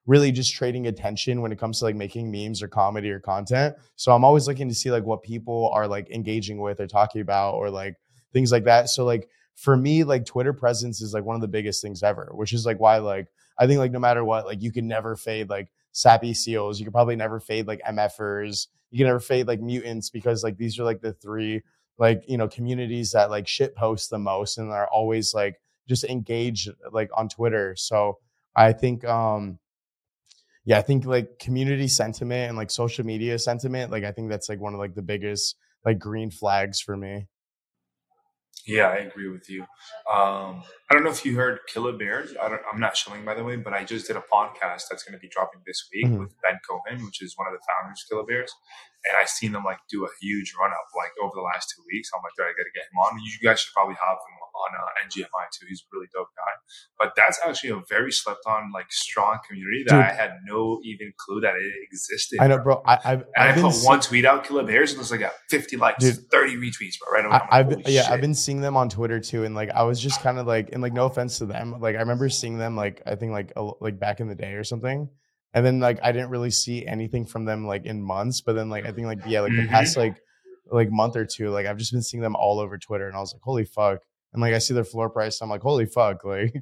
really 0.05 0.31
just 0.31 0.53
trading 0.55 0.87
attention 0.87 1.41
when 1.41 1.51
it 1.51 1.59
comes 1.59 1.79
to 1.79 1.85
like 1.85 1.95
making 1.95 2.31
memes 2.31 2.63
or 2.63 2.67
comedy 2.67 3.11
or 3.11 3.19
content. 3.19 3.75
So 3.95 4.13
I'm 4.13 4.23
always 4.23 4.47
looking 4.47 4.69
to 4.69 4.73
see 4.75 4.89
like 4.89 5.03
what 5.03 5.21
people 5.21 5.69
are 5.73 5.87
like 5.87 6.09
engaging 6.09 6.59
with 6.61 6.79
or 6.79 6.87
talking 6.87 7.21
about 7.21 7.55
or 7.55 7.69
like 7.69 7.95
things 8.33 8.51
like 8.51 8.63
that. 8.63 8.89
So 8.89 9.05
like 9.05 9.27
for 9.59 9.75
me, 9.75 10.05
like 10.05 10.25
Twitter 10.25 10.53
presence 10.53 11.01
is 11.01 11.13
like 11.13 11.25
one 11.25 11.35
of 11.35 11.41
the 11.41 11.47
biggest 11.47 11.81
things 11.81 12.01
ever, 12.01 12.29
which 12.33 12.53
is 12.53 12.65
like 12.65 12.79
why 12.79 12.97
like 12.99 13.27
I 13.57 13.67
think 13.67 13.79
like 13.79 13.91
no 13.91 13.99
matter 13.99 14.23
what, 14.23 14.45
like 14.45 14.61
you 14.61 14.71
can 14.71 14.87
never 14.87 15.17
fade 15.17 15.49
like 15.49 15.69
sappy 15.91 16.33
seals. 16.33 16.79
You 16.79 16.85
can 16.85 16.93
probably 16.93 17.17
never 17.17 17.41
fade 17.41 17.67
like 17.67 17.81
MFers. 17.81 18.67
You 18.89 18.99
can 18.99 19.07
never 19.07 19.19
fade 19.19 19.47
like 19.47 19.59
mutants 19.59 20.09
because 20.09 20.45
like 20.45 20.55
these 20.55 20.79
are 20.79 20.85
like 20.85 21.01
the 21.01 21.11
three 21.11 21.61
like 21.97 22.23
you 22.25 22.37
know 22.37 22.47
communities 22.47 23.11
that 23.11 23.29
like 23.29 23.49
shit 23.49 23.75
post 23.75 24.09
the 24.09 24.17
most 24.17 24.57
and 24.57 24.71
are 24.71 24.87
always 24.87 25.33
like 25.33 25.59
just 25.89 26.05
engaged 26.05 26.69
like 26.93 27.09
on 27.17 27.27
Twitter. 27.27 27.75
So 27.75 28.19
I 28.55 28.71
think 28.71 29.03
um 29.03 29.59
yeah, 30.63 30.77
I 30.77 30.83
think 30.83 31.05
like 31.05 31.37
community 31.37 31.89
sentiment 31.89 32.47
and 32.47 32.57
like 32.57 32.71
social 32.71 33.05
media 33.05 33.37
sentiment, 33.37 33.91
like 33.91 34.05
I 34.05 34.13
think 34.13 34.29
that's 34.29 34.47
like 34.47 34.61
one 34.61 34.73
of 34.73 34.79
like 34.79 34.95
the 34.95 35.01
biggest 35.01 35.57
like 35.85 35.99
green 35.99 36.31
flags 36.31 36.79
for 36.79 36.95
me. 36.95 37.27
Yeah, 38.69 38.87
I 38.89 38.97
agree 38.97 39.29
with 39.29 39.49
you. 39.49 39.65
Um, 40.11 40.63
I 40.89 40.95
don't 40.95 41.03
know 41.03 41.11
if 41.11 41.23
you 41.23 41.35
heard 41.35 41.59
Killabears. 41.69 42.33
I 42.41 42.49
am 42.73 42.79
not 42.79 42.97
showing, 42.97 43.23
by 43.23 43.35
the 43.35 43.43
way, 43.43 43.57
but 43.57 43.73
I 43.73 43.83
just 43.83 44.07
did 44.07 44.17
a 44.17 44.25
podcast 44.25 44.89
that's 44.89 45.03
going 45.03 45.13
to 45.13 45.21
be 45.21 45.29
dropping 45.29 45.61
this 45.67 45.85
week 45.93 46.07
mm-hmm. 46.07 46.17
with 46.17 46.33
Ben 46.41 46.57
Cohen, 46.67 47.05
which 47.05 47.21
is 47.21 47.37
one 47.37 47.45
of 47.45 47.53
the 47.53 47.61
founders 47.61 48.01
of 48.01 48.09
Killabears. 48.09 48.49
And 49.05 49.13
I've 49.21 49.29
seen 49.29 49.53
them 49.53 49.63
like 49.63 49.77
do 49.87 50.03
a 50.03 50.09
huge 50.19 50.55
run 50.59 50.71
up 50.71 50.89
like 50.97 51.13
over 51.21 51.31
the 51.35 51.45
last 51.45 51.71
two 51.75 51.83
weeks. 51.93 52.09
I'm 52.09 52.25
like, 52.25 52.33
Dude, 52.35 52.49
I 52.49 52.57
got 52.57 52.65
to 52.65 52.73
get 52.73 52.89
him 52.89 52.97
on. 53.05 53.21
You 53.21 53.37
guys 53.45 53.61
should 53.61 53.73
probably 53.73 53.95
have 54.01 54.17
him 54.17 54.39
on 54.59 54.69
uh, 54.75 55.07
NGMI 55.07 55.45
too. 55.51 55.65
He's 55.67 55.81
a 55.81 55.87
really 55.95 56.07
dope 56.13 56.29
guy. 56.35 56.51
But 56.97 57.13
that's 57.15 57.39
actually 57.45 57.71
a 57.71 57.81
very 57.87 58.11
slept 58.11 58.41
on, 58.45 58.71
like 58.73 58.91
strong 58.91 59.39
community 59.47 59.83
that 59.87 59.95
Dude. 59.95 60.03
I 60.03 60.11
had 60.11 60.39
no 60.45 60.81
even 60.83 61.13
clue 61.17 61.41
that 61.41 61.55
it 61.55 61.73
existed. 61.81 62.39
I 62.39 62.47
know, 62.47 62.59
bro. 62.59 62.81
I, 62.85 62.99
I've, 63.03 63.21
and 63.35 63.49
I've 63.49 63.57
i 63.57 63.61
put 63.61 63.75
one 63.83 63.99
tweet 64.01 64.25
out, 64.25 64.45
Killabears, 64.45 64.89
and 64.89 64.95
it 64.95 64.97
was 64.99 65.11
like 65.11 65.21
got 65.21 65.33
50 65.49 65.77
likes, 65.77 66.03
Dude, 66.03 66.29
30 66.31 66.57
retweets, 66.57 66.95
bro. 66.99 67.21
Right? 67.21 67.47
I, 67.49 67.63
been, 67.63 67.83
yeah, 67.85 68.07
I've 68.09 68.21
been 68.21 68.35
seeing 68.35 68.61
them 68.61 68.75
on 68.75 68.89
Twitter 68.89 69.19
too, 69.19 69.43
and 69.43 69.55
like 69.55 69.69
I 69.69 69.83
was 69.83 69.99
just 69.99 70.21
kind 70.21 70.37
of 70.39 70.47
like, 70.47 70.69
and 70.79 70.83
like 70.83 70.93
no 70.93 71.05
offense 71.07 71.39
to 71.39 71.45
them, 71.45 71.79
like 71.81 71.97
I 71.97 71.99
remember 71.99 72.29
seeing 72.29 72.57
them 72.57 72.77
like 72.77 73.01
I 73.05 73.15
think 73.15 73.33
like 73.33 73.51
a, 73.57 73.69
like 73.81 73.99
back 73.99 74.21
in 74.21 74.29
the 74.29 74.35
day 74.35 74.53
or 74.53 74.63
something. 74.63 75.09
And 75.53 75.65
then 75.65 75.79
like 75.79 75.99
I 76.01 76.13
didn't 76.13 76.29
really 76.29 76.51
see 76.51 76.85
anything 76.85 77.25
from 77.25 77.43
them 77.43 77.67
like 77.67 77.85
in 77.85 78.01
months, 78.01 78.41
but 78.41 78.53
then 78.53 78.69
like 78.69 78.85
I 78.85 78.91
think 78.91 79.07
like 79.07 79.19
yeah, 79.25 79.41
like 79.41 79.51
mm-hmm. 79.51 79.63
the 79.63 79.67
past 79.67 79.97
like 79.97 80.15
like 80.71 80.89
month 80.89 81.17
or 81.17 81.25
two, 81.25 81.49
like 81.49 81.65
I've 81.65 81.77
just 81.77 81.91
been 81.91 82.01
seeing 82.01 82.21
them 82.21 82.35
all 82.35 82.59
over 82.59 82.77
Twitter, 82.77 83.07
and 83.07 83.17
I 83.17 83.19
was 83.19 83.33
like, 83.33 83.41
holy 83.41 83.65
fuck! 83.65 83.99
And 84.31 84.41
like 84.41 84.53
I 84.53 84.59
see 84.59 84.73
their 84.73 84.83
floor 84.85 85.09
price, 85.09 85.41
I'm 85.41 85.49
like, 85.49 85.61
holy 85.61 85.85
fuck, 85.85 86.23
like, 86.23 86.53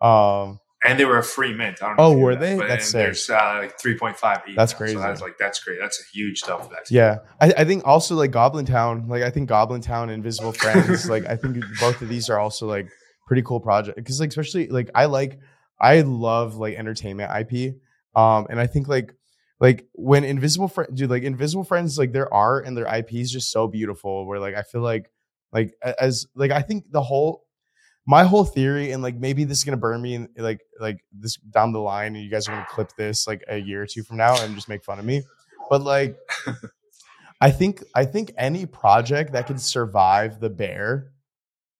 um, 0.00 0.60
and 0.84 0.98
they 0.98 1.04
were 1.04 1.18
a 1.18 1.24
free 1.24 1.52
mint. 1.52 1.78
oh, 1.82 2.16
were 2.16 2.36
they? 2.36 2.56
That's 2.56 2.92
There's 2.92 3.28
uh, 3.28 3.58
like 3.58 3.78
3.5 3.78 4.54
That's 4.54 4.72
crazy. 4.72 4.94
So 4.94 5.00
that's 5.00 5.20
like 5.20 5.36
that's 5.36 5.62
great. 5.62 5.78
That's 5.80 6.00
a 6.00 6.04
huge 6.16 6.38
stuff. 6.38 6.70
That's 6.70 6.92
yeah. 6.92 7.18
I, 7.40 7.52
I, 7.58 7.64
think 7.64 7.84
also 7.84 8.14
like 8.14 8.30
Goblin 8.30 8.64
Town, 8.64 9.08
like 9.08 9.24
I 9.24 9.30
think 9.30 9.48
Goblin 9.48 9.80
Town, 9.80 10.08
Invisible 10.08 10.52
Friends, 10.52 11.10
like 11.10 11.26
I 11.26 11.34
think 11.34 11.64
both 11.80 12.00
of 12.00 12.08
these 12.08 12.30
are 12.30 12.38
also 12.38 12.68
like 12.68 12.88
pretty 13.28 13.42
cool 13.42 13.60
project 13.60 13.96
because 13.96 14.18
like 14.18 14.30
especially 14.30 14.68
like 14.68 14.90
I 14.94 15.04
like 15.04 15.38
I 15.78 16.00
love 16.00 16.56
like 16.56 16.74
entertainment 16.74 17.30
IP, 17.30 17.76
um, 18.16 18.46
and 18.50 18.58
I 18.58 18.66
think 18.66 18.88
like 18.88 19.14
like 19.60 19.86
when 19.92 20.24
Invisible 20.24 20.66
Friends, 20.66 20.90
dude, 20.94 21.10
like 21.10 21.22
Invisible 21.22 21.62
Friends, 21.62 21.98
like 21.98 22.12
their 22.12 22.32
art 22.32 22.66
and 22.66 22.76
their 22.76 22.92
IP 22.92 23.14
is 23.14 23.30
just 23.30 23.52
so 23.52 23.68
beautiful. 23.68 24.26
Where 24.26 24.40
like 24.40 24.54
I 24.54 24.62
feel 24.62 24.80
like 24.80 25.10
like 25.52 25.74
as 26.00 26.26
like 26.34 26.50
I 26.50 26.62
think 26.62 26.90
the 26.90 27.02
whole 27.02 27.44
my 28.06 28.24
whole 28.24 28.44
theory 28.44 28.90
and 28.92 29.02
like 29.02 29.16
maybe 29.16 29.44
this 29.44 29.58
is 29.58 29.64
gonna 29.64 29.76
burn 29.76 30.00
me 30.00 30.14
and 30.14 30.28
like 30.38 30.60
like 30.80 30.98
this 31.12 31.36
down 31.36 31.72
the 31.72 31.78
line 31.80 32.16
and 32.16 32.24
you 32.24 32.30
guys 32.30 32.48
are 32.48 32.52
gonna 32.52 32.66
clip 32.70 32.90
this 32.96 33.26
like 33.26 33.44
a 33.48 33.58
year 33.58 33.82
or 33.82 33.86
two 33.86 34.02
from 34.02 34.16
now 34.16 34.42
and 34.42 34.54
just 34.54 34.68
make 34.68 34.82
fun 34.82 34.98
of 34.98 35.04
me. 35.04 35.22
But 35.68 35.82
like 35.82 36.16
I 37.40 37.50
think 37.50 37.84
I 37.94 38.06
think 38.06 38.32
any 38.38 38.64
project 38.64 39.32
that 39.32 39.46
can 39.46 39.58
survive 39.58 40.40
the 40.40 40.50
bear 40.50 41.12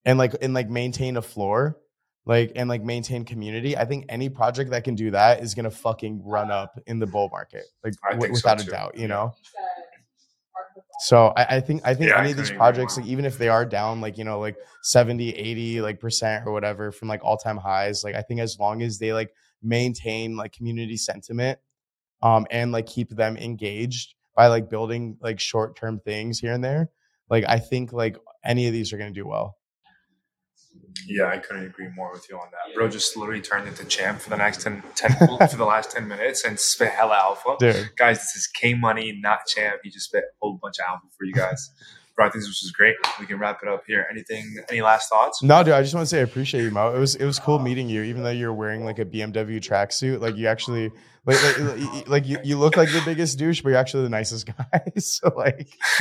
and 0.08 0.18
like 0.18 0.34
and 0.40 0.54
like 0.54 0.70
maintain 0.70 1.18
a 1.18 1.22
floor 1.22 1.76
like 2.24 2.52
and 2.56 2.68
like 2.68 2.82
maintain 2.82 3.24
community. 3.24 3.76
I 3.76 3.84
think 3.84 4.06
any 4.08 4.28
project 4.28 4.70
that 4.70 4.84
can 4.84 4.94
do 4.94 5.10
that 5.12 5.40
is 5.42 5.54
gonna 5.54 5.70
fucking 5.70 6.22
run 6.24 6.50
up 6.50 6.78
in 6.86 6.98
the 6.98 7.06
bull 7.06 7.28
market, 7.30 7.64
like 7.84 7.94
w- 8.10 8.32
without 8.32 8.60
so 8.60 8.66
a 8.66 8.70
doubt. 8.70 8.98
You 8.98 9.08
know. 9.08 9.34
So 11.00 11.32
I, 11.36 11.56
I, 11.56 11.60
think 11.60 11.82
I 11.84 11.94
think 11.94 12.10
yeah, 12.10 12.20
any 12.20 12.32
of 12.32 12.36
these 12.36 12.50
projects, 12.50 12.96
like 12.96 13.06
even 13.06 13.24
if 13.24 13.38
they 13.38 13.48
are 13.48 13.64
down 13.64 14.00
like, 14.00 14.18
you 14.18 14.24
know, 14.24 14.40
like 14.40 14.56
70, 14.82 15.30
80 15.30 15.80
like 15.80 16.00
percent 16.00 16.44
or 16.44 16.52
whatever 16.52 16.90
from 16.90 17.06
like 17.06 17.24
all 17.24 17.36
time 17.36 17.56
highs, 17.56 18.02
like 18.02 18.16
I 18.16 18.22
think 18.22 18.40
as 18.40 18.58
long 18.58 18.82
as 18.82 18.98
they 18.98 19.12
like 19.12 19.30
maintain 19.62 20.36
like 20.36 20.52
community 20.52 20.96
sentiment 20.96 21.58
um 22.22 22.46
and 22.50 22.72
like 22.72 22.86
keep 22.86 23.10
them 23.10 23.36
engaged 23.36 24.14
by 24.36 24.48
like 24.48 24.68
building 24.68 25.16
like 25.20 25.38
short 25.38 25.76
term 25.76 26.00
things 26.00 26.40
here 26.40 26.52
and 26.52 26.64
there, 26.64 26.90
like 27.30 27.44
I 27.46 27.58
think 27.58 27.92
like 27.92 28.16
any 28.44 28.66
of 28.66 28.72
these 28.72 28.92
are 28.92 28.98
gonna 28.98 29.12
do 29.12 29.26
well. 29.26 29.56
Yeah, 31.06 31.26
I 31.26 31.38
couldn't 31.38 31.64
agree 31.66 31.88
more 31.94 32.12
with 32.12 32.28
you 32.28 32.36
on 32.36 32.48
that. 32.50 32.74
Bro 32.74 32.88
just 32.88 33.16
literally 33.16 33.40
turned 33.40 33.68
into 33.68 33.84
champ 33.84 34.20
for 34.20 34.30
the 34.30 34.36
next 34.36 34.62
10, 34.62 34.82
10 34.94 35.12
for 35.48 35.56
the 35.56 35.64
last 35.64 35.90
10 35.90 36.06
minutes 36.06 36.44
and 36.44 36.58
spit 36.58 36.90
hella 36.90 37.16
alpha. 37.16 37.56
Dude. 37.58 37.90
Guys, 37.96 38.18
this 38.18 38.36
is 38.36 38.46
K 38.46 38.74
Money, 38.74 39.18
not 39.20 39.46
champ. 39.46 39.80
He 39.82 39.90
just 39.90 40.06
spit 40.06 40.24
a 40.24 40.32
whole 40.40 40.58
bunch 40.60 40.76
of 40.78 40.86
alpha 40.90 41.06
for 41.16 41.24
you 41.24 41.32
guys. 41.32 41.70
Bro, 42.18 42.26
I 42.26 42.30
think 42.30 42.42
this 42.42 42.62
was 42.64 42.72
great. 42.72 42.96
We 43.20 43.26
can 43.26 43.38
wrap 43.38 43.60
it 43.62 43.68
up 43.68 43.84
here. 43.86 44.04
Anything, 44.10 44.56
any 44.68 44.82
last 44.82 45.08
thoughts? 45.08 45.40
No, 45.40 45.62
dude, 45.62 45.74
I 45.74 45.82
just 45.82 45.94
want 45.94 46.04
to 46.04 46.10
say 46.10 46.18
I 46.18 46.22
appreciate 46.22 46.64
you, 46.64 46.72
Moe. 46.72 46.92
It 46.92 46.98
was 46.98 47.14
it 47.14 47.24
was 47.24 47.38
cool 47.38 47.60
meeting 47.60 47.88
you, 47.88 48.02
even 48.02 48.24
though 48.24 48.30
you're 48.30 48.52
wearing 48.52 48.84
like 48.84 48.98
a 48.98 49.04
BMW 49.04 49.60
tracksuit. 49.60 50.20
Like 50.20 50.34
you 50.36 50.48
actually 50.48 50.90
like, 51.28 51.58
like, 51.58 52.08
like 52.08 52.26
you, 52.26 52.38
you 52.42 52.58
look 52.58 52.76
like 52.76 52.88
the 52.90 53.02
biggest 53.04 53.38
douche, 53.38 53.60
but 53.60 53.70
you're 53.70 53.78
actually 53.78 54.04
the 54.04 54.08
nicest 54.08 54.46
guy. 54.58 54.82
so 54.96 55.32
like, 55.36 55.68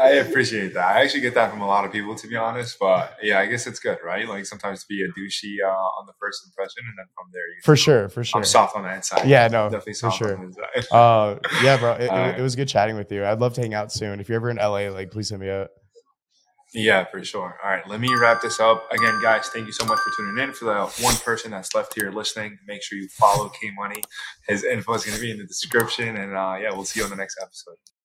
I 0.00 0.10
appreciate 0.26 0.74
that. 0.74 0.96
I 0.96 1.02
actually 1.02 1.20
get 1.20 1.34
that 1.34 1.50
from 1.50 1.60
a 1.60 1.66
lot 1.66 1.84
of 1.84 1.92
people, 1.92 2.16
to 2.16 2.26
be 2.26 2.36
honest. 2.36 2.76
But 2.80 3.16
yeah, 3.22 3.38
I 3.38 3.46
guess 3.46 3.66
it's 3.66 3.78
good, 3.78 3.98
right? 4.04 4.28
Like 4.28 4.44
sometimes 4.44 4.80
to 4.80 4.86
be 4.88 5.02
a 5.02 5.08
douchey 5.08 5.64
uh, 5.64 5.70
on 5.70 6.06
the 6.06 6.12
first 6.20 6.44
impression, 6.46 6.82
and 6.88 6.98
then 6.98 7.06
from 7.14 7.26
there, 7.32 7.46
you 7.48 7.62
for 7.62 7.76
sure, 7.76 8.08
for 8.08 8.24
sure, 8.24 8.40
I'm 8.40 8.44
soft 8.44 8.76
on 8.76 8.82
the 8.82 8.94
inside. 8.94 9.28
Yeah, 9.28 9.46
no, 9.48 9.64
definitely 9.68 9.94
soft 9.94 10.18
for 10.18 10.28
sure. 10.28 10.50
uh, 10.90 11.36
yeah, 11.62 11.76
bro, 11.76 11.92
it, 11.92 12.10
it, 12.10 12.38
it 12.40 12.42
was 12.42 12.56
good 12.56 12.68
chatting 12.68 12.96
with 12.96 13.10
you. 13.12 13.24
I'd 13.24 13.40
love 13.40 13.54
to 13.54 13.60
hang 13.60 13.74
out 13.74 13.92
soon. 13.92 14.20
If 14.20 14.28
you're 14.28 14.36
ever 14.36 14.50
in 14.50 14.56
LA, 14.56 14.88
like, 14.90 15.10
please 15.10 15.30
hit 15.30 15.38
me 15.38 15.48
up. 15.48 15.70
Yeah, 16.76 17.06
for 17.06 17.24
sure. 17.24 17.58
All 17.64 17.70
right, 17.70 17.88
let 17.88 18.00
me 18.00 18.14
wrap 18.14 18.42
this 18.42 18.60
up. 18.60 18.86
Again, 18.92 19.18
guys, 19.22 19.48
thank 19.48 19.64
you 19.66 19.72
so 19.72 19.86
much 19.86 19.98
for 19.98 20.12
tuning 20.14 20.44
in. 20.44 20.52
For 20.52 20.66
the 20.66 21.02
one 21.02 21.16
person 21.16 21.50
that's 21.50 21.74
left 21.74 21.94
here 21.94 22.10
listening, 22.10 22.58
make 22.66 22.82
sure 22.82 22.98
you 22.98 23.08
follow 23.08 23.48
K 23.48 23.70
Money. 23.74 24.02
His 24.46 24.62
info 24.62 24.92
is 24.92 25.04
going 25.06 25.16
to 25.16 25.22
be 25.22 25.30
in 25.30 25.38
the 25.38 25.46
description. 25.46 26.18
And 26.18 26.36
uh, 26.36 26.58
yeah, 26.60 26.70
we'll 26.72 26.84
see 26.84 27.00
you 27.00 27.04
on 27.04 27.10
the 27.10 27.16
next 27.16 27.38
episode. 27.42 27.76